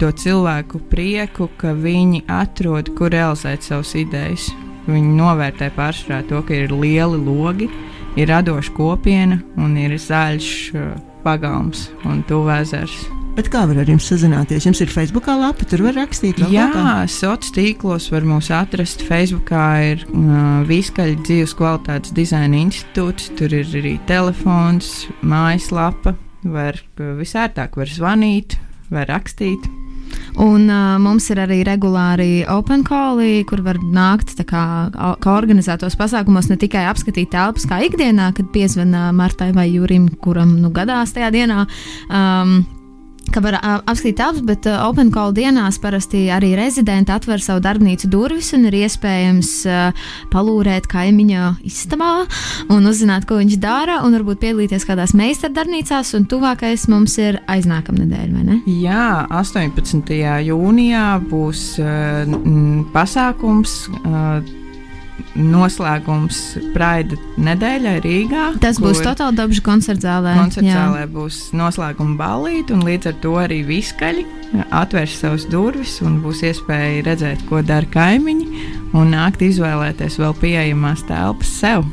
to 0.00 0.10
cilvēku 0.18 0.82
prieku, 0.90 1.48
ka 1.60 1.74
viņi 1.78 2.24
atrod, 2.32 2.92
kur 2.98 3.12
realizēt 3.14 3.64
savas 3.66 3.94
idejas. 3.98 4.50
Viņi 4.88 5.14
novērtē 5.14 5.70
pārsvarā 5.76 6.24
to, 6.26 6.42
ka 6.42 6.56
ir 6.64 6.74
lieli 6.74 7.20
logi, 7.22 7.70
ir 8.18 8.28
radoša 8.32 8.74
kopiena 8.76 9.38
un 9.62 9.78
ir 9.78 9.96
zaļš 10.00 10.52
uh, 10.74 10.92
pagalms 11.22 11.88
un 12.08 12.24
tuvēzers. 12.28 13.21
Bet 13.32 13.48
kā 13.48 13.62
var 13.64 13.78
ar 13.80 13.88
jums 13.88 14.04
sazināties? 14.10 14.66
Jums 14.68 14.82
ir 14.84 14.90
Facebook 14.92 15.24
lapa, 15.30 15.64
tur 15.64 15.86
var 15.86 15.96
rakstīt. 15.96 16.42
Jā, 16.52 16.68
sociālos 17.08 17.52
tīklos 17.56 18.10
var 18.12 18.26
mūs 18.28 18.50
atrast. 18.52 19.04
Facebookā 19.08 19.68
ir 19.88 20.02
uh, 20.10 20.60
Viskaļa 20.68 21.16
dzīves 21.24 21.54
kvalitātes 21.56 22.12
dizaina 22.12 22.60
institūts, 22.60 23.30
tur 23.38 23.54
ir 23.56 23.70
arī 23.80 23.94
telefons, 24.10 25.06
mājaslapa. 25.24 26.12
Var 26.44 26.82
visērtāk 26.98 27.78
var 27.80 27.88
zvanīt, 27.88 28.58
var 28.92 29.08
rakstīt. 29.08 29.64
Un 30.44 30.68
uh, 30.68 31.00
mums 31.00 31.30
ir 31.32 31.40
arī 31.40 31.62
regulāri 31.64 32.44
open 32.52 32.84
calli, 32.84 33.46
kur 33.48 33.64
var 33.64 33.80
nākt 33.80 34.36
kā, 34.44 34.66
kā 34.92 35.32
organizētos 35.32 35.96
pasākumos, 35.96 36.52
ne 36.52 36.60
tikai 36.60 36.84
apskatīt 36.90 37.32
telpas 37.32 37.64
kā 37.68 37.80
ikdienā, 37.88 38.28
kad 38.36 38.52
piezvanā 38.52 39.08
Martai 39.16 39.54
vai 39.56 39.70
Jurim, 39.72 40.10
kuram 40.20 40.58
nu 40.60 40.68
gadās 40.74 41.16
tajā 41.16 41.32
dienā. 41.32 41.64
Um, 42.12 42.60
ka 43.32 43.40
var 43.44 43.56
uh, 43.58 43.80
apskatīt 43.88 44.18
telpas, 44.18 44.42
bet 44.46 44.66
uh, 44.68 44.82
Open 44.88 45.12
Call 45.14 45.34
dienās 45.36 45.78
parasti 45.82 46.24
arī 46.34 46.52
rezidenti 46.58 47.12
atver 47.14 47.42
savu 47.42 47.62
darbnīcu 47.64 48.10
durvis 48.12 48.52
un 48.56 48.66
ir 48.68 48.76
iespējams 48.82 49.52
uh, 49.70 50.06
palūrēt 50.32 50.88
kaimiņa 50.90 51.52
istabā 51.68 52.12
un 52.72 52.88
uzzināt, 52.90 53.26
ko 53.28 53.38
viņš 53.40 53.58
dara, 53.62 54.00
un 54.06 54.16
varbūt 54.18 54.42
piedalīties 54.42 54.86
kādās 54.88 55.14
meistardarbnīcās, 55.18 56.14
un 56.18 56.26
tuvākais 56.30 56.88
mums 56.92 57.18
ir 57.22 57.40
aiznākamā 57.52 58.04
nedēļa, 58.04 58.32
vai 58.34 58.48
ne? 58.48 58.58
Jā, 58.82 59.26
18. 59.30 60.16
jūnijā 60.48 61.06
būs 61.30 61.68
uh, 61.82 62.82
pasākums. 62.96 63.78
Uh, 64.02 64.61
noslēgums 65.38 66.40
Praida 66.74 67.16
nedēļai 67.40 67.96
Rīgā. 68.04 68.46
Tas 68.62 68.80
būs 68.82 69.00
totāli 69.04 69.38
dabas 69.38 69.62
koncerta 69.64 70.08
zālē. 70.08 70.34
Koncerta 70.40 70.76
zālē 70.76 71.06
būs 71.12 71.40
noslēguma 71.56 72.18
ballīte, 72.20 72.76
un 72.76 72.84
līdz 72.86 73.12
ar 73.12 73.18
to 73.24 73.34
arī 73.40 73.62
viskaļi 73.68 74.26
atvērs 74.68 75.16
savas 75.22 75.48
durvis 75.48 75.96
un 76.04 76.20
būs 76.24 76.44
iespēja 76.50 77.06
redzēt, 77.08 77.46
ko 77.48 77.62
dara 77.64 77.88
kaimiņi, 77.94 78.68
un 78.92 79.12
nākt 79.16 79.44
izvēlēties 79.48 80.20
vēl 80.20 80.36
pieejamās 80.42 81.06
telpas 81.08 81.58
sev. 81.62 81.88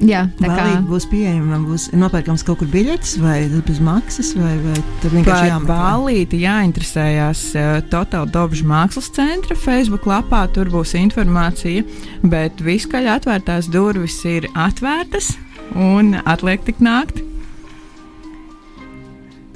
Jā, 0.00 0.22
tā 0.38 0.48
kā 0.48 0.64
būs 0.88 1.04
pieejama, 1.10 1.58
būs 1.66 1.90
nopērkams 1.96 2.44
kaut 2.46 2.62
kur 2.62 2.68
biļetes, 2.72 3.18
vai 3.20 3.42
bez 3.52 3.80
maksas, 3.84 4.32
vai, 4.38 4.54
vai 4.64 4.76
tur 5.02 5.12
vienkārši 5.12 5.50
jāmeklē. 5.50 5.76
Bālīti 5.76 6.40
jāinteresējās 6.44 7.42
uh, 7.60 7.70
Total 7.92 8.28
Dobžu 8.32 8.64
mākslas 8.70 9.10
centra 9.16 9.56
Facebook 9.58 10.08
lapā, 10.08 10.46
tur 10.54 10.72
būs 10.72 10.94
informācija, 11.00 11.84
bet 12.24 12.62
viskaļ 12.64 13.10
atvērtās 13.18 13.68
durvis 13.72 14.16
ir 14.28 14.48
atvērtas 14.54 15.34
un 15.76 16.16
atliek 16.24 16.64
tik 16.64 16.80
nākt. 16.84 17.26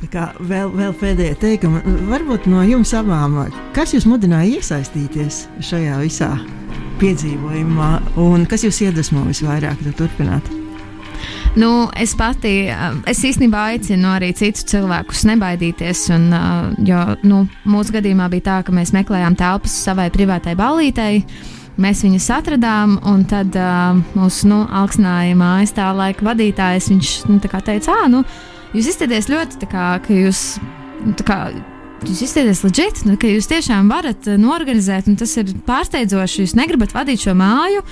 Vēl, 0.05 0.69
vēl 0.69 0.93
pēdējā 1.01 1.39
teikuma, 1.41 1.81
varbūt 2.11 2.45
no 2.53 2.61
jums 2.69 2.93
abām, 2.95 3.41
kas 3.75 3.97
jūs 3.97 4.05
mudināja 4.07 4.61
iesaistīties 4.61 5.47
šajā 5.65 5.97
visā? 6.05 6.29
Piedzīvojumā, 7.01 7.91
un 8.23 8.45
kas 8.51 8.67
jūs 8.67 8.83
iedvesmo 8.87 9.25
visvairāk 9.29 9.83
turpināt? 9.99 10.53
Nu, 11.55 11.87
es 11.95 12.17
pati, 12.19 12.67
es 13.07 13.21
īstenībā 13.23 13.61
aicinu 13.75 14.09
arī 14.11 14.33
citus 14.35 14.67
cilvēkus 14.73 15.23
nebaidīties. 15.31 16.09
Un, 16.17 16.25
jo 16.83 17.03
nu, 17.23 17.45
mūsu 17.71 17.95
gadījumā 17.95 18.27
bija 18.33 18.47
tā, 18.49 18.57
ka 18.67 18.75
mēs 18.75 18.91
meklējām 18.97 19.37
telpas 19.39 19.77
savai 19.87 20.09
privātai 20.15 20.57
ballītei. 20.59 21.23
Mēs 21.79 22.03
viņus 22.07 22.27
atradām, 22.31 22.99
un 23.11 23.23
tad 23.31 23.55
uh, 23.59 23.99
mūsu 24.15 24.51
nu, 24.51 24.61
augstinājuma 24.83 25.57
aizstāvja 25.61 25.95
laika 25.99 26.27
vadītājs 26.27 26.91
nu, 27.27 27.39
teica, 27.43 27.97
ah, 27.97 28.05
nu, 28.11 28.23
jūs 28.75 28.93
izskatāties 28.93 29.31
ļoti 29.31 29.71
kā, 29.71 29.89
ka 30.03 30.15
jūs. 30.15 30.45
Nu, 31.05 31.15
kā, 31.27 31.39
jūs 32.11 32.25
izskatieties 32.27 32.61
leģit, 32.65 33.01
nu, 33.09 33.15
ka 33.21 33.31
jūs 33.31 33.49
tiešām 33.51 33.89
varat 33.93 34.27
uh, 34.29 34.37
norganizēt, 34.41 35.09
un 35.11 35.17
tas 35.21 35.33
ir 35.41 35.55
pārsteidzoši. 35.67 36.45
Jūs 36.45 36.55
negribat 36.59 36.95
vadīt 36.97 37.25
šo 37.25 37.35
māju. 37.39 37.85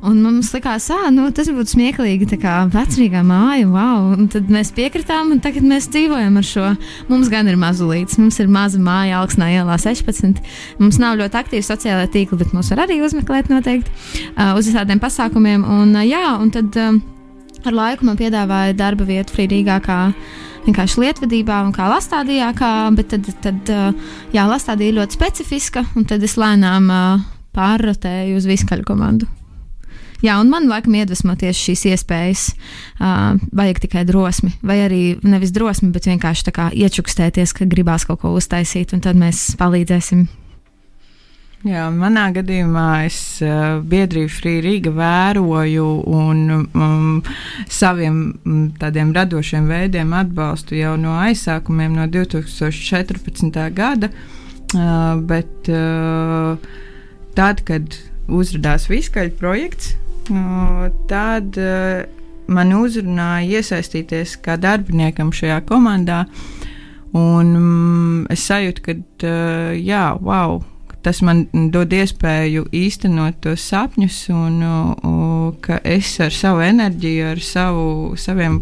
Un 0.00 0.22
mums 0.24 0.48
likās, 0.54 0.86
ka 0.88 1.10
nu, 1.12 1.26
tas 1.36 1.50
būtu 1.52 1.74
smieklīgi, 1.74 2.30
tā 2.30 2.38
kā 2.40 2.54
vecrīgā 2.72 3.20
māja, 3.26 3.66
wow. 3.68 4.14
Un 4.14 4.30
tad 4.32 4.48
mēs 4.52 4.72
piekritām, 4.72 5.34
un 5.34 5.42
tagad 5.44 5.66
mēs 5.68 5.90
dzīvojam 5.92 6.40
ar 6.40 6.48
šo. 6.48 6.70
Mums 7.10 7.28
gan 7.32 7.50
ir 7.52 7.60
mazulīts, 7.60 8.16
mums 8.20 8.40
ir 8.40 8.48
maza 8.48 8.80
māja 8.80 9.20
augstnā 9.20 9.50
ielā 9.58 9.76
16. 9.76 10.40
Mums 10.80 11.00
nav 11.02 11.20
ļoti 11.20 11.40
aktīvi 11.42 11.68
sociālai 11.68 12.08
tīkli, 12.08 12.40
bet 12.40 12.56
mūs 12.56 12.72
var 12.72 12.86
arī 12.86 13.02
uzmeklēt 13.04 13.52
noteikti 13.52 13.92
uh, 13.92 14.56
uz 14.56 14.72
visādiem 14.72 15.04
pasākumiem. 15.04 15.68
Un, 15.68 15.92
uh, 15.92 16.06
jā, 16.08 16.24
un 16.40 16.48
tad 16.56 16.80
uh, 16.80 16.96
ar 17.66 17.76
laiku 17.76 18.06
man 18.08 18.18
piedāvāja 18.20 18.76
darba 18.78 19.06
vietu 19.08 19.36
Frīdīgā 19.36 19.80
vienkārši 20.66 21.00
lietvedībā 21.04 21.62
un 21.64 21.74
kā 21.76 21.88
lastādījā, 21.88 22.52
kā, 22.58 22.70
bet 22.96 23.12
tad, 23.14 23.28
tad 23.44 23.74
jā, 24.34 24.46
lastādīja 24.46 25.00
ļoti 25.00 25.16
specifiska, 25.16 25.84
un 25.96 26.08
tad 26.08 26.24
es 26.26 26.36
lēnām 26.40 26.90
pārrotēju 27.56 28.38
uz 28.38 28.48
viskaļu 28.48 28.86
komandu. 28.86 29.28
Jā, 30.20 30.34
un 30.36 30.50
man 30.52 30.66
laikam 30.68 30.98
iedvesmo 30.98 31.32
tieši 31.40 31.70
šīs 31.70 31.86
iespējas. 31.94 32.42
Uh, 33.00 33.38
vajag 33.56 33.80
tikai 33.86 34.02
drosmi, 34.08 34.52
vai 34.60 34.82
arī 34.84 35.00
nevis 35.24 35.52
drosmi, 35.56 35.88
bet 35.94 36.10
vienkārši 36.10 36.52
kā 36.52 36.68
iečukstēties, 36.76 37.54
ka 37.56 37.68
gribās 37.68 38.04
kaut 38.08 38.20
ko 38.20 38.34
uztaisīt, 38.36 38.92
un 38.92 39.00
tad 39.04 39.16
mēs 39.20 39.54
palīdzēsim 39.60 40.26
Jā, 41.60 41.90
manā 41.92 42.30
gadījumā 42.32 43.04
es 43.04 43.18
uh, 43.44 43.82
biedrību 43.84 44.30
Free 44.32 44.62
Riga 44.64 44.94
vēroju 44.96 45.88
un 46.08 46.38
um, 46.56 47.18
saviem 47.68 48.22
um, 48.48 48.62
tādiem 48.80 49.10
radošiem 49.12 49.66
veidiem 49.68 50.14
atbalstu 50.16 50.78
jau 50.78 50.94
no 50.96 51.18
aizsākumiem 51.20 51.98
no 51.98 52.06
2014. 52.08 53.60
gada, 53.76 54.08
uh, 54.08 55.20
bet 55.20 55.68
uh, 55.68 56.56
tad, 57.36 57.60
kad 57.68 58.00
uzrādījās 58.24 58.88
Viskaļa 58.88 59.36
projekts, 59.36 59.92
uh, 60.32 60.88
tad 61.12 61.60
uh, 61.60 62.08
man 62.48 62.72
uzrunāja 62.80 63.60
iesaistīties 63.60 64.38
kā 64.40 64.56
darbiniekam 64.56 65.28
šajā 65.28 65.60
komandā, 65.68 66.24
un 67.12 67.52
um, 67.52 68.26
es 68.32 68.48
sajūtu, 68.48 68.88
ka 68.88 68.96
uh, 68.96 69.72
jā, 69.76 70.06
wow! 70.24 70.62
Tas 71.04 71.20
man 71.24 71.46
dod 71.72 71.92
iespēju 71.96 72.66
īstenot 72.76 73.40
tos 73.44 73.64
sapņus, 73.70 74.18
un 74.34 74.60
uh, 74.66 75.50
ka 75.64 75.80
es 75.86 76.12
ar 76.22 76.32
savu 76.34 76.62
enerģiju, 76.64 77.26
ar 77.32 77.42
savu, 77.44 77.84
saviem 78.20 78.60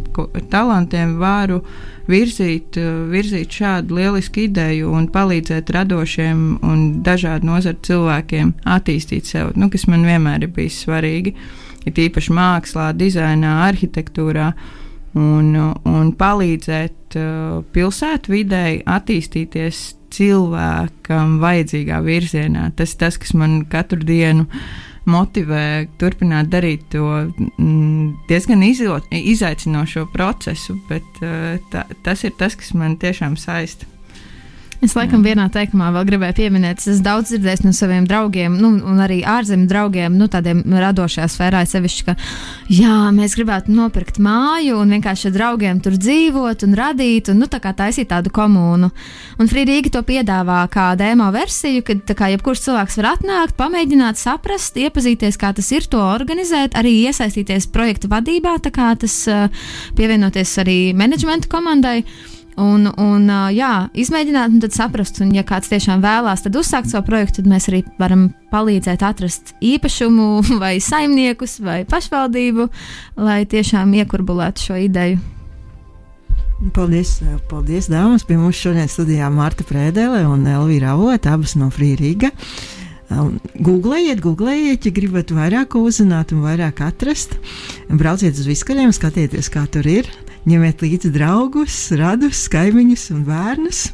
talantiem 0.50 1.16
varu 1.20 1.60
virzīt, 2.08 2.78
virzīt 3.12 3.58
šādu 3.60 3.98
lielisku 3.98 4.46
ideju 4.46 4.92
un 4.96 5.08
palīdzēt 5.12 5.70
radošiem 5.76 6.44
un 6.64 6.86
dažādu 7.04 7.50
nozaru 7.50 7.82
cilvēkiem 7.84 8.54
attīstīt 8.64 9.28
sevi, 9.28 9.54
nu, 9.60 9.68
kas 9.72 9.88
man 9.90 10.06
vienmēr 10.08 10.46
ir 10.46 10.54
bijis 10.54 10.82
svarīgi. 10.86 11.34
Ir 11.88 12.00
īpaši 12.08 12.34
mākslā, 12.36 12.90
dizainā, 12.96 13.62
arhitektūrā. 13.68 14.50
Un, 15.18 15.54
un 15.88 16.10
palīdzēt 16.20 17.16
uh, 17.16 17.62
pilsētvidēji 17.72 18.82
attīstīties 18.84 19.78
cilvēkam 20.14 21.38
vajadzīgā 21.42 22.00
virzienā. 22.04 22.68
Tas 22.76 22.94
ir 22.94 23.02
tas, 23.02 23.18
kas 23.20 23.34
man 23.36 23.62
katru 23.70 24.00
dienu 24.06 24.46
motivē 25.08 25.88
turpināt 26.00 26.50
darīt 26.52 26.84
to 26.92 27.04
mm, 27.56 28.24
diezgan 28.28 28.64
izlo, 28.66 28.98
izaicinošo 29.10 30.06
procesu, 30.12 30.76
bet 30.90 31.22
uh, 31.24 31.56
ta, 31.72 31.86
tas 32.04 32.24
ir 32.28 32.36
tas, 32.40 32.58
kas 32.58 32.74
man 32.76 32.98
tiešām 33.00 33.38
saista. 33.40 33.88
Es 34.78 34.92
laikam 34.94 35.24
vienā 35.26 35.48
teikumā 35.50 35.88
vēl 35.90 36.04
gribēju 36.06 36.34
pieminēt, 36.36 36.84
es 36.86 37.00
daudz 37.02 37.32
dzirdēju 37.32 37.64
no 37.66 37.72
saviem 37.74 38.04
draugiem, 38.06 38.54
nu, 38.62 38.68
un 38.86 39.00
arī 39.02 39.16
ārzemju 39.26 39.66
draugiem, 39.66 40.14
nu, 40.14 40.28
tādiem 40.30 40.60
radošajā 40.70 41.26
sfērā, 41.32 41.64
sevišķi, 41.66 42.04
ka, 42.06 42.14
jā, 42.70 42.92
mēs 43.16 43.34
gribētu 43.34 43.74
nopirkt 43.74 44.20
māju 44.22 44.78
un 44.78 44.94
vienkārši 44.94 45.32
ar 45.32 45.34
draugiem 45.34 45.82
tur 45.82 45.98
dzīvot 45.98 46.62
un 46.68 46.78
radīt, 46.78 47.32
un, 47.32 47.42
nu, 47.42 47.50
tā 47.50 47.58
kā 47.64 47.74
taisīt 47.74 48.12
tādu 48.12 48.30
komūnu. 48.30 48.92
Un 49.42 49.50
Frīdīgi 49.50 49.90
to 49.98 50.04
piedāvā 50.06 50.60
kā 50.70 50.92
demo 51.00 51.26
versiju, 51.34 51.82
kad, 51.82 52.14
kā 52.14 52.30
jebkurš 52.36 52.68
cilvēks 52.68 53.02
var 53.02 53.12
atnākt, 53.16 53.58
pamēģināt 53.58 54.22
saprast, 54.22 54.78
iepazīties, 54.78 55.42
kā 55.42 55.50
tas 55.58 55.74
ir 55.74 55.90
to 55.90 56.06
organizēt, 56.06 56.78
arī 56.78 57.00
iesaistīties 57.10 57.66
projektu 57.74 58.14
vadībā, 58.14 58.60
tā 58.62 58.70
kā 58.70 58.94
tas 58.94 59.24
pievienoties 59.98 60.58
arī 60.62 60.80
menedžmenta 60.94 61.50
komandai. 61.50 62.04
Un, 62.58 62.88
un 62.98 63.30
jā, 63.54 63.86
izmēģināt, 63.94 64.50
un 64.50 64.62
tad 64.64 64.74
saprast, 64.74 65.20
un 65.22 65.30
ja 65.36 65.44
kāds 65.46 65.70
tiešām 65.70 66.02
vēlās, 66.02 66.42
tad 66.42 66.56
uzsākt 66.58 66.90
savu 66.90 67.06
projektu, 67.06 67.38
tad 67.38 67.52
mēs 67.52 67.68
arī 67.70 67.84
varam 68.00 68.32
palīdzēt 68.50 69.04
atrast 69.06 69.54
īpašumu, 69.62 70.28
vai 70.62 70.78
saimniekus, 70.82 71.60
vai 71.62 71.84
pašvaldību, 71.88 72.66
lai 73.22 73.44
tiešām 73.46 73.94
iekurbulētu 74.02 74.70
šo 74.70 74.80
ideju. 74.88 75.22
Paldies, 76.74 77.20
paldies 77.46 77.86
dāmas. 77.86 78.24
Pie 78.26 78.34
mums 78.34 78.58
šodien 78.58 78.90
studijā 78.90 79.28
Marta 79.30 79.62
Prēdele 79.62 80.24
un 80.26 80.42
Elvīra 80.50 80.96
Avota, 80.96 81.36
abas 81.38 81.54
no 81.54 81.70
Frīrīga. 81.70 82.32
Um, 83.08 83.36
googlējiet, 83.54 84.18
googlējiet, 84.20 84.88
ja 84.88 84.96
gribat 84.98 85.30
vairāk 85.32 85.78
uzzināt 85.78 86.34
un 86.34 86.42
vairāk 86.42 86.82
atrast. 86.84 87.38
Brauciet 87.88 88.34
uz 88.34 88.50
viskaļiem, 88.50 88.90
skatieties, 88.92 89.48
kā 89.54 89.62
tur 89.70 89.86
ir 89.86 90.10
ņemiet 90.48 90.82
līdzi 90.84 91.12
draugus, 91.14 91.76
radus, 91.98 92.46
kaimiņus 92.52 93.08
un 93.14 93.24
bērnus. 93.28 93.84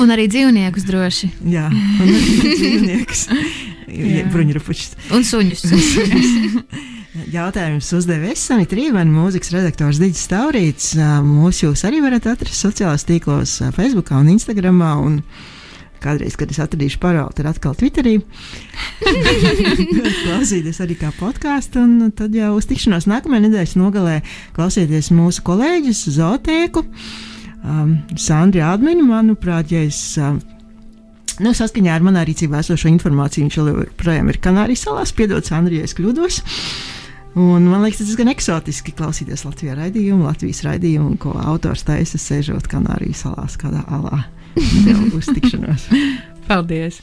Un 0.00 0.12
arī 0.14 0.28
dzīvniekus 0.32 0.86
droši. 0.88 1.28
Jā, 1.52 1.66
un 1.68 2.08
arī 2.08 2.54
dzīvniekus. 2.60 3.26
Bruņurupušs. 4.32 4.94
Un 5.16 5.26
suņus. 5.26 5.66
Jautājums 7.34 7.88
uzdeva 7.98 8.30
Esanita 8.30 8.78
Rīvana, 8.78 9.10
mūzikas 9.10 9.50
redaktors 9.56 9.98
Digis 10.00 10.28
Taurīts. 10.30 10.92
Mūs 11.26 11.64
jūs 11.64 11.82
arī 11.88 11.98
varat 12.04 12.28
atrast 12.30 12.62
sociālajos 12.62 13.06
tīklos, 13.08 13.56
Facebook 13.74 14.12
un 14.14 14.30
Instagram. 14.30 14.78
Un 15.02 15.18
Kādreiz, 16.00 16.36
kad 16.40 16.52
es 16.52 16.60
atradīšu 16.62 17.00
parādu, 17.02 17.36
tad 17.38 17.50
atkal 17.50 17.74
Twitterī. 17.76 18.16
Klausīties 20.24 20.80
arī 20.84 20.96
kā 21.00 21.10
podkāstu, 21.18 21.82
un 21.84 22.14
tad 22.16 22.36
jau 22.36 22.54
uz 22.56 22.68
tikšanos 22.70 23.08
nākamajā 23.10 23.46
nedēļas 23.46 23.76
nogalē 23.80 24.20
klausieties 24.56 25.10
mūsu 25.12 25.44
kolēģis 25.46 26.06
Zotēku, 26.16 26.84
um, 27.64 27.98
Sandri 28.16 28.64
Adminu, 28.64 29.04
manuprāt, 29.10 29.74
ja 29.74 29.84
es. 29.88 30.00
Um, 30.20 30.40
Nu, 31.40 31.54
saskaņā 31.56 31.94
ar 31.96 32.02
manā 32.04 32.20
rīcībā 32.28 32.58
esošo 32.60 32.90
informāciju 32.90 33.46
viņš 33.46 33.54
joprojām 33.56 34.26
ir 34.28 34.38
Kanārijas 34.44 34.82
salās. 34.84 35.12
Piedod, 35.16 35.46
Sandri, 35.48 35.78
ja 35.80 35.86
es 35.88 35.94
kļūdos. 35.96 36.42
Un 37.40 37.64
man 37.70 37.80
liekas, 37.80 38.02
tas 38.02 38.10
ir 38.12 38.18
gan 38.18 38.28
eksotiski 38.32 38.92
klausīties 38.98 39.46
Latvijas 39.46 39.78
raidījumu, 39.78 40.26
Latvijas 40.26 40.60
raidījumu, 40.66 41.14
ko 41.22 41.32
autors 41.40 41.86
taisa 41.88 42.20
sēžot 42.20 42.68
Kanārijas 42.68 43.22
salās 43.24 43.56
kādā 43.60 43.86
alā. 43.88 44.24
Uz 45.16 45.30
tikšanos! 45.34 45.88
Paldies! 46.48 47.02